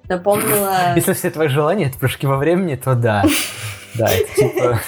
Напомнила... 0.08 0.92
Если 0.96 1.12
все 1.12 1.30
твои 1.30 1.48
желания 1.48 1.86
это 1.86 1.98
прыжки 1.98 2.24
во 2.28 2.36
времени, 2.36 2.76
то 2.76 2.94
да. 2.94 3.24
Да, 3.94 4.08
это 4.08 4.32
типа... 4.36 4.80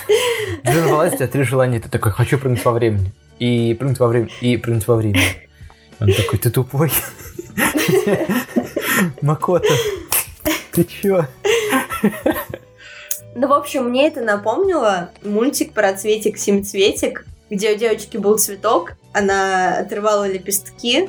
Вылазит, 0.65 1.15
у 1.15 1.17
тебя 1.17 1.27
три 1.27 1.43
желания, 1.43 1.81
ты 1.81 1.89
такой, 1.89 2.13
хочу 2.13 2.39
прыгнуть 2.39 2.65
во 2.65 2.71
времени. 2.71 3.13
И 3.41 3.75
прыгнуть 3.75 3.99
во 3.99 4.07
время, 4.07 4.29
и 4.41 4.57
прыгнуть 4.57 4.87
во 4.87 4.95
время. 4.95 5.19
Он 5.99 6.13
такой, 6.13 6.39
ты 6.39 6.51
тупой. 6.51 6.93
Макото, 9.23 9.75
ты 10.71 10.85
чё? 10.85 11.27
Ну, 13.35 13.49
в 13.49 13.53
общем, 13.53 13.89
мне 13.89 14.09
это 14.09 14.21
напомнило 14.21 15.11
мультик 15.25 15.73
про 15.73 15.95
цветик-семицветик, 15.95 17.27
где 17.51 17.73
у 17.73 17.77
девочки 17.77 18.17
был 18.17 18.39
цветок, 18.39 18.95
она 19.13 19.79
отрывала 19.79 20.29
лепестки, 20.29 21.09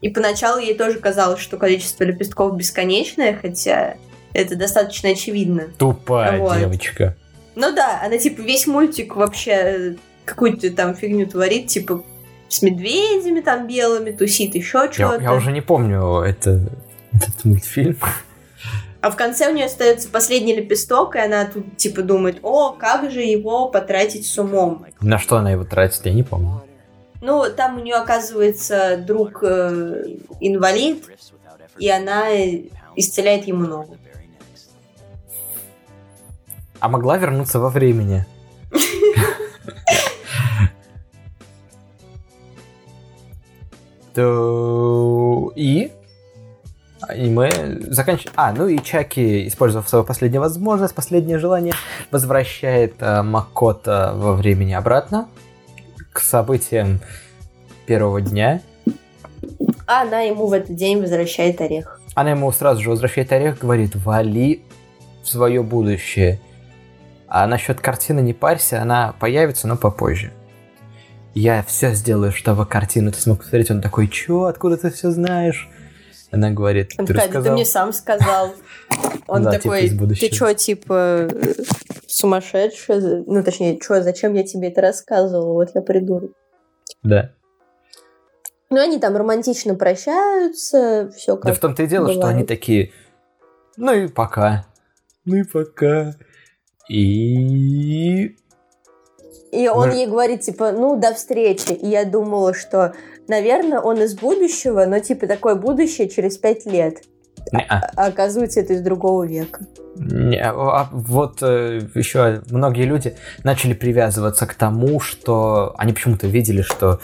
и 0.00 0.08
поначалу 0.08 0.58
ей 0.58 0.74
тоже 0.74 0.98
казалось, 0.98 1.40
что 1.40 1.56
количество 1.56 2.04
лепестков 2.04 2.56
бесконечное, 2.56 3.38
хотя 3.40 3.94
это 4.32 4.56
достаточно 4.56 5.10
очевидно. 5.10 5.68
Тупая 5.78 6.38
Вот. 6.38 6.58
девочка. 6.58 7.16
Ну 7.54 7.74
да, 7.74 8.00
она 8.02 8.18
типа 8.18 8.40
весь 8.40 8.66
мультик 8.66 9.16
вообще 9.16 9.50
э, 9.50 9.94
какую-то 10.24 10.70
там 10.70 10.94
фигню 10.94 11.26
творит, 11.26 11.68
типа 11.68 12.02
с 12.48 12.62
медведями 12.62 13.40
там 13.40 13.66
белыми 13.66 14.10
тусит, 14.10 14.54
еще 14.54 14.78
Я, 14.78 14.92
что-то. 14.92 15.22
я 15.22 15.34
уже 15.34 15.52
не 15.52 15.60
помню 15.60 16.20
это, 16.20 16.60
этот 17.12 17.44
мультфильм 17.44 17.98
а 19.02 19.10
в 19.10 19.16
конце 19.16 19.50
у 19.50 19.54
нее 19.54 19.66
остается 19.66 20.08
последний 20.08 20.54
лепесток, 20.54 21.16
и 21.16 21.18
она 21.18 21.44
тут 21.44 21.76
типа 21.76 22.02
думает, 22.02 22.38
о, 22.42 22.70
как 22.70 23.10
же 23.10 23.20
его 23.20 23.68
потратить 23.68 24.24
с 24.24 24.38
умом. 24.38 24.86
На 25.00 25.18
что 25.18 25.38
она 25.38 25.50
его 25.50 25.64
тратит, 25.64 26.06
я 26.06 26.14
не 26.14 26.22
помню. 26.22 26.62
Ну, 27.20 27.50
там 27.50 27.78
у 27.78 27.80
нее 27.82 27.96
оказывается 27.96 28.96
друг 28.96 29.42
э, 29.42 30.04
инвалид, 30.38 31.04
и 31.78 31.90
она 31.90 32.30
э, 32.30 32.66
исцеляет 32.94 33.48
ему 33.48 33.66
ногу. 33.66 33.96
А 36.78 36.88
могла 36.88 37.18
вернуться 37.18 37.58
во 37.58 37.70
времени. 37.70 38.24
То 44.14 45.52
И? 45.56 45.90
И 47.12 47.30
мы 47.30 47.50
заканчиваем... 47.82 48.32
А, 48.36 48.52
ну 48.52 48.66
и 48.68 48.78
Чаки, 48.78 49.46
использовав 49.46 49.88
свою 49.88 50.04
последнюю 50.04 50.40
возможность, 50.40 50.94
последнее 50.94 51.38
желание, 51.38 51.74
возвращает 52.10 52.94
э, 53.00 53.22
Макота 53.22 54.12
во 54.14 54.34
времени 54.34 54.72
обратно 54.72 55.28
к 56.12 56.20
событиям 56.20 57.00
первого 57.86 58.20
дня. 58.20 58.60
А 59.86 60.02
она 60.02 60.20
ему 60.20 60.46
в 60.46 60.52
этот 60.52 60.76
день 60.76 61.00
возвращает 61.00 61.60
орех. 61.60 62.00
Она 62.14 62.30
ему 62.30 62.50
сразу 62.52 62.82
же 62.82 62.90
возвращает 62.90 63.32
орех, 63.32 63.58
говорит, 63.58 63.96
вали 63.96 64.62
в 65.22 65.28
свое 65.28 65.62
будущее. 65.62 66.40
А 67.28 67.46
насчет 67.46 67.80
картины 67.80 68.20
не 68.20 68.34
парься, 68.34 68.82
она 68.82 69.14
появится, 69.18 69.66
но 69.66 69.76
попозже. 69.76 70.32
Я 71.34 71.62
все 71.62 71.94
сделаю, 71.94 72.30
чтобы 72.30 72.66
картину 72.66 73.10
ты 73.10 73.18
смог 73.18 73.38
посмотреть. 73.38 73.70
Он 73.70 73.80
такой, 73.80 74.08
чё, 74.08 74.44
откуда 74.44 74.76
ты 74.76 74.90
все 74.90 75.10
знаешь? 75.10 75.68
Она 76.32 76.50
говорит, 76.50 76.92
Он 76.98 77.04
ты 77.04 77.12
такая, 77.12 77.28
рассказал? 77.28 77.44
ты 77.44 77.52
мне 77.52 77.64
сам 77.66 77.92
сказал. 77.92 78.54
Он 79.28 79.42
Да, 79.42 79.52
типа 79.52 79.62
такой, 79.62 80.16
ты 80.16 80.28
чё, 80.30 80.54
типа, 80.54 81.28
сумасшедшая? 82.06 83.24
Ну, 83.26 83.44
точнее, 83.44 83.78
чё, 83.78 84.02
зачем 84.02 84.32
я 84.34 84.42
тебе 84.42 84.68
это 84.68 84.80
рассказывала? 84.80 85.52
Вот 85.52 85.70
я 85.74 85.82
придурок. 85.82 86.32
Да. 87.02 87.32
Ну, 88.70 88.80
они 88.80 88.98
там 88.98 89.14
романтично 89.14 89.74
прощаются, 89.74 91.10
все 91.14 91.36
Да 91.36 91.42
как 91.42 91.56
в 91.58 91.60
том-то 91.60 91.82
и 91.82 91.86
дело, 91.86 92.10
что 92.10 92.26
они 92.26 92.44
такие, 92.44 92.92
ну 93.76 93.92
и 93.92 94.08
пока. 94.08 94.64
Ну 95.26 95.36
и 95.36 95.44
пока. 95.44 96.14
И... 96.88 98.36
И 99.52 99.68
он 99.68 99.90
Мы- 99.90 99.94
ей 99.94 100.06
говорит, 100.06 100.40
типа, 100.40 100.72
ну, 100.72 100.98
до 100.98 101.12
встречи. 101.14 101.72
И 101.72 101.86
я 101.86 102.06
думала, 102.06 102.54
что, 102.54 102.94
наверное, 103.28 103.80
он 103.80 104.00
из 104.00 104.14
будущего, 104.14 104.86
но, 104.86 104.98
типа, 104.98 105.26
такое 105.26 105.54
будущее 105.56 106.08
через 106.08 106.38
пять 106.38 106.64
лет. 106.64 107.02
Не-а. 107.52 107.90
А 107.96 108.06
оказывается, 108.06 108.60
это 108.60 108.72
из 108.72 108.80
другого 108.80 109.24
века. 109.24 109.66
Не, 109.96 110.40
а 110.40 110.88
вот 110.90 111.42
э, 111.42 111.82
еще 111.94 112.42
многие 112.50 112.84
люди 112.84 113.14
начали 113.44 113.74
привязываться 113.74 114.46
к 114.46 114.54
тому, 114.54 115.00
что 115.00 115.74
они 115.76 115.92
почему-то 115.92 116.26
видели, 116.26 116.62
что 116.62 117.00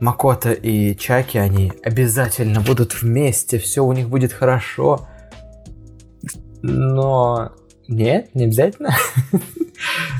Макота 0.00 0.50
и 0.50 0.96
Чаки, 0.96 1.38
они 1.38 1.72
обязательно 1.84 2.60
будут 2.60 3.00
вместе, 3.00 3.58
все 3.58 3.84
у 3.84 3.92
них 3.92 4.08
будет 4.08 4.32
хорошо. 4.32 5.06
Но 6.62 7.52
нет, 7.86 8.34
не 8.34 8.44
обязательно. 8.46 8.90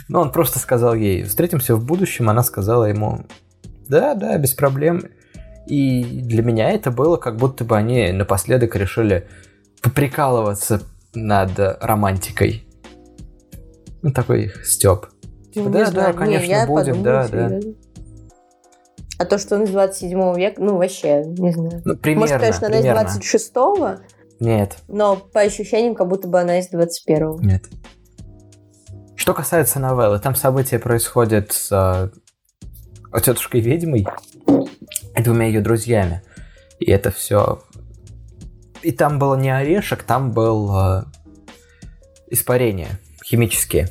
Но 0.08 0.20
он 0.20 0.32
просто 0.32 0.58
сказал 0.58 0.94
ей, 0.94 1.22
встретимся 1.24 1.76
в 1.76 1.84
будущем, 1.84 2.28
она 2.28 2.42
сказала 2.42 2.84
ему, 2.84 3.26
да, 3.88 4.14
да, 4.14 4.36
без 4.38 4.54
проблем. 4.54 5.02
И 5.66 6.02
для 6.22 6.42
меня 6.42 6.70
это 6.70 6.90
было, 6.90 7.16
как 7.16 7.36
будто 7.36 7.64
бы 7.64 7.76
они 7.76 8.10
напоследок 8.12 8.74
решили 8.76 9.28
поприкалываться 9.82 10.82
над 11.14 11.52
романтикой. 11.80 12.66
Ну, 14.02 14.10
такой 14.12 14.50
степ. 14.64 15.06
Типа, 15.54 15.66
Ну, 15.68 15.70
да, 15.70 15.78
не 15.80 15.84
да, 15.84 15.90
знаю, 15.90 16.12
не, 16.12 16.18
конечно, 16.18 16.46
я 16.50 16.66
будем, 16.66 17.02
да, 17.02 17.28
да. 17.28 17.48
серьезно. 17.48 17.74
А 19.18 19.24
то, 19.24 19.38
что 19.38 19.54
он 19.56 19.64
из 19.64 19.70
27 19.70 20.36
века, 20.36 20.60
ну, 20.60 20.78
вообще, 20.78 21.22
не 21.24 21.52
знаю. 21.52 21.82
Ну, 21.84 21.96
примерно, 21.96 22.20
Может, 22.22 22.40
конечно, 22.40 22.66
она 22.66 22.76
примерно. 22.78 23.06
из 23.08 23.18
26-го, 23.18 23.90
Нет, 24.40 24.78
но 24.88 25.14
по 25.16 25.40
ощущениям, 25.42 25.94
как 25.94 26.08
будто 26.08 26.26
бы 26.26 26.40
она 26.40 26.58
из 26.58 26.72
21-го. 26.72 27.40
нет. 27.40 27.62
Что 29.22 29.34
касается 29.34 29.78
новеллы, 29.78 30.18
там 30.18 30.34
события 30.34 30.80
происходят 30.80 31.52
с 31.52 31.70
э, 31.70 33.20
тетушкой 33.20 33.60
ведьмой 33.60 34.04
и 35.16 35.22
двумя 35.22 35.46
ее 35.46 35.60
друзьями. 35.60 36.22
И 36.80 36.90
это 36.90 37.12
все. 37.12 37.62
И 38.82 38.90
там 38.90 39.20
было 39.20 39.36
не 39.36 39.48
орешек, 39.48 40.02
там 40.02 40.32
был 40.32 40.76
э, 40.76 41.04
испарение 42.30 42.98
химические. 43.24 43.90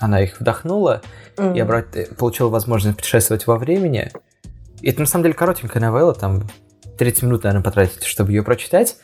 Она 0.00 0.20
их 0.20 0.38
вдохнула, 0.38 1.00
М. 1.38 1.54
и 1.54 1.60
обрат- 1.60 1.96
э, 1.96 2.14
получил 2.14 2.50
возможность 2.50 2.98
путешествовать 2.98 3.46
во 3.46 3.56
времени. 3.56 4.10
И 4.82 4.90
это 4.90 5.00
на 5.00 5.06
самом 5.06 5.22
деле 5.22 5.34
коротенькая 5.34 5.80
новелла, 5.80 6.12
там 6.12 6.46
30 6.98 7.22
минут, 7.22 7.44
наверное, 7.44 7.64
потратить, 7.64 8.04
чтобы 8.04 8.32
ее 8.32 8.42
прочитать. 8.42 8.98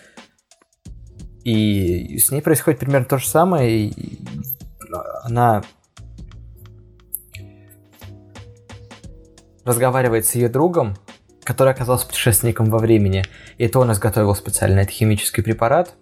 И 1.42 2.18
с 2.18 2.30
ней 2.30 2.42
происходит 2.42 2.80
примерно 2.80 3.06
то 3.06 3.16
же 3.16 3.26
самое. 3.26 3.86
И 3.86 4.18
она 5.22 5.62
разговаривает 9.64 10.26
с 10.26 10.34
ее 10.34 10.48
другом, 10.48 10.96
который 11.42 11.72
оказался 11.72 12.06
путешественником 12.06 12.66
во 12.70 12.78
времени. 12.78 13.24
И 13.58 13.64
это 13.64 13.78
он 13.78 13.92
изготовил 13.92 14.34
специально 14.34 14.80
этот 14.80 14.94
химический 14.94 15.42
препарат. 15.42 15.94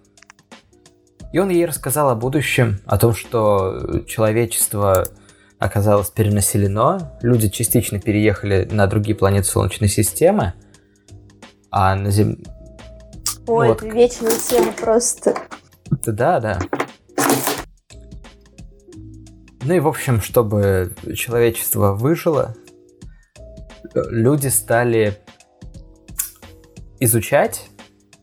И 1.33 1.39
он 1.39 1.49
ей 1.49 1.65
рассказал 1.65 2.11
о 2.11 2.15
будущем, 2.15 2.81
о 2.87 2.99
том, 2.99 3.15
что 3.15 4.03
человечество 4.07 5.07
оказалось 5.59 6.11
перенаселено, 6.11 7.17
люди 7.23 7.49
частично 7.49 8.01
переехали 8.01 8.69
на 8.71 8.87
другие 8.87 9.17
планеты 9.17 9.47
Солнечной 9.47 9.89
системы, 9.89 10.55
а 11.71 11.95
на 11.95 12.11
Земле... 12.11 12.39
Ой, 13.47 13.69
вот. 13.69 13.83
это 13.83 13.87
вечная 13.87 14.33
тема 14.39 14.73
просто. 14.73 15.35
Да, 15.91 16.41
да. 16.41 16.59
Ну 19.65 19.75
и, 19.75 19.81
в 19.81 19.87
общем, 19.87 20.21
чтобы 20.21 20.93
человечество 21.15 21.93
выжило, 21.93 22.57
люди 23.95 24.49
стали 24.49 25.19
изучать 26.99 27.69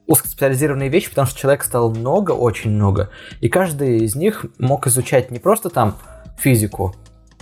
узкоспециализированные 0.06 0.90
вещи, 0.90 1.10
потому 1.10 1.28
что 1.28 1.40
человек 1.40 1.64
стало 1.64 1.90
много, 1.90 2.32
очень 2.32 2.72
много, 2.72 3.10
и 3.42 3.48
каждый 3.48 4.00
из 4.00 4.16
них 4.16 4.46
мог 4.58 4.88
изучать 4.88 5.32
не 5.32 5.40
просто 5.40 5.70
там 5.70 5.98
физику, 6.38 6.96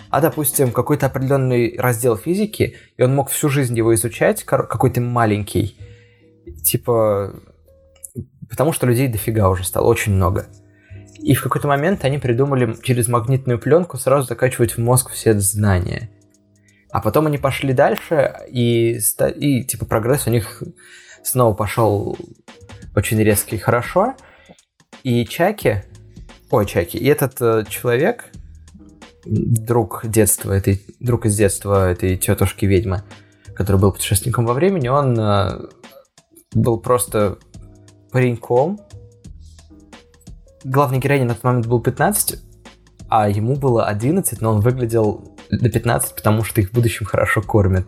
а, 0.10 0.22
допустим, 0.22 0.72
какой-то 0.72 1.06
определенный 1.08 1.78
раздел 1.78 2.18
физики, 2.18 2.76
и 2.98 3.04
он 3.04 3.16
мог 3.16 3.30
всю 3.30 3.50
жизнь 3.50 3.78
его 3.78 3.94
изучать, 3.96 4.44
какой-то 4.44 5.02
маленький, 5.02 5.78
типа, 6.64 7.34
потому 8.50 8.74
что 8.74 8.86
людей 8.86 9.08
дофига 9.08 9.50
уже 9.50 9.64
стало, 9.64 9.88
очень 9.88 10.14
много. 10.14 10.48
И 11.20 11.34
в 11.34 11.44
какой-то 11.44 11.68
момент 11.68 12.06
они 12.06 12.18
придумали 12.18 12.76
через 12.84 13.08
магнитную 13.08 13.60
пленку 13.60 13.98
сразу 13.98 14.28
закачивать 14.28 14.78
в 14.78 14.78
мозг 14.80 15.12
все 15.12 15.38
знания. 15.40 16.10
А 16.92 17.02
потом 17.02 17.28
они 17.28 17.38
пошли 17.38 17.74
дальше, 17.74 18.34
и, 18.50 19.00
и 19.36 19.64
типа 19.64 19.86
прогресс 19.86 20.28
у 20.28 20.32
них 20.32 20.64
снова 21.24 21.54
пошел 21.54 22.18
очень 22.96 23.22
резкий 23.22 23.58
хорошо. 23.58 24.16
И 25.04 25.26
Чаки, 25.26 25.84
ой, 26.50 26.66
Чаки, 26.66 26.98
и 26.98 27.06
этот 27.06 27.42
э, 27.42 27.66
человек, 27.70 28.32
друг 29.26 30.02
детства, 30.06 30.54
этой, 30.54 30.82
друг 31.00 31.26
из 31.26 31.36
детства 31.36 31.90
этой 31.92 32.18
тетушки 32.18 32.66
ведьмы, 32.66 33.04
который 33.54 33.78
был 33.78 33.92
путешественником 33.92 34.46
во 34.46 34.54
времени, 34.54 34.88
он 34.88 35.20
э, 35.20 35.68
был 36.54 36.80
просто 36.80 37.38
пареньком. 38.12 38.80
Главной 40.70 41.00
героине 41.00 41.24
на 41.24 41.34
тот 41.34 41.46
момент 41.46 41.66
был 41.66 41.82
15, 41.82 42.42
а 43.08 43.30
ему 43.30 43.56
было 43.56 43.86
11, 43.86 44.42
но 44.42 44.52
он 44.52 44.60
выглядел 44.60 45.34
на 45.50 45.70
15, 45.70 46.14
потому 46.14 46.44
что 46.44 46.60
их 46.60 46.72
в 46.72 46.74
будущем 46.74 47.06
хорошо 47.06 47.42
кормят. 47.42 47.88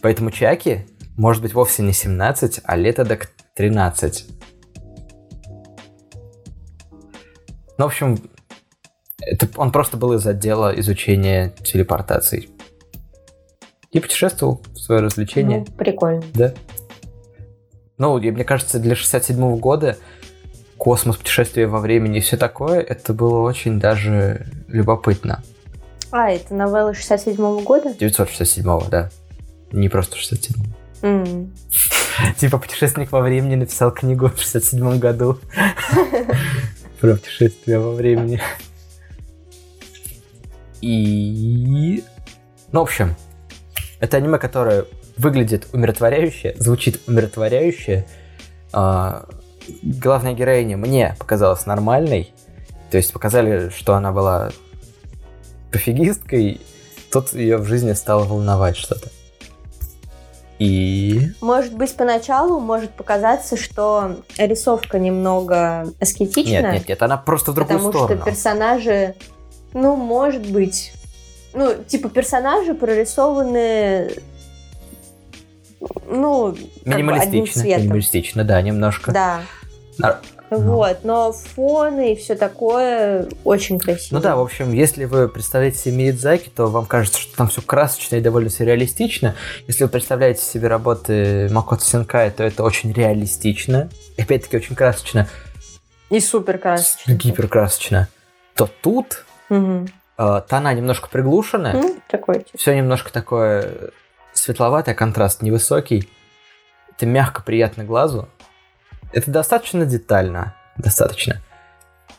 Поэтому 0.00 0.30
Чаки 0.30 0.86
может 1.18 1.42
быть 1.42 1.52
вовсе 1.52 1.82
не 1.82 1.92
17, 1.92 2.60
а 2.64 2.76
лет 2.76 2.98
эдак 2.98 3.28
13. 3.54 4.24
Ну, 7.76 7.84
в 7.84 7.88
общем, 7.88 8.18
это, 9.20 9.46
он 9.56 9.72
просто 9.72 9.98
был 9.98 10.14
из 10.14 10.26
отдела 10.26 10.72
изучения 10.80 11.52
телепортаций. 11.62 12.48
И 13.90 14.00
путешествовал 14.00 14.62
в 14.72 14.78
свое 14.78 15.02
развлечение. 15.02 15.66
Ну, 15.68 15.74
прикольно. 15.76 16.22
Да. 16.32 16.54
Ну, 17.98 18.16
и 18.16 18.30
мне 18.30 18.44
кажется, 18.44 18.78
для 18.78 18.96
67 18.96 19.58
года 19.58 19.98
космос, 20.82 21.16
путешествие 21.16 21.68
во 21.68 21.78
времени 21.78 22.18
и 22.18 22.20
все 22.20 22.36
такое, 22.36 22.80
это 22.80 23.14
было 23.14 23.42
очень 23.42 23.78
даже 23.78 24.48
любопытно. 24.66 25.40
А, 26.10 26.28
это 26.28 26.52
новелла 26.56 26.92
67 26.92 27.62
года? 27.62 27.94
967 27.94 28.90
да. 28.90 29.08
Не 29.70 29.88
просто 29.88 30.16
67 30.16 30.60
М. 31.02 31.52
Типа 32.36 32.58
путешественник 32.58 33.12
во 33.12 33.20
времени 33.20 33.54
написал 33.54 33.92
книгу 33.92 34.28
в 34.28 34.40
67 34.40 34.98
году 34.98 35.38
про 37.00 37.14
путешествие 37.14 37.78
во 37.78 37.92
времени. 37.92 38.40
И... 40.80 42.02
Ну, 42.72 42.80
в 42.80 42.82
общем, 42.82 43.14
это 44.00 44.16
аниме, 44.16 44.38
которое 44.38 44.86
выглядит 45.16 45.68
умиротворяюще, 45.72 46.56
звучит 46.58 47.02
умиротворяюще. 47.06 48.04
А, 48.72 49.28
главная 49.82 50.34
героиня 50.34 50.76
мне 50.76 51.16
показалась 51.18 51.66
нормальной. 51.66 52.32
То 52.90 52.96
есть 52.96 53.12
показали, 53.12 53.70
что 53.70 53.94
она 53.94 54.12
была 54.12 54.50
пофигисткой. 55.70 56.60
Тут 57.10 57.32
ее 57.32 57.56
в 57.58 57.66
жизни 57.66 57.92
стало 57.92 58.24
волновать 58.24 58.76
что-то. 58.76 59.08
И... 60.58 61.32
Может 61.40 61.74
быть, 61.74 61.92
поначалу 61.96 62.60
может 62.60 62.92
показаться, 62.92 63.56
что 63.56 64.18
рисовка 64.38 64.98
немного 65.00 65.88
аскетичная. 65.98 66.62
Нет, 66.62 66.72
нет, 66.72 66.88
нет, 66.88 67.02
она 67.02 67.16
просто 67.16 67.50
в 67.50 67.54
другую 67.54 67.78
потому 67.78 67.92
сторону. 67.92 68.20
что 68.20 68.24
персонажи, 68.30 69.14
ну, 69.72 69.96
может 69.96 70.46
быть, 70.46 70.92
ну, 71.52 71.74
типа 71.82 72.10
персонажи 72.10 72.74
прорисованы, 72.74 74.12
ну, 76.06 76.52
как 76.52 76.62
бы 76.84 76.90
Минималистично, 76.96 77.62
минималистично, 77.62 78.44
да, 78.44 78.60
немножко. 78.62 79.12
Да. 79.12 79.42
Вот, 80.50 80.98
но 81.04 81.32
фоны 81.32 82.12
и 82.12 82.16
все 82.16 82.34
такое 82.34 83.26
очень 83.42 83.78
красиво. 83.78 84.16
Ну 84.18 84.20
да, 84.22 84.36
в 84.36 84.40
общем, 84.40 84.70
если 84.74 85.06
вы 85.06 85.26
представляете 85.28 85.78
себе 85.78 85.96
Миядзаки, 85.96 86.50
то 86.50 86.66
вам 86.66 86.84
кажется, 86.84 87.18
что 87.20 87.34
там 87.34 87.48
все 87.48 87.62
красочно 87.62 88.16
и 88.16 88.20
довольно 88.20 88.50
сюрреалистично. 88.50 89.34
Если 89.66 89.84
вы 89.84 89.88
представляете 89.88 90.42
себе 90.42 90.68
работы 90.68 91.48
Макото 91.50 91.82
Синкай, 91.82 92.30
то 92.30 92.44
это 92.44 92.64
очень 92.64 92.92
реалистично. 92.92 93.88
Опять-таки 94.18 94.58
очень 94.58 94.76
красочно, 94.76 95.26
И 96.10 96.20
супер 96.20 96.58
красочно. 96.58 97.12
гиперкрасочно. 97.14 98.08
То 98.54 98.68
тут 98.82 99.24
Мгм. 99.48 99.88
э, 100.18 100.42
тона 100.46 100.74
немножко 100.74 101.08
приглушены, 101.08 101.72
Ну, 101.72 101.96
такой 102.10 102.40
типа. 102.40 102.58
все 102.58 102.76
немножко 102.76 103.10
такое 103.10 103.90
светловатое, 104.32 104.94
контраст 104.94 105.42
невысокий. 105.42 106.08
Это 106.90 107.06
мягко, 107.06 107.42
приятно 107.42 107.84
глазу. 107.84 108.28
Это 109.12 109.30
достаточно 109.30 109.84
детально. 109.86 110.54
Достаточно. 110.76 111.40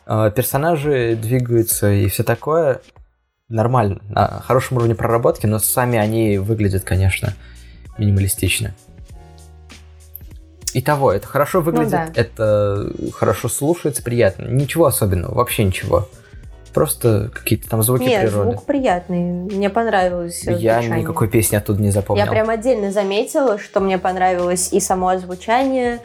Э, 0.06 0.30
Персонажи 0.34 1.16
двигаются 1.20 1.90
и 1.90 2.08
все 2.08 2.22
такое 2.22 2.80
нормально, 3.48 4.00
на 4.08 4.40
хорошем 4.40 4.78
уровне 4.78 4.94
проработки, 4.94 5.46
но 5.46 5.58
сами 5.58 5.98
они 5.98 6.38
выглядят, 6.38 6.84
конечно, 6.84 7.34
минималистично. 7.98 8.74
Итого, 10.76 11.12
это 11.12 11.26
хорошо 11.26 11.60
выглядит, 11.60 11.90
да. 11.90 12.10
это 12.14 12.90
хорошо 13.14 13.48
слушается, 13.48 14.02
приятно. 14.02 14.46
Ничего 14.46 14.86
особенного, 14.86 15.34
вообще 15.34 15.64
ничего. 15.64 16.08
Просто 16.74 17.30
какие-то 17.32 17.68
там 17.68 17.82
звуки 17.84 18.02
Нет, 18.02 18.22
природы. 18.28 18.50
звук 18.50 18.64
приятный. 18.64 19.20
Мне 19.22 19.70
понравилось 19.70 20.42
Я 20.42 20.52
звучание. 20.80 21.00
никакой 21.02 21.28
песни 21.28 21.54
оттуда 21.56 21.80
не 21.80 21.90
запомнил. 21.90 22.24
Я 22.24 22.30
прям 22.30 22.50
отдельно 22.50 22.90
заметила, 22.90 23.58
что 23.58 23.78
мне 23.80 23.96
понравилось 23.96 24.72
и 24.72 24.80
само 24.80 25.08
озвучание. 25.08 26.00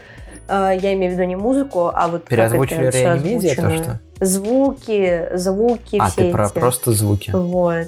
э, 0.48 0.78
Я 0.80 0.94
имею 0.94 1.12
в 1.12 1.16
виду 1.16 1.24
не 1.28 1.36
музыку, 1.36 1.92
а 1.94 2.08
вот 2.08 2.26
Переозвучили 2.26 2.90
реанимедиа, 2.92 3.56
то 3.56 3.72
что? 3.76 4.00
Звуки, 4.22 5.30
звуки 5.36 5.98
А, 6.00 6.08
все 6.10 6.26
ты 6.26 6.32
про 6.32 6.46
эти. 6.46 6.54
просто 6.54 6.92
звуки. 6.92 7.32
Вот. 7.32 7.88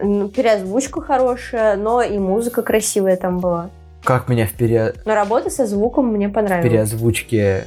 Ну, 0.00 0.28
переозвучка 0.28 1.00
хорошая, 1.02 1.76
но 1.76 2.00
и 2.02 2.18
музыка 2.18 2.62
красивая 2.62 3.16
там 3.16 3.40
была. 3.40 3.70
Как 4.04 4.28
меня 4.28 4.46
в, 4.46 4.52
пере... 4.52 4.94
Но 5.04 5.14
работа 5.14 5.50
со 5.50 5.66
звуком 5.66 6.06
мне 6.06 6.28
в 6.28 6.32
понравилась. 6.32 6.70
переозвучке 6.70 7.64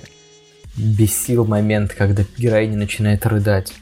бесил 0.77 1.45
момент, 1.45 1.93
когда 1.93 2.23
героиня 2.37 2.77
начинает 2.77 3.25
рыдать. 3.25 3.73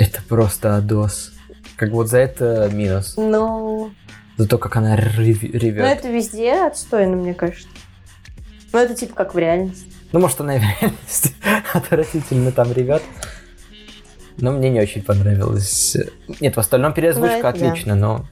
Это 0.00 0.22
просто 0.22 0.76
адос. 0.76 1.30
Как 1.76 1.90
вот 1.90 2.08
за 2.08 2.18
это 2.18 2.70
минус. 2.72 3.14
Ну, 3.18 3.92
За 4.38 4.48
то, 4.48 4.56
как 4.56 4.76
она 4.76 4.96
рев- 4.96 5.40
ну, 5.52 5.58
ревет. 5.58 5.84
это 5.84 6.08
везде 6.10 6.54
отстойно, 6.66 7.16
мне 7.16 7.34
кажется. 7.34 7.68
Ну, 8.72 8.78
это 8.78 8.94
типа 8.94 9.14
как 9.14 9.34
в 9.34 9.38
реальности. 9.38 9.92
Ну, 10.12 10.20
может, 10.20 10.40
она 10.40 10.56
и 10.56 10.58
в 10.58 10.62
реальности 10.62 11.34
отвратительно 11.74 12.50
там 12.50 12.72
ревет. 12.72 13.02
Но 14.38 14.52
мне 14.52 14.70
не 14.70 14.80
очень 14.80 15.02
понравилось. 15.02 15.98
Нет, 16.40 16.56
в 16.56 16.60
остальном 16.60 16.94
переозвучка 16.94 17.34
Ну, 17.34 17.38
это 17.50 17.60
да. 17.60 17.68
отлично, 17.68 17.94
но... 17.94 18.24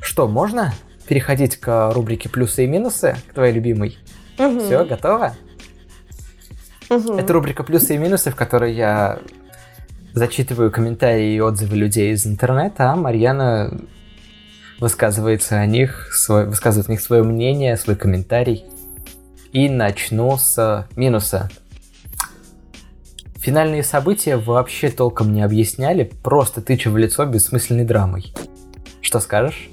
Что, 0.00 0.26
можно 0.26 0.72
переходить 1.06 1.56
к 1.56 1.92
рубрике 1.92 2.30
плюсы 2.30 2.64
и 2.64 2.66
минусы, 2.66 3.14
к 3.28 3.34
твоей 3.34 3.52
любимой? 3.52 3.98
Мгм. 4.38 4.60
Все, 4.60 4.86
готово? 4.86 5.34
Мгм. 6.90 7.18
Это 7.18 7.32
рубрика 7.32 7.62
плюсы 7.62 7.94
и 7.94 7.98
минусы, 7.98 8.30
в 8.30 8.36
которой 8.36 8.74
я 8.74 9.18
зачитываю 10.12 10.70
комментарии 10.70 11.34
и 11.34 11.40
отзывы 11.40 11.76
людей 11.76 12.12
из 12.12 12.26
интернета, 12.26 12.90
а 12.90 12.96
Марьяна 12.96 13.78
высказывается 14.78 15.58
о 15.58 15.66
них, 15.66 16.12
свой, 16.14 16.46
высказывает 16.46 16.88
о 16.88 16.92
них 16.92 17.00
свое 17.00 17.22
мнение, 17.22 17.76
свой 17.76 17.96
комментарий. 17.96 18.64
И 19.52 19.68
начну 19.68 20.36
с 20.36 20.86
минуса. 20.96 21.50
Финальные 23.36 23.82
события 23.82 24.36
вообще 24.36 24.90
толком 24.90 25.32
не 25.32 25.42
объясняли, 25.42 26.10
просто 26.22 26.60
тыча 26.60 26.90
в 26.90 26.96
лицо 26.96 27.24
бессмысленной 27.24 27.84
драмой. 27.84 28.34
Что 29.00 29.20
скажешь? 29.20 29.70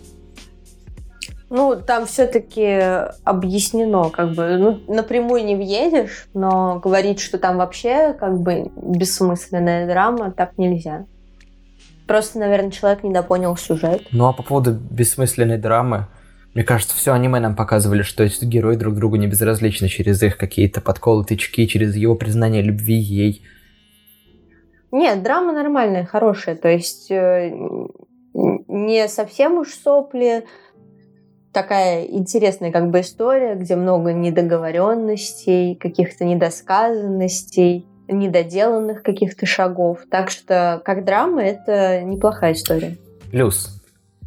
Ну, 1.55 1.79
там 1.79 2.07
все-таки 2.07 2.79
объяснено, 3.23 4.09
как 4.09 4.31
бы, 4.31 4.57
ну, 4.57 4.81
напрямую 4.87 5.45
не 5.45 5.55
въедешь, 5.55 6.27
но 6.33 6.79
говорить, 6.79 7.19
что 7.19 7.37
там 7.37 7.57
вообще, 7.57 8.13
как 8.13 8.39
бы, 8.39 8.71
бессмысленная 8.75 9.85
драма, 9.85 10.31
так 10.31 10.57
нельзя. 10.57 11.05
Просто, 12.07 12.39
наверное, 12.39 12.71
человек 12.71 13.03
недопонял 13.03 13.55
сюжет. 13.55 14.07
Ну 14.11 14.25
а 14.25 14.33
по 14.33 14.41
поводу 14.41 14.73
бессмысленной 14.73 15.59
драмы, 15.59 16.07
мне 16.55 16.63
кажется, 16.63 16.97
все 16.97 17.13
аниме 17.13 17.39
нам 17.39 17.55
показывали, 17.55 18.01
что 18.01 18.23
эти 18.23 18.45
герои 18.45 18.75
друг 18.75 18.95
другу 18.95 19.17
не 19.17 19.27
безразличны 19.27 19.89
через 19.89 20.23
их 20.23 20.39
какие-то 20.39 20.81
подколы, 20.81 21.23
тычки, 21.23 21.67
через 21.67 21.95
его 21.95 22.15
признание 22.15 22.63
любви 22.63 22.95
ей. 22.95 23.43
Нет, 24.91 25.21
драма 25.21 25.53
нормальная, 25.53 26.03
хорошая, 26.03 26.55
то 26.55 26.67
есть 26.67 27.11
э, 27.11 27.51
не 28.33 29.07
совсем 29.07 29.59
уж 29.59 29.69
сопли, 29.75 30.45
такая 31.53 32.05
интересная 32.05 32.71
как 32.71 32.89
бы 32.89 33.01
история, 33.01 33.55
где 33.55 33.75
много 33.75 34.11
недоговоренностей, 34.11 35.75
каких-то 35.75 36.25
недосказанностей, 36.25 37.85
недоделанных 38.07 39.03
каких-то 39.03 39.45
шагов. 39.45 39.99
Так 40.09 40.29
что 40.29 40.81
как 40.83 41.05
драма 41.05 41.43
это 41.43 42.01
неплохая 42.01 42.53
история. 42.53 42.97
Плюс. 43.31 43.79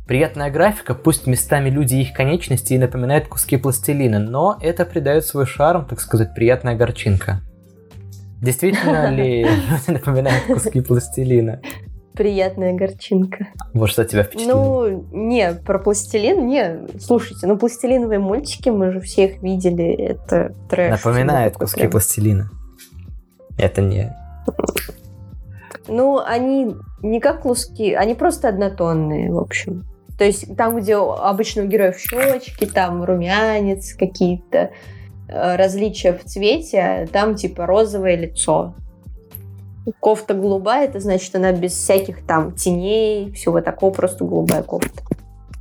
Приятная 0.06 0.52
графика, 0.52 0.94
пусть 0.94 1.26
местами 1.26 1.68
люди 1.68 1.96
и 1.96 2.02
их 2.02 2.12
конечности 2.12 2.74
и 2.74 2.78
напоминают 2.78 3.26
куски 3.26 3.56
пластилина, 3.56 4.20
но 4.20 4.56
это 4.62 4.84
придает 4.84 5.26
свой 5.26 5.46
шарм, 5.46 5.84
так 5.84 6.00
сказать, 6.00 6.32
приятная 6.32 6.76
горчинка. 6.76 7.40
Действительно 8.40 9.10
ли 9.10 9.42
люди 9.88 9.90
напоминают 9.90 10.44
куски 10.44 10.80
пластилина? 10.80 11.60
Приятная 12.16 12.72
горчинка. 12.72 13.48
Вот 13.74 13.90
что 13.90 14.04
тебя 14.04 14.22
впечатлило? 14.22 14.88
Ну, 14.88 15.06
не, 15.12 15.52
про 15.52 15.78
пластилин, 15.78 16.46
не. 16.46 16.98
Слушайте, 16.98 17.46
ну 17.46 17.58
пластилиновые 17.58 18.18
мультики, 18.18 18.70
мы 18.70 18.90
же 18.90 19.00
все 19.00 19.26
их 19.26 19.42
видели, 19.42 19.92
это 19.92 20.54
трэш. 20.70 20.90
Напоминает 20.90 21.56
куски 21.56 21.80
прям. 21.80 21.90
пластилина. 21.92 22.50
Это 23.58 23.82
не... 23.82 24.16
Ну, 25.88 26.18
они 26.18 26.74
не 27.02 27.20
как 27.20 27.42
куски, 27.42 27.92
они 27.92 28.14
просто 28.14 28.48
однотонные, 28.48 29.32
в 29.32 29.38
общем. 29.38 29.84
То 30.18 30.24
есть 30.24 30.56
там, 30.56 30.76
где 30.78 30.96
обычно 30.96 31.62
у 31.62 31.66
героев 31.66 31.98
щечки, 31.98 32.64
там 32.64 33.04
румянец, 33.04 33.94
какие-то 33.94 34.70
э, 35.28 35.56
различия 35.56 36.14
в 36.14 36.24
цвете, 36.24 36.80
а 36.80 37.06
там 37.06 37.34
типа 37.34 37.66
розовое 37.66 38.16
лицо. 38.16 38.74
Кофта 40.00 40.34
голубая, 40.34 40.88
это 40.88 41.00
значит, 41.00 41.34
она 41.36 41.52
без 41.52 41.72
всяких 41.72 42.24
там 42.26 42.52
теней, 42.52 43.32
всего 43.32 43.60
такого, 43.60 43.92
просто 43.92 44.24
голубая 44.24 44.62
кофта. 44.62 45.02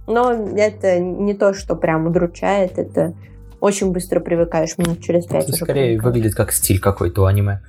Но 0.08 0.32
это 0.32 1.00
не 1.00 1.34
то, 1.34 1.54
что 1.54 1.76
прям 1.76 2.08
удручает, 2.08 2.78
это 2.78 3.14
очень 3.60 3.92
быстро 3.92 4.20
привыкаешь, 4.20 4.78
минут 4.78 5.02
через 5.02 5.26
пять 5.26 5.48
уже 5.50 5.58
Скорее 5.58 5.90
привыкаешь. 5.98 6.04
выглядит 6.04 6.36
как 6.36 6.52
стиль 6.52 6.80
какой-то 6.80 7.24
у 7.24 7.26
аниме. 7.26 7.62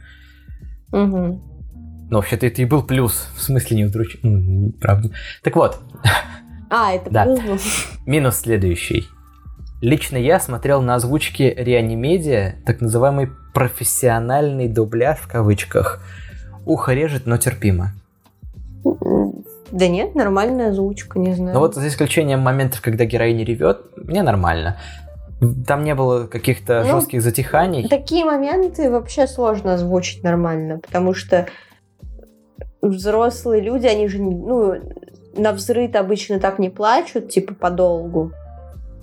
Мгм. 0.92 1.42
Но 2.10 2.18
вообще-то 2.18 2.46
это 2.46 2.62
и 2.62 2.64
был 2.66 2.82
плюс. 2.82 3.28
В 3.36 3.42
смысле 3.42 3.76
не 3.78 3.84
удруч... 3.86 4.16
М, 4.22 4.72
Правда. 4.80 5.10
Так 5.42 5.56
вот, 5.56 5.78
А, 6.70 6.92
это 6.92 7.10
Да. 7.10 7.24
плюс 7.24 7.40
был. 7.40 7.58
минус 8.06 8.36
следующий. 8.36 9.06
Лично 9.82 10.16
я 10.16 10.38
смотрел 10.40 10.80
на 10.82 10.94
озвучке 10.94 11.52
реанимедиа 11.52 12.54
так 12.64 12.80
называемый 12.80 13.28
профессиональный 13.54 14.68
дубляж 14.68 15.18
в 15.18 15.28
кавычках. 15.28 16.00
Ухо 16.66 16.92
режет, 16.92 17.26
но 17.26 17.38
терпимо. 17.38 17.92
Да 19.70 19.88
нет, 19.88 20.14
нормальная 20.14 20.70
озвучка, 20.70 21.18
не 21.18 21.34
знаю. 21.34 21.54
Но 21.54 21.60
вот 21.60 21.74
за 21.74 21.86
исключением 21.88 22.40
моментов, 22.40 22.80
когда 22.82 23.04
героиня 23.04 23.44
ревет, 23.44 23.78
мне 23.96 24.22
нормально. 24.22 24.76
Там 25.66 25.84
не 25.84 25.94
было 25.94 26.26
каких-то 26.26 26.82
Ну, 26.84 26.92
жестких 26.92 27.22
затиханий. 27.22 27.88
Такие 27.88 28.24
моменты 28.24 28.90
вообще 28.90 29.26
сложно 29.26 29.74
озвучить 29.74 30.22
нормально, 30.22 30.78
потому 30.78 31.14
что 31.14 31.46
взрослые 32.80 33.60
люди, 33.60 33.86
они 33.86 34.08
же, 34.08 34.22
ну, 34.22 34.74
на 35.36 35.52
взрыв 35.52 35.94
обычно 35.94 36.40
так 36.40 36.58
не 36.58 36.70
плачут, 36.70 37.28
типа, 37.28 37.54
подолгу. 37.54 38.32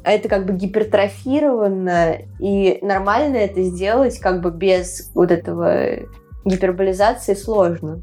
А 0.03 0.11
это 0.11 0.27
как 0.27 0.45
бы 0.45 0.53
гипертрофировано, 0.53 2.17
и 2.39 2.79
нормально 2.81 3.37
это 3.37 3.61
сделать 3.61 4.19
как 4.19 4.41
бы 4.41 4.51
без 4.51 5.11
вот 5.13 5.31
этого 5.31 5.99
гиперболизации 6.45 7.33
сложно. 7.33 8.01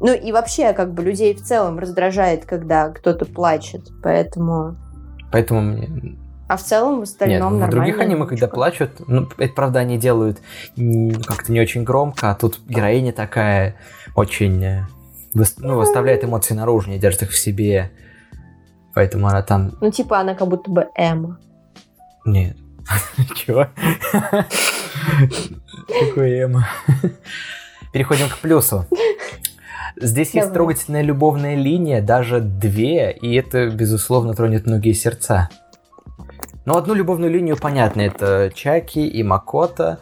Ну 0.00 0.12
и 0.12 0.32
вообще, 0.32 0.72
как 0.72 0.92
бы 0.92 1.02
людей 1.02 1.34
в 1.34 1.42
целом 1.42 1.78
раздражает, 1.78 2.44
когда 2.44 2.90
кто-то 2.90 3.24
плачет, 3.24 3.88
поэтому... 4.02 4.76
Поэтому 5.32 5.62
мне... 5.62 6.16
А 6.46 6.56
в 6.56 6.62
целом 6.62 7.00
в 7.00 7.02
остальном 7.02 7.58
Нет, 7.58 7.68
в 7.68 7.70
других 7.70 7.96
нормально, 7.96 8.14
аниме, 8.14 8.26
когда 8.28 8.48
плачут, 8.48 8.90
ну, 9.08 9.28
это 9.38 9.54
правда 9.54 9.78
они 9.78 9.96
делают 9.96 10.40
как-то 11.26 11.52
не 11.52 11.60
очень 11.60 11.84
громко, 11.84 12.30
а 12.30 12.34
тут 12.34 12.60
героиня 12.68 13.12
такая 13.12 13.76
очень, 14.14 14.62
э, 14.62 14.86
ну, 15.32 15.78
выставляет 15.78 16.22
эмоции 16.22 16.54
наружу, 16.54 16.90
не 16.90 16.98
держит 16.98 17.22
их 17.22 17.30
в 17.30 17.38
себе. 17.38 17.90
Поэтому 18.94 19.26
она 19.26 19.42
там... 19.42 19.72
Ну 19.80 19.90
типа 19.90 20.20
она 20.20 20.34
как 20.34 20.48
будто 20.48 20.70
бы 20.70 20.88
Эмма. 20.94 21.38
Нет. 22.24 22.56
Чего? 23.34 23.68
Какой 25.88 26.42
Эма? 26.42 26.66
Переходим 27.92 28.28
к 28.28 28.38
плюсу. 28.38 28.86
Здесь 29.96 30.34
есть 30.34 30.52
трогательная 30.52 31.02
любовная 31.02 31.54
линия, 31.54 32.02
даже 32.02 32.40
две, 32.40 33.12
и 33.12 33.34
это, 33.36 33.70
безусловно, 33.70 34.34
тронет 34.34 34.66
многие 34.66 34.92
сердца. 34.92 35.48
Но 36.64 36.76
одну 36.76 36.94
любовную 36.94 37.30
линию 37.30 37.56
понятно, 37.60 38.00
это 38.00 38.50
Чаки 38.54 39.06
и 39.06 39.22
Макота, 39.22 39.98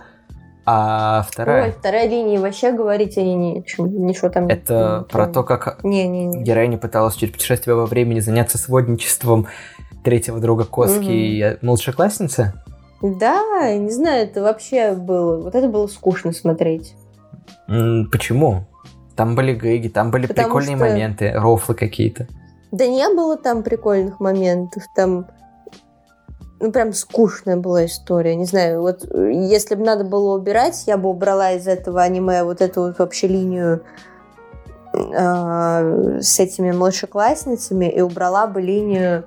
а 0.64 1.18
Ой, 1.20 1.26
вторая 1.30 1.72
вторая 1.72 2.08
линия 2.08 2.40
вообще 2.40 2.72
говорить 2.72 3.18
о 3.18 3.62
чем, 3.66 4.06
ничего 4.06 4.28
там 4.28 4.46
не- 4.46 4.52
это 4.54 5.04
не 5.06 5.12
про 5.12 5.26
то, 5.26 5.42
как 5.42 5.80
героиня 5.82 6.78
пыталась 6.78 7.16
через 7.16 7.32
путешествие 7.32 7.74
во 7.74 7.84
времени 7.86 8.20
заняться 8.20 8.58
сводничеством 8.58 9.48
третьего 10.04 10.38
друга 10.40 10.64
Коски 10.64 10.98
Мгм. 11.00 11.10
и 11.10 11.56
младшеклассницы. 11.62 12.54
Да, 13.02 13.74
не 13.74 13.90
знаю, 13.90 14.24
это 14.24 14.42
вообще 14.42 14.92
было... 14.94 15.42
Вот 15.42 15.54
это 15.54 15.68
было 15.68 15.86
скучно 15.88 16.32
смотреть. 16.32 16.94
Почему? 17.66 18.64
Там 19.16 19.34
были 19.34 19.54
гэги, 19.54 19.88
там 19.88 20.10
были 20.10 20.26
Потому 20.26 20.46
прикольные 20.48 20.76
что- 20.76 20.86
моменты, 20.86 21.32
рофлы 21.32 21.74
какие-то. 21.74 22.28
Да 22.70 22.86
не 22.86 23.06
было 23.14 23.36
там 23.36 23.62
прикольных 23.62 24.20
моментов, 24.20 24.84
там... 24.94 25.26
Ну, 26.60 26.70
прям 26.70 26.92
скучная 26.92 27.56
была 27.56 27.86
история. 27.86 28.36
Не 28.36 28.44
знаю, 28.44 28.82
вот 28.82 29.04
если 29.12 29.74
бы 29.74 29.84
надо 29.84 30.04
было 30.04 30.36
убирать, 30.38 30.84
я 30.86 30.96
бы 30.96 31.08
убрала 31.08 31.50
из 31.52 31.66
этого 31.66 32.00
аниме 32.00 32.44
вот 32.44 32.60
эту 32.60 32.82
вот 32.82 32.98
вообще 33.00 33.26
линию 33.26 33.82
э, 34.94 36.20
с 36.20 36.38
этими 36.38 36.70
младшеклассницами 36.70 37.86
и 37.86 38.00
убрала 38.00 38.46
бы 38.46 38.60
линию 38.62 39.24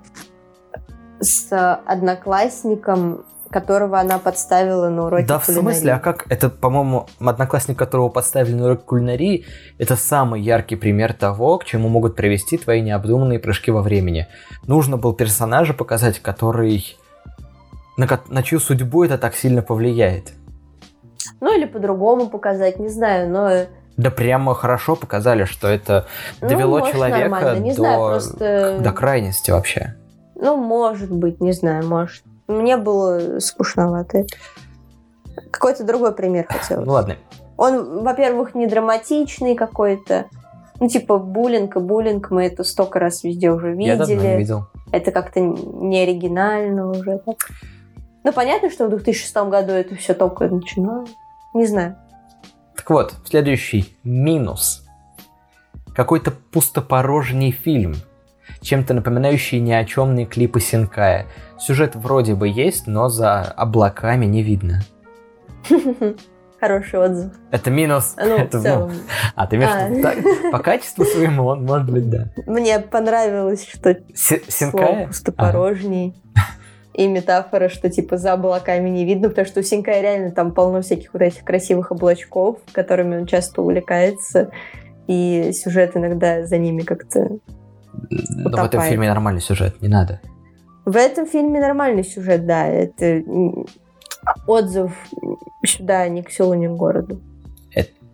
с 1.20 1.52
одноклассником, 1.86 3.26
которого 3.56 3.98
она 4.02 4.20
подставила 4.20 4.90
на 4.90 5.06
уроке 5.06 5.26
да, 5.26 5.40
в 5.40 5.46
кулинарии. 5.46 5.64
смысле, 5.64 5.94
а 5.94 6.00
как? 6.00 6.26
Это, 6.30 6.50
по-моему, 6.50 7.08
одноклассник, 7.22 7.80
которого 7.80 8.10
подставили 8.10 8.54
на 8.54 8.66
урок 8.66 8.84
кулинарии, 8.84 9.46
это 9.78 9.96
самый 9.96 10.42
яркий 10.42 10.76
пример 10.76 11.14
того, 11.14 11.58
к 11.58 11.64
чему 11.64 11.88
могут 11.88 12.18
привести 12.18 12.58
твои 12.58 12.82
необдуманные 12.82 13.40
прыжки 13.40 13.72
во 13.72 13.82
времени. 13.82 14.28
Нужно 14.68 14.98
был 14.98 15.14
персонажа 15.14 15.74
показать, 15.74 16.20
который... 16.20 16.98
На, 17.96 18.10
на 18.28 18.44
чью 18.44 18.60
судьбу 18.60 19.06
это 19.06 19.18
так 19.18 19.36
сильно 19.36 19.62
повлияет. 19.62 20.34
Ну, 21.40 21.58
или 21.58 21.64
по-другому 21.64 22.28
показать, 22.28 22.78
не 22.78 22.90
знаю, 22.90 23.30
но... 23.30 23.68
Да 23.96 24.12
прямо 24.12 24.54
хорошо 24.54 24.98
показали, 24.98 25.46
что 25.46 25.70
это 25.70 26.08
ну, 26.42 26.50
довело 26.50 26.80
может, 26.80 26.94
человека 26.94 27.56
до, 27.56 27.72
знаю, 27.72 28.00
просто... 28.10 28.80
до 28.82 28.92
крайности 28.92 29.52
вообще. 29.52 29.96
Ну, 30.36 30.58
может 30.58 31.10
быть, 31.10 31.40
не 31.40 31.54
знаю, 31.54 31.88
может. 31.88 32.26
Мне 32.48 32.78
было 32.78 33.40
скучновато. 33.40 34.26
Какой-то 35.52 35.84
другой 35.84 36.14
пример 36.14 36.46
хотел. 36.48 36.84
Ну 36.86 36.92
ладно. 36.94 37.18
Он, 37.58 38.04
во-первых, 38.04 38.54
не 38.56 38.68
драматичный 38.68 39.56
какой-то. 39.56 40.26
Ну, 40.80 40.90
типа, 40.90 41.18
буллинг 41.18 41.78
и 41.78 41.80
буллинг, 41.80 42.30
мы 42.32 42.46
это 42.46 42.64
столько 42.66 43.00
раз 43.00 43.24
везде 43.24 43.50
уже 43.50 43.76
Я 43.80 43.96
давно 43.96 44.14
не 44.14 44.20
видели. 44.20 44.38
видел. 44.38 44.68
Это 44.92 45.12
как-то 45.12 45.40
не 45.40 46.02
оригинально 46.02 46.90
уже. 46.90 47.20
так. 47.20 47.38
Ну, 48.24 48.34
понятно, 48.34 48.70
что 48.70 48.88
в 48.88 48.90
2006 48.90 49.36
году 49.50 49.72
это 49.72 49.96
все 49.96 50.14
только 50.14 50.50
начиналось. 50.50 51.10
Не 51.54 51.66
знаю. 51.66 51.96
Так 52.76 52.90
вот, 52.90 53.14
следующий 53.24 53.96
минус. 54.04 54.86
Какой-то 55.96 56.32
пустопорожний 56.32 57.52
фильм, 57.52 57.96
чем-то 58.62 58.94
напоминающий 58.94 59.60
ни 59.60 59.72
о 59.72 59.86
чемные 59.86 60.26
клипы 60.26 60.60
Синкая. 60.60 61.28
Сюжет 61.58 61.96
вроде 61.96 62.36
бы 62.36 62.48
есть, 62.48 62.88
но 62.88 63.10
за 63.10 63.42
облаками 63.42 64.26
не 64.26 64.44
видно. 64.44 64.82
Хороший 66.60 67.00
отзыв. 67.00 67.32
Это 67.52 67.70
минус. 67.70 68.16
Ну, 68.18 68.36
Это, 68.38 68.60
в 68.60 68.62
целом. 68.64 68.92
а, 69.36 69.46
ты 69.48 69.56
имеешь 69.58 69.72
А. 69.72 70.02
так? 70.02 70.52
по 70.52 70.60
качеству 70.60 71.04
своему, 71.06 71.46
он 71.46 71.64
может 71.66 71.90
быть, 71.92 72.10
да. 72.10 72.28
Мне 72.46 72.80
понравилось, 72.80 73.68
что 73.68 73.94
Си- 74.14 74.42
слово 74.48 74.72
Синкая? 74.72 75.08
пустопорожний. 75.08 76.16
И 76.94 77.08
метафора, 77.08 77.68
что 77.68 77.90
типа 77.90 78.18
за 78.18 78.34
облаками 78.34 78.88
не 78.90 79.04
видно, 79.04 79.28
потому 79.28 79.46
что 79.46 79.60
у 79.60 79.64
Синкая 79.64 80.02
реально 80.02 80.32
там 80.32 80.54
полно 80.54 80.82
всяких 80.82 81.12
вот 81.12 81.22
этих 81.22 81.44
красивых 81.44 81.92
облачков, 81.92 82.60
которыми 82.72 83.18
он 83.18 83.26
часто 83.26 83.62
увлекается. 83.62 84.50
И 85.08 85.52
сюжет 85.54 85.92
иногда 85.96 86.46
за 86.46 86.58
ними 86.58 86.84
как-то... 86.84 87.38
Ну, 88.10 88.50
в 88.50 88.64
этом 88.64 88.82
фильме 88.82 89.10
нормальный 89.10 89.42
сюжет, 89.42 89.82
не 89.82 89.90
надо. 89.90 90.22
В 90.86 90.96
этом 90.96 91.26
фильме 91.26 91.60
нормальный 91.60 92.04
сюжет, 92.04 92.46
да. 92.46 92.68
Это 92.68 93.24
отзыв 94.48 94.92
сюда 95.66 96.08
ни 96.08 96.22
к 96.22 96.32
селу, 96.32 96.54
ни 96.54 96.68
к 96.68 96.72
городу. 96.72 97.22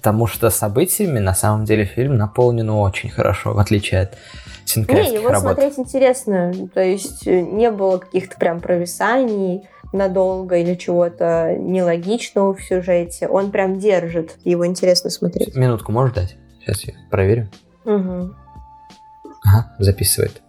Потому 0.02 0.26
что 0.26 0.50
событиями 0.50 1.20
на 1.20 1.36
самом 1.36 1.64
деле 1.64 1.86
фильм 1.86 2.18
наполнен 2.18 2.72
очень 2.72 3.12
хорошо, 3.12 3.54
в 3.54 3.60
отличие 3.60 4.02
от 4.02 4.12
Не, 4.14 4.18
синкаевских 4.66 5.14
его 5.14 5.30
работ. 5.30 5.42
смотреть 5.44 5.78
интересно. 5.78 6.52
То 6.74 6.82
есть 6.82 7.28
э, 7.28 7.42
не 7.42 7.70
было 7.70 8.00
каких-то 8.00 8.36
прям 8.38 8.62
провисаний 8.62 9.62
надолго 9.94 10.58
или 10.58 10.74
чего-то 10.74 11.56
нелогичного 11.56 12.56
в 12.56 12.64
сюжете. 12.64 13.28
Он 13.28 13.52
прям 13.52 13.78
держит. 13.78 14.38
Его 14.44 14.66
интересно 14.66 15.12
смотреть. 15.12 15.56
Минутку 15.56 15.92
можешь 15.92 16.16
дать? 16.16 16.36
Сейчас 16.62 16.84
я 16.86 16.94
проверю. 17.12 17.50
Мгм. 17.86 18.36
Ага, 19.46 19.76
записывает. 19.78 20.42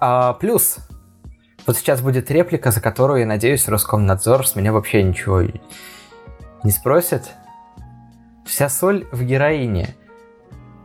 А, 0.00 0.32
плюс. 0.32 0.78
Вот 1.66 1.76
сейчас 1.76 2.00
будет 2.00 2.30
реплика, 2.30 2.70
за 2.70 2.80
которую, 2.80 3.20
я 3.20 3.26
надеюсь, 3.26 3.68
Роскомнадзор 3.68 4.46
с 4.46 4.56
меня 4.56 4.72
вообще 4.72 5.02
ничего 5.02 5.42
не 5.42 6.70
спросит. 6.70 7.30
Вся 8.46 8.70
соль 8.70 9.06
в 9.12 9.22
героине. 9.22 9.94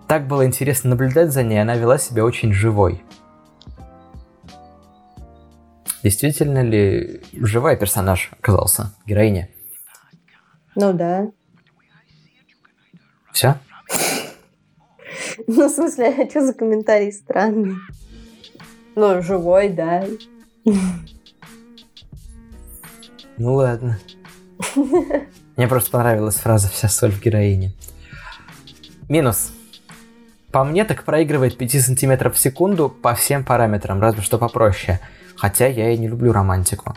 Так 0.07 0.28
было 0.28 0.45
интересно 0.45 0.91
наблюдать 0.91 1.32
за 1.32 1.43
ней, 1.43 1.61
она 1.61 1.76
вела 1.76 1.97
себя 1.97 2.26
очень 2.26 2.51
живой. 2.53 3.03
Действительно 6.03 6.61
ли 6.61 7.24
живой 7.34 7.78
персонаж 7.78 8.32
оказался, 8.39 8.93
героиня? 9.05 9.49
Ну 10.76 10.93
да. 10.93 11.32
Все? 13.32 13.55
Ну, 15.47 15.68
в 15.68 15.72
смысле, 15.72 16.07
а 16.07 16.30
что 16.30 16.45
за 16.45 16.53
комментарий 16.53 17.11
странный? 17.11 17.76
Ну, 18.96 19.22
живой, 19.22 19.70
да. 19.70 20.06
Ну 23.38 23.56
ладно. 23.56 24.00
Мне 25.58 25.68
просто 25.68 25.91
понравилась 25.91 26.36
фраза 26.36 26.70
«вся 26.70 26.88
соль 26.89 27.12
в 27.12 27.22
героине». 27.22 27.74
Минус. 29.10 29.52
По 30.52 30.64
мне 30.64 30.86
так 30.86 31.04
проигрывает 31.04 31.58
5 31.58 31.82
сантиметров 31.82 32.36
в 32.36 32.39
секунду 32.39 32.89
по 32.89 33.14
всем 33.14 33.43
параметрам, 33.43 34.02
разве 34.02 34.22
что 34.22 34.38
попроще. 34.38 35.00
Хотя 35.36 35.68
я 35.68 35.91
и 35.91 35.98
не 35.98 36.08
люблю 36.08 36.32
романтику. 36.32 36.96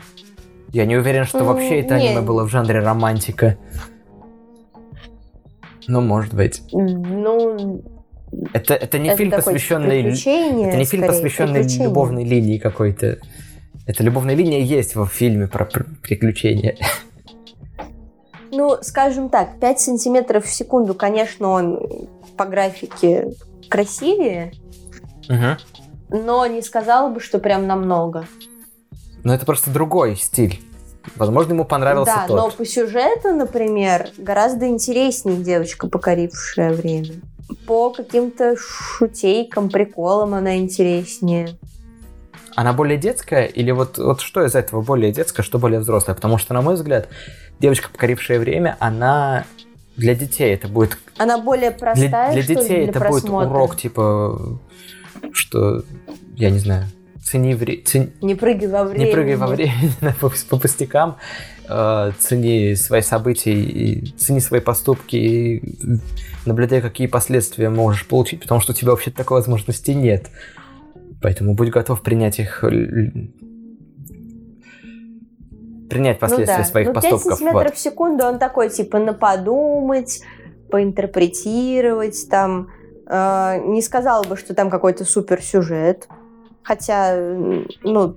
Я 0.73 0.87
не 0.87 0.97
уверен, 0.97 1.25
что 1.25 1.39
М, 1.41 1.47
вообще 1.47 1.81
это 1.81 1.97
аниме 1.97 2.21
было 2.21 2.45
в 2.45 2.49
жанре 2.49 2.79
романтика. 2.79 3.59
Ну, 5.89 6.01
может 6.01 6.35
быть. 6.35 6.63
Ну, 6.73 7.83
Это, 8.53 8.75
это 8.75 8.99
не 8.99 9.09
это 9.09 9.19
фильм, 9.19 9.31
посвященный... 9.31 10.01
Это 10.01 10.77
не 10.77 10.85
фильм, 10.85 11.05
скорее, 11.05 11.07
посвященный 11.07 11.63
любовной 11.85 12.25
линии 12.25 12.59
какой-то. 12.59 13.19
Это 13.87 14.03
любовная 14.03 14.35
линия 14.35 14.61
есть 14.61 14.95
во 14.95 15.07
фильме 15.07 15.47
про 15.49 15.65
пр- 15.65 15.87
приключения. 16.03 16.77
Ну, 18.51 18.79
скажем 18.81 19.29
так, 19.29 19.59
5 19.61 19.81
сантиметров 19.81 20.47
в 20.47 20.51
секунду, 20.51 20.95
конечно, 20.95 21.49
он 21.51 22.09
по 22.39 22.47
графике 22.47 23.35
красивее, 23.69 24.53
Мгм. 25.29 25.59
но 26.09 26.47
не 26.47 26.63
сказала 26.63 27.11
бы, 27.11 27.21
что 27.21 27.41
прям 27.41 27.67
намного. 27.67 28.27
Но 29.23 29.35
это 29.35 29.45
просто 29.45 29.71
другой 29.71 30.17
стиль. 30.17 30.61
Возможно, 31.17 31.53
ему 31.53 31.65
понравился 31.65 32.15
да, 32.15 32.27
тот. 32.27 32.37
но 32.37 32.51
по 32.51 32.65
сюжету, 32.65 33.35
например, 33.35 34.09
гораздо 34.17 34.67
интереснее 34.67 35.37
девочка, 35.37 35.87
покорившая 35.89 36.73
время. 36.73 37.17
По 37.67 37.91
каким-то 37.91 38.57
шутейкам, 38.57 39.71
приколам 39.71 40.35
она 40.35 40.57
интереснее. 40.57 41.57
Она 42.55 42.73
более 42.73 42.99
детская 42.99 43.45
или 43.45 43.71
вот, 43.71 43.99
вот 43.99 44.21
что 44.21 44.45
из 44.45 44.55
этого 44.55 44.83
более 44.83 45.13
детское, 45.13 45.43
что 45.43 45.59
более 45.59 45.81
взрослое? 45.81 46.15
Потому 46.15 46.39
что, 46.39 46.55
на 46.55 46.61
мой 46.63 46.75
взгляд, 46.75 47.09
девочка, 47.61 47.89
покорившая 47.91 48.39
время, 48.41 48.77
она 48.81 49.45
для 49.97 50.15
детей 50.15 50.53
это 50.55 50.67
будет... 50.69 50.99
Она 51.19 51.39
более 51.39 51.71
простая, 51.71 52.33
Для, 52.33 52.43
для 52.43 52.43
что 52.43 52.53
ли, 52.53 52.59
детей 52.61 52.77
для 52.83 52.91
это 52.91 53.01
просмотра? 53.01 53.47
будет 53.49 53.57
урок, 53.57 53.77
типа, 53.77 54.59
что, 55.33 55.83
я 56.37 56.51
не 56.51 56.59
знаю, 56.59 56.87
цени, 57.23 57.55
вре- 57.55 57.83
цени- 57.83 58.13
Не 58.23 58.35
прыгай 58.35 58.69
во 58.69 58.85
время. 58.85 59.05
не 59.07 59.13
прыгай 59.13 59.37
во 59.37 59.47
времени 59.47 59.93
по, 60.21 60.31
по 60.51 60.57
пустякам, 60.59 61.17
цени 61.69 62.75
свои 62.75 63.03
события, 63.03 63.53
и 63.53 64.07
цени 64.17 64.41
свои 64.41 64.61
поступки, 64.61 65.17
и 65.17 65.63
наблюдай, 66.47 66.81
какие 66.81 67.07
последствия 67.07 67.69
можешь 67.69 68.07
получить, 68.07 68.41
потому 68.41 68.61
что 68.61 68.73
у 68.73 68.75
тебя 68.75 68.93
вообще 68.93 69.11
такой 69.11 69.39
возможности 69.39 69.91
нет. 69.91 70.29
Поэтому 71.21 71.55
будь 71.55 71.71
готов 71.71 72.03
принять 72.03 72.39
их... 72.39 72.65
Принять 75.91 76.19
последствия 76.19 76.59
ну, 76.59 76.63
да. 76.63 76.69
своих 76.69 76.89
ну, 76.89 76.95
5 76.95 77.03
поступков. 77.03 77.39
сантиметров 77.39 77.71
вот. 77.71 77.75
в 77.75 77.79
секунду, 77.79 78.25
он 78.25 78.39
такой, 78.39 78.69
типа, 78.69 78.99
на 78.99 79.15
подумать, 79.15 80.21
поинтерпретировать, 80.71 82.29
там, 82.29 82.69
э, 83.07 83.61
не 83.65 83.81
сказала 83.81 84.23
бы, 84.25 84.37
что 84.37 84.55
там 84.55 84.69
какой-то 84.69 85.07
супер 85.07 85.43
сюжет, 85.43 86.07
хотя, 86.63 87.17
ну, 87.83 88.17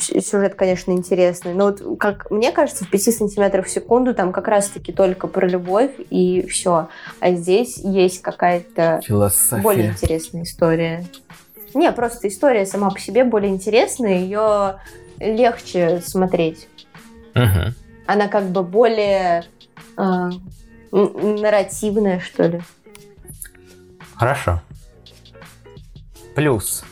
сюжет, 0.00 0.54
конечно, 0.54 0.92
интересный, 0.92 1.54
но 1.54 1.66
вот, 1.66 1.98
как 1.98 2.30
мне 2.30 2.52
кажется, 2.52 2.84
в 2.84 2.90
5 2.90 3.02
сантиметрах 3.02 3.66
в 3.66 3.70
секунду 3.70 4.14
там 4.14 4.32
как 4.32 4.48
раз-таки 4.48 4.92
только 4.92 5.26
про 5.26 5.46
любовь 5.46 5.92
и 6.10 6.46
все, 6.46 6.88
а 7.20 7.30
здесь 7.32 7.78
есть 7.78 8.22
какая-то 8.22 9.00
Философия. 9.04 9.62
более 9.62 9.86
интересная 9.88 10.42
история. 10.42 11.04
Не, 11.74 11.90
просто 11.92 12.28
история 12.28 12.64
сама 12.66 12.90
по 12.90 12.98
себе 12.98 13.24
более 13.24 13.52
интересная, 13.52 14.18
ее 14.18 14.76
легче 15.18 16.00
смотреть 16.04 16.68
Мгм. 17.34 17.74
она 18.06 18.28
как 18.28 18.44
бы 18.50 18.62
более 18.62 19.44
э, 19.98 20.30
нарративная, 20.92 22.20
что 22.20 22.44
ли. 22.46 22.60
Хорошо. 24.14 24.62
Плюс. 26.34 26.84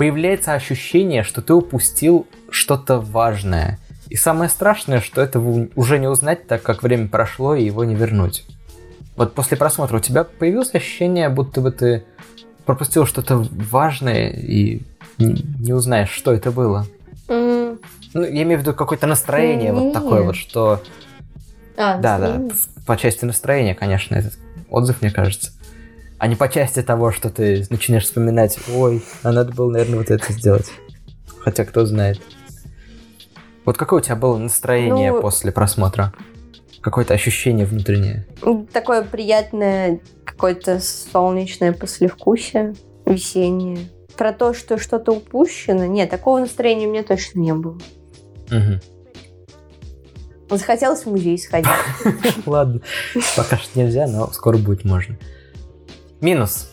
Появляется 0.00 0.54
ощущение, 0.54 1.22
что 1.22 1.42
ты 1.42 1.52
упустил 1.52 2.26
что-то 2.48 3.00
важное. 3.00 3.78
И 4.08 4.16
самое 4.16 4.48
страшное, 4.48 5.02
что 5.02 5.20
этого 5.20 5.68
уже 5.76 5.98
не 5.98 6.08
узнать, 6.08 6.46
так 6.46 6.62
как 6.62 6.82
время 6.82 7.06
прошло 7.06 7.54
и 7.54 7.66
его 7.66 7.84
не 7.84 7.94
вернуть. 7.94 8.46
Вот 9.16 9.34
после 9.34 9.58
просмотра 9.58 9.98
у 9.98 10.00
тебя 10.00 10.24
появилось 10.24 10.74
ощущение, 10.74 11.28
будто 11.28 11.60
бы 11.60 11.70
ты 11.70 12.04
пропустил 12.64 13.04
что-то 13.04 13.46
важное 13.52 14.30
и 14.30 14.80
не, 15.18 15.74
узнаешь, 15.74 16.08
что 16.08 16.32
это 16.32 16.50
было. 16.50 16.86
М, 17.28 17.78
Ну, 18.14 18.22
я 18.22 18.42
имею 18.44 18.56
в 18.58 18.62
виду 18.62 18.72
какое-то 18.72 19.06
настроение 19.06 19.74
вот 19.74 19.92
такое 19.92 20.22
вот, 20.22 20.36
что 20.36 20.80
А, 21.76 21.98
да, 21.98 22.18
да, 22.18 22.42
по 22.86 22.96
части 22.96 23.26
настроения, 23.26 23.74
конечно, 23.74 24.14
этот 24.14 24.32
отзыв, 24.70 25.02
мне 25.02 25.10
кажется. 25.10 25.52
А 26.20 26.26
не 26.26 26.36
по 26.36 26.50
части 26.50 26.82
того, 26.82 27.12
что 27.12 27.30
ты 27.30 27.66
начинаешь 27.70 28.04
вспоминать, 28.04 28.58
ой, 28.74 29.02
а 29.22 29.32
надо 29.32 29.54
было, 29.54 29.70
наверное, 29.70 30.00
вот 30.00 30.10
это 30.10 30.30
сделать. 30.34 30.70
Хотя 31.38 31.64
кто 31.64 31.86
знает. 31.86 32.20
Вот 33.64 33.78
какое 33.78 34.00
у 34.00 34.04
тебя 34.04 34.16
было 34.16 34.36
настроение 34.36 35.12
Ну- 35.12 35.22
после 35.22 35.50
просмотра? 35.50 36.12
Какое-то 36.82 37.14
ощущение 37.14 37.64
внутреннее? 37.64 38.26
Такое 38.70 39.02
приятное, 39.02 40.00
какое-то 40.26 40.78
солнечное 40.80 41.72
послевкусие, 41.72 42.74
весеннее. 43.06 43.78
Про 44.14 44.34
то, 44.34 44.52
что 44.52 44.76
что-то 44.76 45.12
упущено, 45.12 45.86
нет, 45.86 46.10
такого 46.10 46.38
настроения 46.40 46.86
у 46.86 46.90
меня 46.90 47.02
точно 47.02 47.38
не 47.40 47.54
было. 47.54 47.78
Мгм. 48.50 48.78
Захотелось 50.50 51.04
в 51.04 51.06
музей 51.06 51.38
сходить. 51.38 51.70
Ладно, 52.44 52.82
пока 53.36 53.56
что 53.56 53.78
нельзя, 53.78 54.06
но 54.06 54.30
скоро 54.32 54.58
будет 54.58 54.84
можно. 54.84 55.16
Минус. 56.20 56.70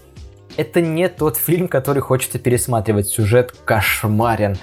Это 0.58 0.82
не 0.82 1.08
тот 1.08 1.38
фильм, 1.38 1.68
который 1.68 2.02
хочется 2.02 2.40
пересматривать. 2.40 3.08
Сюжет 3.08 3.54
кошмарен. 3.66 4.58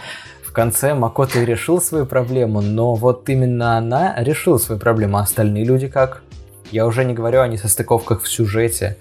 В 0.45 0.53
конце 0.53 0.95
Макото 0.95 1.43
решил 1.43 1.81
свою 1.81 2.07
проблему, 2.07 2.61
но 2.61 2.95
вот 2.95 3.29
именно 3.29 3.77
она 3.77 4.15
решила 4.19 4.59
свою 4.59 4.81
проблему, 4.81 5.19
а 5.19 5.23
остальные 5.23 5.65
люди 5.65 5.89
как? 5.89 6.23
Я 6.71 6.87
уже 6.87 7.05
не 7.05 7.15
говорю 7.15 7.41
о 7.41 7.49
несостыковках 7.49 8.23
в 8.23 8.29
сюжете. 8.29 8.97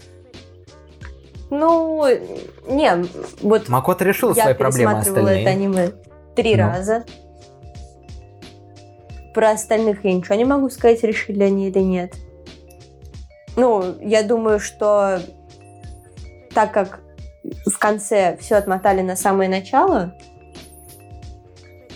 Ну, 1.50 2.06
не, 2.68 3.06
вот 3.42 3.70
Макото 3.70 4.04
решил 4.04 4.34
я 4.34 4.44
свои 4.44 4.54
проблемы, 4.56 4.92
а 4.92 4.96
пересматривала 4.96 5.30
это 5.30 5.38
остальные... 5.40 5.48
аниме 5.48 5.92
три 6.36 6.56
Ну. 6.56 6.64
раза. 6.64 7.04
Про 9.36 9.52
остальных 9.52 10.04
я 10.04 10.14
ничего 10.14 10.36
не 10.36 10.46
могу 10.46 10.70
сказать, 10.70 11.04
решили 11.04 11.44
они 11.44 11.70
или 11.70 11.80
нет. 11.80 12.14
Ну, 13.56 13.96
я 14.02 14.24
думаю, 14.24 14.60
что 14.60 15.20
так 16.54 16.72
как 16.72 17.00
в 17.66 17.78
конце 17.78 18.38
все 18.40 18.56
отмотали 18.56 19.02
на 19.02 19.16
самое 19.16 19.50
начало, 19.50 20.14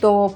то 0.01 0.33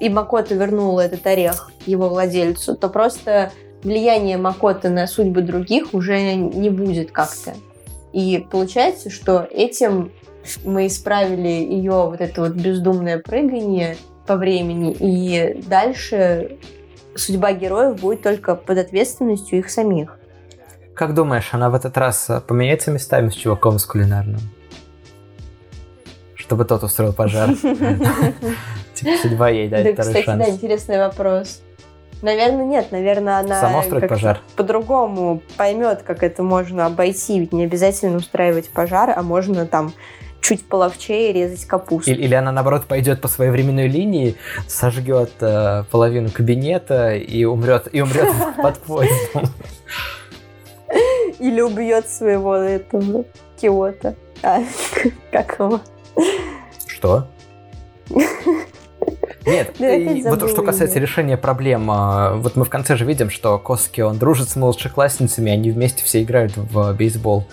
и 0.00 0.08
Макото 0.08 0.54
вернул 0.54 0.98
этот 0.98 1.26
орех 1.26 1.70
его 1.86 2.08
владельцу, 2.08 2.76
то 2.76 2.88
просто 2.88 3.52
влияние 3.82 4.38
Макото 4.38 4.88
на 4.88 5.06
судьбы 5.06 5.42
других 5.42 5.94
уже 5.94 6.34
не 6.34 6.70
будет 6.70 7.12
как-то. 7.12 7.54
И 8.12 8.46
получается, 8.50 9.10
что 9.10 9.46
этим 9.50 10.12
мы 10.64 10.86
исправили 10.86 11.48
ее 11.48 12.06
вот 12.06 12.20
это 12.20 12.42
вот 12.42 12.52
бездумное 12.52 13.18
прыгание 13.18 13.96
по 14.26 14.36
времени, 14.36 14.96
и 14.98 15.62
дальше 15.66 16.58
судьба 17.14 17.52
героев 17.52 18.00
будет 18.00 18.22
только 18.22 18.54
под 18.54 18.78
ответственностью 18.78 19.58
их 19.58 19.70
самих. 19.70 20.18
Как 20.94 21.12
думаешь, 21.14 21.48
она 21.52 21.70
в 21.70 21.74
этот 21.74 21.96
раз 21.98 22.30
э, 22.30 22.40
поменяется 22.40 22.90
местами 22.90 23.28
с 23.28 23.34
чуваком 23.34 23.78
с 23.78 23.84
кулинарным? 23.84 24.40
Чтобы 26.36 26.64
тот 26.64 26.82
устроил 26.84 27.12
пожар. 27.12 27.50
Типа 28.94 29.10
судьба 29.20 29.48
ей 29.48 29.68
Да, 29.68 29.82
дать 29.82 29.94
второй 29.94 30.12
кстати, 30.14 30.26
да, 30.26 30.44
шанс. 30.44 30.48
интересный 30.56 30.98
вопрос. 30.98 31.62
Наверное, 32.22 32.64
нет, 32.64 32.92
наверное, 32.92 33.40
она 33.40 33.60
Сама 33.60 33.80
устроит 33.80 34.08
пожар. 34.08 34.40
по-другому 34.56 35.42
поймет, 35.56 36.02
как 36.06 36.22
это 36.22 36.42
можно 36.42 36.86
обойти. 36.86 37.40
Ведь 37.40 37.52
не 37.52 37.64
обязательно 37.64 38.16
устраивать 38.16 38.70
пожар, 38.70 39.12
а 39.14 39.22
можно 39.22 39.66
там 39.66 39.92
чуть 40.40 40.64
половчее 40.68 41.32
резать 41.32 41.64
капусту. 41.66 42.10
Или, 42.10 42.22
или 42.22 42.34
она, 42.34 42.52
наоборот, 42.52 42.84
пойдет 42.84 43.20
по 43.20 43.28
своей 43.28 43.50
временной 43.50 43.88
линии, 43.88 44.36
сожгет 44.68 45.32
э, 45.40 45.84
половину 45.90 46.30
кабинета 46.30 47.14
и 47.14 47.44
умрет, 47.44 47.88
и 47.92 48.00
умрет 48.00 48.28
под 48.62 48.78
поездом. 48.78 49.44
Или 51.44 51.60
убьет 51.60 52.08
своего 52.08 52.54
этого 52.54 53.26
Киота. 53.60 54.14
А, 54.42 54.62
как 55.30 55.58
его? 55.58 55.78
Что? 56.86 57.28
Нет, 59.44 59.78
и 59.78 60.22
вот 60.24 60.48
что 60.48 60.62
касается 60.62 60.98
решения 60.98 61.36
проблем, 61.36 61.90
а, 61.90 62.34
вот 62.36 62.56
мы 62.56 62.64
в 62.64 62.70
конце 62.70 62.96
же 62.96 63.04
видим, 63.04 63.28
что 63.28 63.58
Коски, 63.58 64.00
он 64.00 64.16
дружит 64.16 64.48
с 64.48 64.56
младшеклассницами, 64.56 65.52
они 65.52 65.70
вместе 65.70 66.02
все 66.02 66.22
играют 66.22 66.56
в 66.56 66.94
бейсбол. 66.94 67.46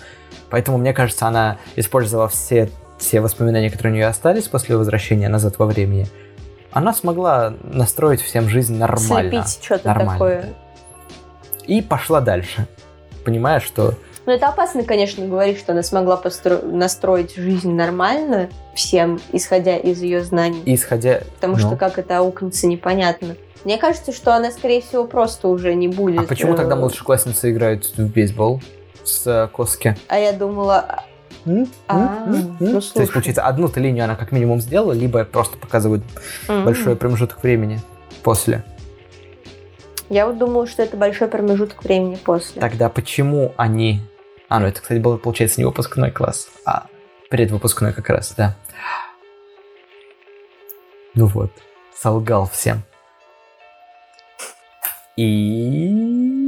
Поэтому, 0.48 0.78
мне 0.78 0.94
кажется, 0.94 1.26
она 1.26 1.58
использовала 1.76 2.28
все, 2.28 2.70
все 2.96 3.20
воспоминания, 3.20 3.68
которые 3.68 3.92
у 3.92 3.96
нее 3.96 4.06
остались 4.06 4.48
после 4.48 4.74
возвращения 4.74 5.28
назад 5.28 5.58
во 5.58 5.66
времени. 5.66 6.06
Она 6.70 6.94
смогла 6.94 7.52
настроить 7.62 8.22
всем 8.22 8.48
жизнь 8.48 8.74
нормально. 8.78 9.44
Слепить 9.44 9.62
что-то 9.62 9.94
такое. 9.94 10.54
И 11.66 11.82
пошла 11.82 12.22
дальше. 12.22 12.66
Понимая, 13.24 13.60
что 13.60 13.94
Ну, 14.26 14.32
это 14.32 14.48
опасно, 14.48 14.82
конечно, 14.84 15.26
говорить, 15.26 15.58
что 15.58 15.72
она 15.72 15.82
смогла 15.82 16.20
постро- 16.22 16.64
настроить 16.64 17.34
жизнь 17.34 17.72
нормально 17.72 18.48
всем, 18.74 19.20
исходя 19.32 19.76
из 19.76 20.00
ее 20.02 20.22
знаний. 20.22 20.62
исходя... 20.66 21.22
Потому 21.36 21.54
ну, 21.54 21.58
что 21.60 21.76
как 21.76 21.98
это 21.98 22.18
аукнется, 22.18 22.66
непонятно. 22.66 23.36
Мне 23.64 23.78
кажется, 23.78 24.12
что 24.12 24.34
она, 24.34 24.50
скорее 24.50 24.80
всего, 24.82 25.04
просто 25.04 25.48
уже 25.48 25.74
не 25.74 25.88
будет. 25.88 26.20
А 26.20 26.22
почему 26.24 26.54
э, 26.54 26.56
тогда 26.56 26.74
младшеклассницы 26.74 27.50
играют 27.52 27.86
в 27.96 28.08
бейсбол 28.08 28.60
с 29.04 29.26
э, 29.26 29.48
Коски? 29.52 29.96
А 30.08 30.18
я 30.18 30.32
думала? 30.32 31.04
А, 31.88 32.26
ну, 32.26 32.80
То 32.80 33.00
есть, 33.00 33.12
получается, 33.12 33.42
одну-то 33.42 33.80
линию 33.80 34.04
она 34.04 34.14
как 34.14 34.32
минимум 34.32 34.60
сделала, 34.60 34.92
либо 34.92 35.24
просто 35.24 35.58
показывают 35.58 36.04
м, 36.48 36.64
большой 36.64 36.96
промежуток 36.96 37.42
времени 37.42 37.80
после. 38.22 38.64
Я 40.12 40.26
вот 40.26 40.36
думала, 40.36 40.66
что 40.66 40.82
это 40.82 40.94
большой 40.94 41.26
промежуток 41.26 41.82
времени 41.82 42.16
после. 42.16 42.60
Тогда 42.60 42.90
почему 42.90 43.54
они... 43.56 44.02
А, 44.50 44.60
ну 44.60 44.66
это, 44.66 44.82
кстати, 44.82 44.98
был, 44.98 45.16
получается, 45.16 45.58
не 45.58 45.64
выпускной 45.64 46.10
класс, 46.10 46.50
а 46.66 46.88
предвыпускной 47.30 47.94
как 47.94 48.10
раз, 48.10 48.34
да. 48.36 48.54
Ну 51.14 51.24
вот, 51.28 51.50
солгал 51.94 52.46
всем. 52.46 52.82
И... 55.16 56.41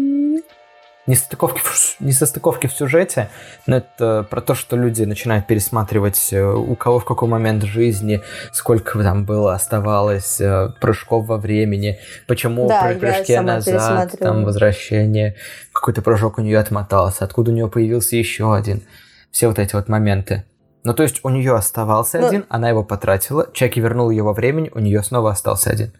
несостыковки, 1.06 1.60
несостыковки 2.00 2.66
в 2.66 2.72
сюжете, 2.72 3.28
но 3.66 3.76
это 3.76 4.26
про 4.28 4.40
то, 4.40 4.54
что 4.54 4.76
люди 4.76 5.02
начинают 5.02 5.46
пересматривать, 5.46 6.32
э, 6.32 6.42
у 6.44 6.74
кого 6.76 6.98
в 6.98 7.04
какой 7.04 7.28
момент 7.28 7.62
жизни, 7.64 8.22
сколько 8.52 9.02
там 9.02 9.24
было, 9.24 9.54
оставалось, 9.54 10.40
э, 10.40 10.70
прыжков 10.80 11.26
во 11.26 11.36
времени, 11.36 11.98
почему 12.26 12.68
Да, 12.68 12.82
при 12.86 12.98
прыжке 12.98 13.40
назад, 13.40 14.14
там 14.18 14.44
возвращение, 14.44 15.36
какой-то 15.72 16.02
прыжок 16.02 16.38
у 16.38 16.42
нее 16.42 16.58
отмотался, 16.58 17.24
откуда 17.24 17.50
у 17.50 17.54
нее 17.54 17.68
появился 17.68 18.16
еще 18.16 18.54
один. 18.54 18.82
Все 19.30 19.48
вот 19.48 19.58
эти 19.58 19.74
вот 19.74 19.88
моменты. 19.88 20.44
Ну, 20.84 20.92
то 20.92 21.02
есть 21.02 21.20
у 21.24 21.30
нее 21.30 21.54
оставался 21.54 22.18
Ну- 22.18 22.26
один, 22.28 22.44
она 22.48 22.68
его 22.68 22.84
потратила, 22.84 23.48
Чаки 23.52 23.80
вернул 23.80 24.10
его 24.10 24.32
времени, 24.32 24.70
у 24.74 24.80
нее 24.80 25.02
снова 25.02 25.30
остался 25.30 25.70
один. 25.70 25.92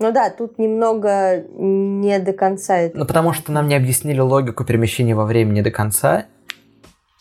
Ну 0.00 0.12
да, 0.12 0.30
тут 0.30 0.58
немного 0.58 1.42
не 1.58 2.18
до 2.20 2.32
конца 2.32 2.76
это. 2.78 2.98
Ну, 2.98 3.04
потому 3.04 3.32
что 3.32 3.50
нам 3.52 3.66
не 3.68 3.74
объяснили 3.74 4.20
логику 4.20 4.64
перемещения 4.64 5.14
во 5.14 5.24
времени 5.24 5.60
до 5.60 5.70
конца. 5.70 6.26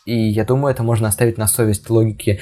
И 0.05 0.15
я 0.15 0.45
думаю, 0.45 0.73
это 0.73 0.83
можно 0.83 1.07
оставить 1.07 1.37
на 1.37 1.47
совесть 1.47 1.89
логики 1.89 2.39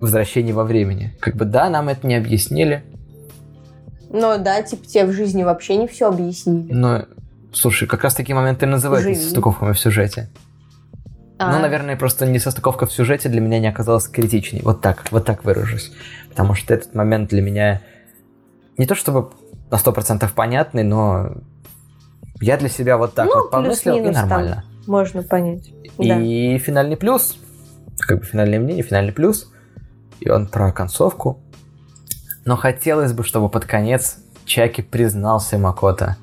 возвращения 0.00 0.52
во 0.52 0.64
времени. 0.64 1.16
Как 1.20 1.36
бы 1.36 1.44
да, 1.44 1.70
нам 1.70 1.88
это 1.88 2.06
не 2.06 2.14
объяснили, 2.16 2.84
Но 4.10 4.38
да, 4.38 4.62
типа 4.62 4.84
тебе 4.86 5.06
в 5.06 5.12
жизни 5.12 5.42
вообще 5.44 5.76
не 5.76 5.86
все 5.88 6.08
объяснили. 6.08 6.72
но, 6.72 7.06
слушай, 7.52 7.86
как 7.88 8.02
раз 8.04 8.14
такие 8.14 8.34
моменты 8.34 8.66
и 8.66 8.68
называют 8.68 9.04
Живи. 9.04 9.16
несостыковками 9.16 9.72
в 9.72 9.78
сюжете. 9.78 10.28
А, 11.38 11.52
Ну, 11.52 11.60
наверное, 11.60 11.96
просто 11.96 12.26
несостыковка 12.26 12.86
в 12.86 12.92
сюжете 12.92 13.28
для 13.28 13.40
меня 13.40 13.60
не 13.60 13.68
оказалась 13.68 14.08
критичной. 14.08 14.60
Вот 14.62 14.80
так, 14.80 15.04
вот 15.12 15.24
так 15.24 15.44
выражусь. 15.44 15.92
Потому 16.28 16.54
что 16.54 16.74
этот 16.74 16.94
момент 16.94 17.30
для 17.30 17.42
меня 17.42 17.80
не 18.78 18.86
то 18.86 18.94
чтобы 18.94 19.30
на 19.70 19.74
100% 19.74 20.28
понятный, 20.34 20.84
но 20.84 21.34
я 22.40 22.56
для 22.56 22.68
себя 22.68 22.96
вот 22.96 23.14
так 23.14 23.26
Ну, 23.26 23.34
вот 23.34 23.50
помыслил, 23.50 23.96
и 23.96 24.00
нормально. 24.00 24.64
Можно 24.86 25.22
понять. 25.22 25.72
Да. 25.98 26.20
И 26.20 26.56
финальный 26.58 26.96
плюс, 26.96 27.36
как 27.98 28.20
бы 28.20 28.24
финальное 28.24 28.60
мнение, 28.60 28.82
финальный 28.82 29.12
плюс, 29.12 29.52
и 30.20 30.30
он 30.30 30.46
про 30.46 30.72
концовку. 30.72 31.42
Но 32.44 32.56
хотелось 32.56 33.12
бы, 33.12 33.24
чтобы 33.24 33.50
под 33.50 33.66
конец 33.66 34.18
Чаки 34.46 34.80
признался 34.80 35.58
Макото. 35.58 36.16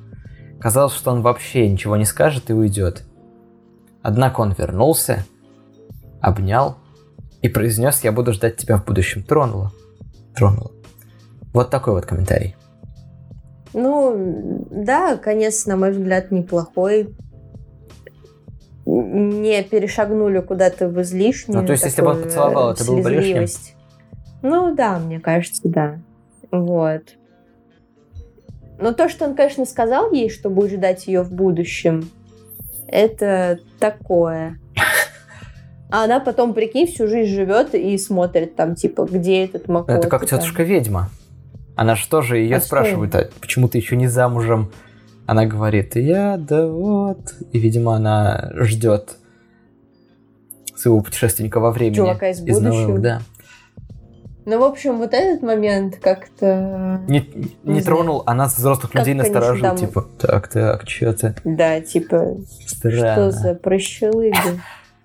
Казалось, 0.58 0.94
что 0.94 1.12
он 1.12 1.22
вообще 1.22 1.68
ничего 1.68 1.96
не 1.96 2.04
скажет 2.04 2.50
и 2.50 2.54
уйдет. 2.54 3.04
Однако 4.02 4.40
он 4.40 4.52
вернулся, 4.52 5.24
обнял 6.20 6.78
и 7.42 7.48
произнес 7.48 8.02
«Я 8.02 8.12
буду 8.12 8.32
ждать 8.32 8.56
тебя 8.56 8.78
в 8.78 8.84
будущем». 8.84 9.22
Тронуло. 9.22 9.72
Тронуло. 10.34 10.72
Вот 11.56 11.70
такой 11.70 11.94
вот 11.94 12.04
комментарий. 12.04 12.54
Ну, 13.72 14.66
да, 14.70 15.16
конец, 15.16 15.64
на 15.64 15.78
мой 15.78 15.90
взгляд, 15.90 16.30
неплохой. 16.30 17.14
Не 18.84 19.62
перешагнули 19.62 20.40
куда-то 20.40 20.90
в 20.90 21.00
излишнюю. 21.00 21.62
Ну, 21.62 21.66
то 21.66 21.72
есть, 21.72 21.84
если 21.84 22.02
бы 22.02 22.08
он 22.08 22.16
такую, 22.16 22.28
поцеловал, 22.28 22.70
э, 22.70 22.74
это 22.74 22.84
было 22.84 23.00
бы 23.00 23.10
лишним? 23.10 23.46
Ну, 24.42 24.74
да, 24.74 24.98
мне 24.98 25.18
кажется, 25.18 25.62
да. 25.64 25.98
Вот. 26.50 27.04
Но 28.78 28.92
то, 28.92 29.08
что 29.08 29.24
он, 29.24 29.34
конечно, 29.34 29.64
сказал 29.64 30.12
ей, 30.12 30.28
что 30.28 30.50
будет 30.50 30.72
ждать 30.72 31.06
ее 31.06 31.22
в 31.22 31.32
будущем, 31.32 32.10
это 32.86 33.60
такое. 33.80 34.60
А 35.88 36.04
она 36.04 36.18
потом, 36.18 36.52
прикинь, 36.52 36.88
всю 36.88 37.06
жизнь 37.06 37.32
живет 37.32 37.74
и 37.74 37.96
смотрит 37.96 38.56
там, 38.56 38.74
типа, 38.74 39.08
где 39.08 39.44
этот 39.44 39.68
Макото. 39.68 39.92
Это 39.92 40.08
как 40.08 40.26
там. 40.26 41.08
Она 41.76 41.94
что 41.94 42.22
же 42.22 42.38
ее 42.38 42.56
А 42.56 42.58
что? 42.58 42.66
спрашивает, 42.68 43.14
а 43.14 43.28
почему 43.40 43.68
ты 43.68 43.78
еще 43.78 43.96
не 43.96 44.08
замужем? 44.08 44.72
Она 45.26 45.44
говорит, 45.46 45.94
я, 45.96 46.36
да 46.36 46.66
вот. 46.66 47.34
И, 47.52 47.58
видимо, 47.58 47.94
она 47.96 48.50
ждет 48.54 49.16
своего 50.74 51.00
путешественника 51.00 51.60
во 51.60 51.70
времени. 51.72 51.96
Чувака 51.96 52.30
из 52.30 52.40
новелл, 52.40 52.60
будущего. 52.60 52.98
да. 52.98 53.20
Ну, 54.48 54.60
в 54.60 54.62
общем, 54.62 54.98
вот 54.98 55.12
этот 55.12 55.42
момент 55.42 55.96
как-то... 55.98 57.02
Не, 57.08 57.28
не 57.64 57.74
Не 57.74 57.80
тронул, 57.82 58.22
а 58.26 58.32
нас, 58.34 58.56
взрослых 58.56 58.92
Как, 58.92 59.00
людей, 59.00 59.14
насторожил. 59.14 59.62
там- 59.64 59.76
Типа, 59.76 60.06
так, 60.18 60.46
так, 60.48 60.88
что 60.88 61.12
ты? 61.12 61.34
Да, 61.44 61.80
типа, 61.80 62.36
Странно. 62.64 63.12
что 63.12 63.30
за 63.32 63.54
прощелыга? 63.56 64.38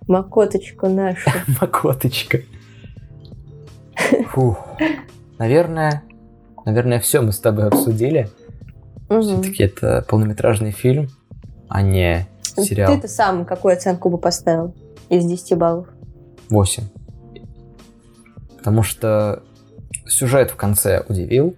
Макоточку 0.07 0.87
нашу. 0.89 1.31
Макоточка. 1.59 2.41
Фух. 4.29 4.67
Наверное, 5.39 6.03
наверное, 6.65 6.99
все 6.99 7.21
мы 7.21 7.31
с 7.31 7.39
тобой 7.39 7.67
обсудили. 7.67 8.29
Мгм. 9.09 9.21
Все-таки 9.21 9.63
это 9.63 10.05
полнометражный 10.07 10.71
фильм, 10.71 11.09
а 11.67 11.81
не 11.81 12.27
сериал. 12.43 12.93
Ты-то 12.93 13.07
сам 13.07 13.45
какую 13.45 13.73
оценку 13.73 14.09
бы 14.09 14.17
поставил 14.17 14.73
из 15.09 15.25
10 15.25 15.57
баллов? 15.57 15.87
8. 16.49 16.83
Потому 18.57 18.83
что 18.83 19.43
сюжет 20.05 20.51
в 20.51 20.55
конце 20.55 21.03
удивил. 21.07 21.55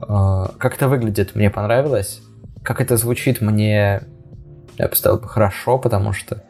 А, 0.00 0.52
Как 0.58 0.74
это 0.74 0.88
выглядит, 0.88 1.34
мне 1.34 1.50
понравилось. 1.50 2.20
Как 2.62 2.80
это 2.80 2.96
звучит, 2.96 3.40
мне... 3.40 4.02
Я 4.78 4.88
поставил 4.88 5.18
бы 5.18 5.28
хорошо, 5.28 5.78
потому 5.78 6.12
что 6.12 6.42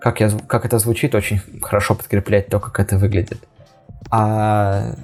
как, 0.00 0.20
я, 0.20 0.30
как 0.46 0.64
это 0.64 0.78
звучит, 0.78 1.14
очень 1.14 1.40
хорошо 1.62 1.94
подкрепляет 1.94 2.48
то, 2.48 2.58
как 2.58 2.80
это 2.80 2.96
выглядит. 2.98 3.38
А 4.10 4.94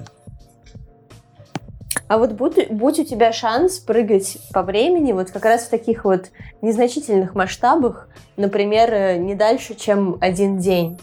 А 2.07 2.17
вот 2.17 2.31
будь, 2.33 2.69
будь 2.71 2.99
у 2.99 3.03
тебя 3.03 3.33
шанс 3.33 3.79
прыгать 3.79 4.37
по 4.53 4.63
времени 4.63 5.11
вот 5.11 5.29
как 5.31 5.43
раз 5.43 5.63
в 5.65 5.69
таких 5.69 6.05
вот 6.05 6.29
незначительных 6.61 7.35
масштабах, 7.35 8.07
например, 8.37 8.93
э, 8.93 9.17
не 9.17 9.35
дальше, 9.35 9.75
чем 9.75 10.17
один 10.21 10.57
день, 10.57 10.97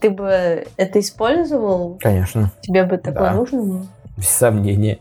ты 0.00 0.08
бы 0.10 0.64
это 0.76 1.00
использовал? 1.00 1.98
Конечно, 2.00 2.50
Тебе 2.62 2.84
бы 2.84 2.96
такое 2.96 3.30
Да. 3.30 3.34
нужно 3.34 3.62
было? 3.62 3.86
без 4.16 4.28
сомнения. 4.28 4.98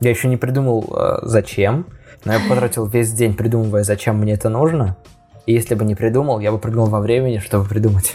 Я 0.00 0.10
еще 0.10 0.28
не 0.28 0.36
придумал, 0.36 0.84
э, 0.94 1.18
зачем, 1.22 1.86
но 2.26 2.34
я 2.34 2.40
потратил 2.48 2.86
весь 2.86 3.12
день, 3.12 3.34
придумывая, 3.34 3.84
зачем 3.84 4.18
мне 4.18 4.34
это 4.34 4.48
нужно. 4.50 4.96
И 5.46 5.52
если 5.52 5.74
бы 5.74 5.84
не 5.84 5.94
придумал, 5.94 6.40
я 6.40 6.52
бы 6.52 6.58
прыгнул 6.58 6.86
во 6.86 7.00
времени, 7.00 7.38
чтобы 7.38 7.66
придумать. 7.68 8.14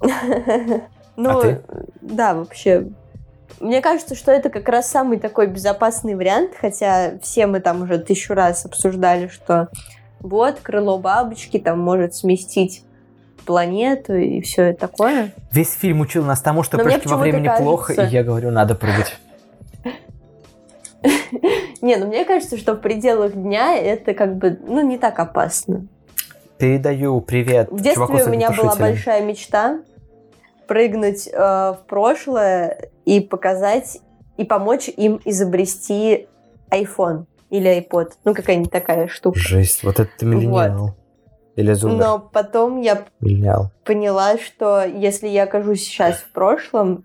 Ну, 1.14 1.38
А 1.38 1.42
ты? 1.42 1.60
да, 2.00 2.32
вообще. 2.34 2.86
Мне 3.60 3.80
кажется, 3.80 4.14
что 4.14 4.32
это 4.32 4.50
как 4.50 4.68
раз 4.68 4.90
самый 4.90 5.18
такой 5.18 5.46
безопасный 5.46 6.14
вариант, 6.14 6.52
хотя 6.60 7.18
все 7.22 7.46
мы 7.46 7.60
там 7.60 7.82
уже 7.82 7.98
тысячу 7.98 8.34
раз 8.34 8.64
обсуждали, 8.64 9.28
что 9.28 9.68
вот 10.20 10.60
крыло 10.60 10.98
бабочки 10.98 11.58
там 11.58 11.80
может 11.80 12.14
сместить 12.14 12.84
планету 13.44 14.14
и 14.14 14.40
все 14.40 14.72
такое. 14.72 15.32
Весь 15.50 15.72
фильм 15.72 16.00
учил 16.00 16.24
нас 16.24 16.40
тому, 16.40 16.62
что 16.62 16.78
Но 16.78 16.84
прыжки 16.84 17.08
во 17.08 17.16
времени 17.16 17.50
плохо, 17.58 17.92
и 17.92 17.96
кажется- 17.96 18.16
я 18.16 18.22
говорю, 18.22 18.50
надо 18.50 18.74
прыгать. 18.74 19.18
Не, 21.82 21.96
ну 21.96 22.06
мне 22.06 22.24
кажется, 22.24 22.56
что 22.56 22.74
в 22.74 22.80
пределах 22.80 23.32
дня 23.32 23.76
это 23.76 24.14
как 24.14 24.36
бы, 24.36 24.58
ну, 24.64 24.86
не 24.86 24.98
так 24.98 25.18
опасно. 25.18 25.86
Передаю 26.58 27.20
привет 27.20 27.68
В 27.72 27.80
детстве 27.80 28.24
у 28.24 28.28
меня 28.28 28.52
была 28.52 28.76
большая 28.76 29.24
мечта 29.24 29.80
прыгнуть 30.68 31.26
э, 31.26 31.36
в 31.36 31.80
прошлое 31.88 32.91
и 33.04 33.20
показать, 33.20 34.00
и 34.36 34.44
помочь 34.44 34.88
им 34.88 35.20
изобрести 35.24 36.28
iPhone 36.70 37.26
или 37.50 37.86
iPod. 37.86 38.12
Ну, 38.24 38.34
какая-нибудь 38.34 38.70
такая 38.72 39.08
штука. 39.08 39.38
Жесть, 39.38 39.82
вот 39.84 40.00
это 40.00 40.10
ты 40.18 40.26
миллениал. 40.26 40.96
Или 41.54 41.74
зумер. 41.74 41.98
Но 41.98 42.18
потом 42.18 42.80
я 42.80 43.04
Миллениал. 43.20 43.72
поняла, 43.84 44.38
что 44.38 44.84
если 44.84 45.28
я 45.28 45.42
окажусь 45.44 45.82
сейчас 45.82 46.16
в 46.16 46.32
прошлом, 46.32 47.04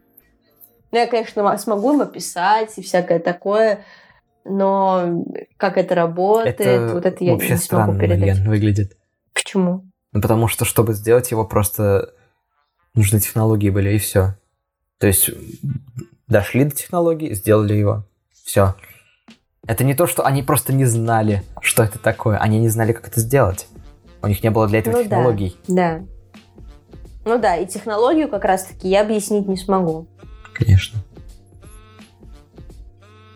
ну, 0.91 0.97
я, 0.97 1.07
конечно, 1.07 1.57
смогу 1.57 1.93
им 1.93 2.01
описать 2.01 2.77
и 2.77 2.81
всякое 2.81 3.19
такое, 3.19 3.83
но 4.45 5.25
как 5.57 5.77
это 5.77 5.95
работает, 5.95 6.61
Это 6.61 6.93
вот 6.93 7.05
это 7.05 7.23
я 7.25 7.33
вообще 7.33 7.51
не 7.51 7.57
смогу 7.57 7.83
странно, 7.83 7.99
передать. 7.99 8.19
Марьян, 8.19 8.47
выглядит. 8.47 8.97
Почему? 9.33 9.83
Ну, 10.13 10.21
потому 10.21 10.47
что, 10.47 10.63
чтобы 10.63 10.93
сделать 10.93 11.29
его, 11.31 11.45
просто 11.45 12.13
нужны 12.93 13.19
технологии 13.19 13.69
были, 13.69 13.93
и 13.93 13.97
все. 13.97 14.37
То 14.99 15.07
есть, 15.07 15.29
дошли 16.27 16.65
до 16.65 16.71
технологий, 16.71 17.33
сделали 17.33 17.73
его. 17.73 18.05
Все. 18.45 18.75
Это 19.67 19.83
не 19.83 19.93
то, 19.93 20.07
что 20.07 20.25
они 20.25 20.43
просто 20.43 20.73
не 20.73 20.85
знали, 20.85 21.43
что 21.61 21.83
это 21.83 21.99
такое. 21.99 22.37
Они 22.37 22.59
не 22.59 22.69
знали, 22.69 22.93
как 22.93 23.07
это 23.07 23.19
сделать. 23.19 23.67
У 24.21 24.27
них 24.27 24.41
не 24.43 24.49
было 24.49 24.67
для 24.67 24.79
этого 24.79 24.93
Ну 24.95 24.99
да. 24.99 25.03
технологий. 25.03 25.55
Да. 25.67 26.01
Ну 27.25 27.37
да, 27.39 27.57
и 27.57 27.67
технологию 27.67 28.29
как 28.29 28.45
раз-таки 28.45 28.87
я 28.87 29.01
объяснить 29.01 29.47
не 29.47 29.57
смогу. 29.57 30.07
Конечно. 30.53 30.99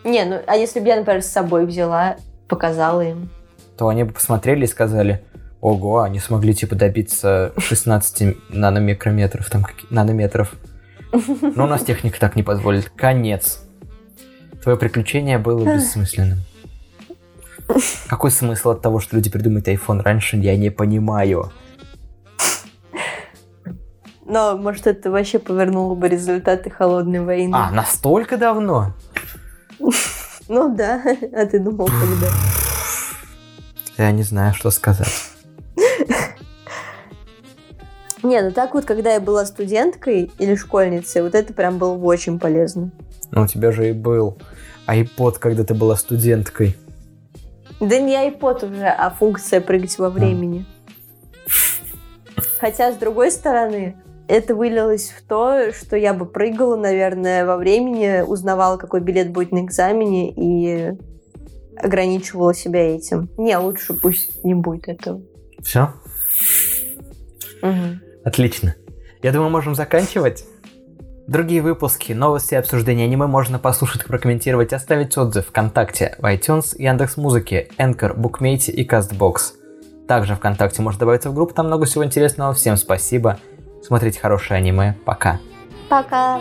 Не, 0.04 0.24
ну 0.24 0.40
а 0.46 0.56
если 0.56 0.80
бы 0.80 0.88
я, 0.88 0.96
например, 0.96 1.22
с 1.22 1.26
собой 1.26 1.66
взяла, 1.66 2.16
показала 2.48 3.02
им. 3.02 3.30
То 3.76 3.88
они 3.88 4.04
бы 4.04 4.12
посмотрели 4.12 4.64
и 4.64 4.68
сказали, 4.68 5.22
ого, 5.60 6.00
они 6.00 6.18
смогли, 6.18 6.54
типа, 6.54 6.74
добиться 6.74 7.52
16 7.58 8.36
наномикрометров, 8.50 9.48
там, 9.50 9.64
нанометров. 9.90 10.54
Но 11.56 11.64
у 11.64 11.66
нас 11.66 11.84
техника 11.84 12.18
так 12.18 12.36
не 12.36 12.42
позволит. 12.42 12.90
Конец. 12.90 13.62
Твое 14.62 14.78
приключение 14.78 15.38
было 15.38 15.64
бессмысленным. 15.64 16.38
Какой 18.08 18.30
смысл 18.30 18.70
от 18.70 18.82
того, 18.82 19.00
что 19.00 19.16
люди 19.16 19.30
придумают 19.30 19.68
iPhone 19.68 20.02
раньше, 20.02 20.36
я 20.36 20.56
не 20.56 20.70
понимаю. 20.70 21.52
Но, 24.24 24.56
может, 24.56 24.86
это 24.86 25.10
вообще 25.10 25.38
повернуло 25.38 25.94
бы 25.94 26.08
результаты 26.08 26.70
холодной 26.70 27.20
войны. 27.20 27.54
А, 27.54 27.70
настолько 27.70 28.38
давно? 28.38 28.94
Ну 30.48 30.74
да, 30.74 31.02
а 31.34 31.46
ты 31.46 31.58
думал, 31.58 31.86
когда? 31.86 32.28
Я 33.98 34.10
не 34.12 34.22
знаю, 34.22 34.54
что 34.54 34.70
сказать. 34.70 35.31
Не, 38.22 38.40
ну 38.40 38.52
так 38.52 38.74
вот, 38.74 38.84
когда 38.84 39.14
я 39.14 39.20
была 39.20 39.44
студенткой 39.44 40.30
или 40.38 40.54
школьницей, 40.54 41.22
вот 41.22 41.34
это 41.34 41.52
прям 41.52 41.78
было 41.78 41.96
очень 41.96 42.38
полезно. 42.38 42.92
Ну, 43.30 43.42
у 43.42 43.46
тебя 43.46 43.72
же 43.72 43.90
и 43.90 43.92
был 43.92 44.38
iPod, 44.86 45.38
когда 45.38 45.64
ты 45.64 45.74
была 45.74 45.96
студенткой. 45.96 46.76
Да 47.80 47.98
не 47.98 48.14
iPod 48.14 48.70
уже, 48.70 48.86
а 48.86 49.10
функция 49.10 49.60
прыгать 49.60 49.98
во 49.98 50.08
времени. 50.08 50.66
Хотя, 52.60 52.92
с 52.92 52.96
другой 52.96 53.32
стороны, 53.32 53.96
это 54.28 54.54
вылилось 54.54 55.10
в 55.10 55.26
то, 55.26 55.72
что 55.72 55.96
я 55.96 56.14
бы 56.14 56.26
прыгала, 56.26 56.76
наверное, 56.76 57.44
во 57.44 57.56
времени, 57.56 58.22
узнавала, 58.22 58.76
какой 58.76 59.00
билет 59.00 59.32
будет 59.32 59.50
на 59.50 59.64
экзамене 59.64 60.30
и 60.30 60.96
ограничивала 61.76 62.54
себя 62.54 62.94
этим. 62.94 63.28
Не, 63.36 63.56
лучше 63.58 63.94
пусть 63.94 64.44
не 64.44 64.54
будет 64.54 64.86
этого. 64.86 65.22
Все? 65.60 65.92
Угу. 67.62 68.11
Отлично. 68.24 68.74
Я 69.22 69.32
думаю, 69.32 69.50
можем 69.50 69.74
заканчивать. 69.74 70.44
Другие 71.28 71.62
выпуски, 71.62 72.12
новости 72.12 72.54
и 72.54 72.56
обсуждения 72.56 73.04
аниме 73.04 73.26
можно 73.26 73.58
послушать, 73.58 74.04
прокомментировать, 74.04 74.72
оставить 74.72 75.16
отзыв 75.16 75.46
ВКонтакте, 75.46 76.16
в 76.18 76.24
iTunes, 76.24 76.74
Яндекс 76.76 77.16
Музыки, 77.16 77.70
Anchor, 77.78 78.16
Bookmate 78.16 78.70
и 78.70 78.86
CastBox. 78.86 79.36
Также 80.08 80.34
ВКонтакте 80.34 80.82
можно 80.82 81.00
добавиться 81.00 81.30
в 81.30 81.34
группу, 81.34 81.54
там 81.54 81.66
много 81.66 81.86
всего 81.86 82.04
интересного. 82.04 82.52
Всем 82.54 82.76
спасибо. 82.76 83.38
Смотрите 83.82 84.18
хорошее 84.18 84.58
аниме. 84.58 84.96
Пока. 85.04 85.38
Пока. 85.88 86.40